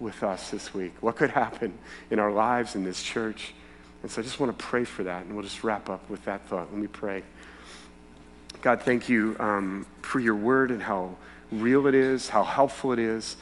with 0.00 0.22
us 0.22 0.50
this 0.50 0.74
week? 0.74 0.94
What 1.00 1.16
could 1.16 1.30
happen 1.30 1.78
in 2.10 2.18
our 2.18 2.32
lives 2.32 2.74
in 2.74 2.84
this 2.84 3.02
church? 3.02 3.52
And 4.02 4.10
so 4.10 4.22
I 4.22 4.24
just 4.24 4.40
want 4.40 4.58
to 4.58 4.64
pray 4.64 4.84
for 4.84 5.04
that, 5.04 5.24
and 5.24 5.34
we'll 5.34 5.44
just 5.44 5.62
wrap 5.62 5.90
up 5.90 6.08
with 6.08 6.24
that 6.24 6.46
thought. 6.48 6.68
Let 6.72 6.80
me 6.80 6.86
pray. 6.86 7.22
God, 8.62 8.82
thank 8.82 9.08
you 9.08 9.36
um, 9.40 9.86
for 10.02 10.20
your 10.20 10.34
word 10.34 10.70
and 10.70 10.82
how 10.82 11.16
real 11.50 11.86
it 11.86 11.94
is, 11.94 12.28
how 12.28 12.44
helpful 12.44 12.92
it 12.92 12.98
is, 12.98 13.36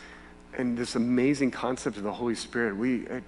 and 0.57 0.79
this 0.79 0.95
amazing 0.95 1.51
concept 1.51 1.97
of 1.97 2.05
the 2.05 2.12
Holy 2.12 2.37
Spirit. 2.37 2.77
We, 2.77 3.07
it, 3.07 3.25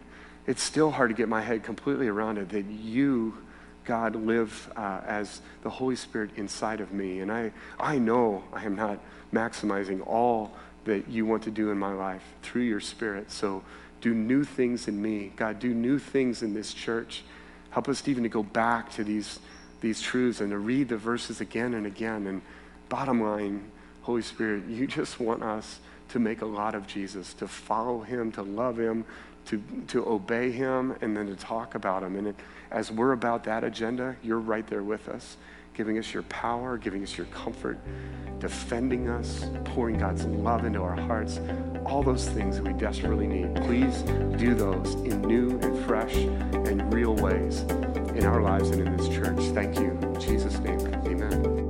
it's 0.47 0.63
still 0.63 0.91
hard 0.91 1.11
to 1.11 1.17
get 1.17 1.29
my 1.29 1.43
head 1.43 1.65
completely 1.65 2.09
around 2.09 2.39
it 2.39 2.49
that 2.51 2.65
you, 2.67 3.37
God, 3.85 4.15
live 4.15 4.71
uh, 4.77 5.01
as 5.07 5.41
the 5.63 5.71
Holy 5.71 5.97
Spirit 5.97 6.31
inside 6.37 6.81
of 6.81 6.93
me. 6.93 7.21
And 7.21 7.31
I, 7.31 7.53
I 7.79 7.99
know 7.99 8.45
I 8.53 8.65
am 8.65 8.77
not 8.77 9.01
maximizing 9.33 10.07
all 10.07 10.53
that 10.85 11.09
you 11.09 11.27
want 11.27 11.43
to 11.43 11.51
do 11.51 11.71
in 11.71 11.79
my 11.79 11.93
life 11.93 12.23
through 12.43 12.63
your 12.63 12.81
Spirit. 12.81 13.31
So 13.31 13.63
do 14.01 14.15
new 14.15 14.45
things 14.45 14.89
in 14.89 15.01
me. 15.01 15.33
God, 15.37 15.59
do 15.59 15.75
new 15.75 15.99
things 15.99 16.43
in 16.43 16.55
this 16.55 16.73
church. 16.73 17.25
Help 17.71 17.89
us 17.89 18.07
even 18.07 18.23
to 18.23 18.29
go 18.29 18.43
back 18.43 18.91
to 18.93 19.05
these, 19.05 19.41
these 19.81 20.01
truths 20.01 20.41
and 20.41 20.51
to 20.51 20.59
read 20.59 20.89
the 20.89 20.97
verses 20.97 21.41
again 21.41 21.75
and 21.75 21.87
again. 21.87 22.27
And 22.27 22.43
bottom 22.89 23.23
line, 23.23 23.71
Holy 24.03 24.23
Spirit, 24.23 24.67
you 24.67 24.87
just 24.99 25.21
want 25.21 25.43
us 25.43 25.81
to 26.11 26.19
make 26.19 26.43
a 26.43 26.47
lot 26.47 26.75
of 26.75 26.87
Jesus, 26.87 27.35
to 27.35 27.47
follow 27.47 28.01
him, 28.01 28.33
to 28.33 28.43
love 28.43 28.79
him, 28.79 29.05
to, 29.47 29.63
to 29.89 30.07
obey 30.09 30.51
him, 30.51 30.97
and 31.01 31.17
then 31.17 31.27
to 31.27 31.37
talk 31.37 31.75
about 31.75 32.03
him. 32.03 32.17
And 32.17 32.29
it, 32.29 32.37
as 32.71 32.91
we're 32.91 33.13
about 33.13 33.45
that 33.45 33.65
agenda, 33.65 34.17
you're 34.23 34.39
right 34.39 34.67
there 34.67 34.83
with 34.83 35.09
us, 35.09 35.37
giving 35.75 35.99
us 35.99 36.13
your 36.13 36.23
power, 36.25 36.79
giving 36.79 37.03
us 37.03 37.17
your 37.17 37.27
comfort, 37.29 37.79
defending 38.39 39.09
us, 39.09 39.47
pouring 39.65 39.99
God's 39.99 40.25
love 40.25 40.65
into 40.65 40.81
our 40.81 40.97
hearts, 40.97 41.41
all 41.85 42.03
those 42.03 42.29
things 42.29 42.57
that 42.57 42.65
we 42.65 42.73
desperately 42.73 43.27
need. 43.27 43.55
Please 43.57 44.03
do 44.39 44.55
those 44.55 44.95
in 44.95 45.21
new 45.23 45.59
and 45.61 45.85
fresh 45.87 46.15
and 46.15 46.93
real 46.93 47.15
ways 47.17 47.61
in 48.15 48.25
our 48.25 48.41
lives 48.41 48.71
and 48.71 48.87
in 48.87 48.97
this 48.97 49.09
church. 49.09 49.39
Thank 49.55 49.79
you. 49.79 49.91
In 50.03 50.21
Jesus' 50.21 50.59
name, 50.59 50.81
amen. 51.07 51.70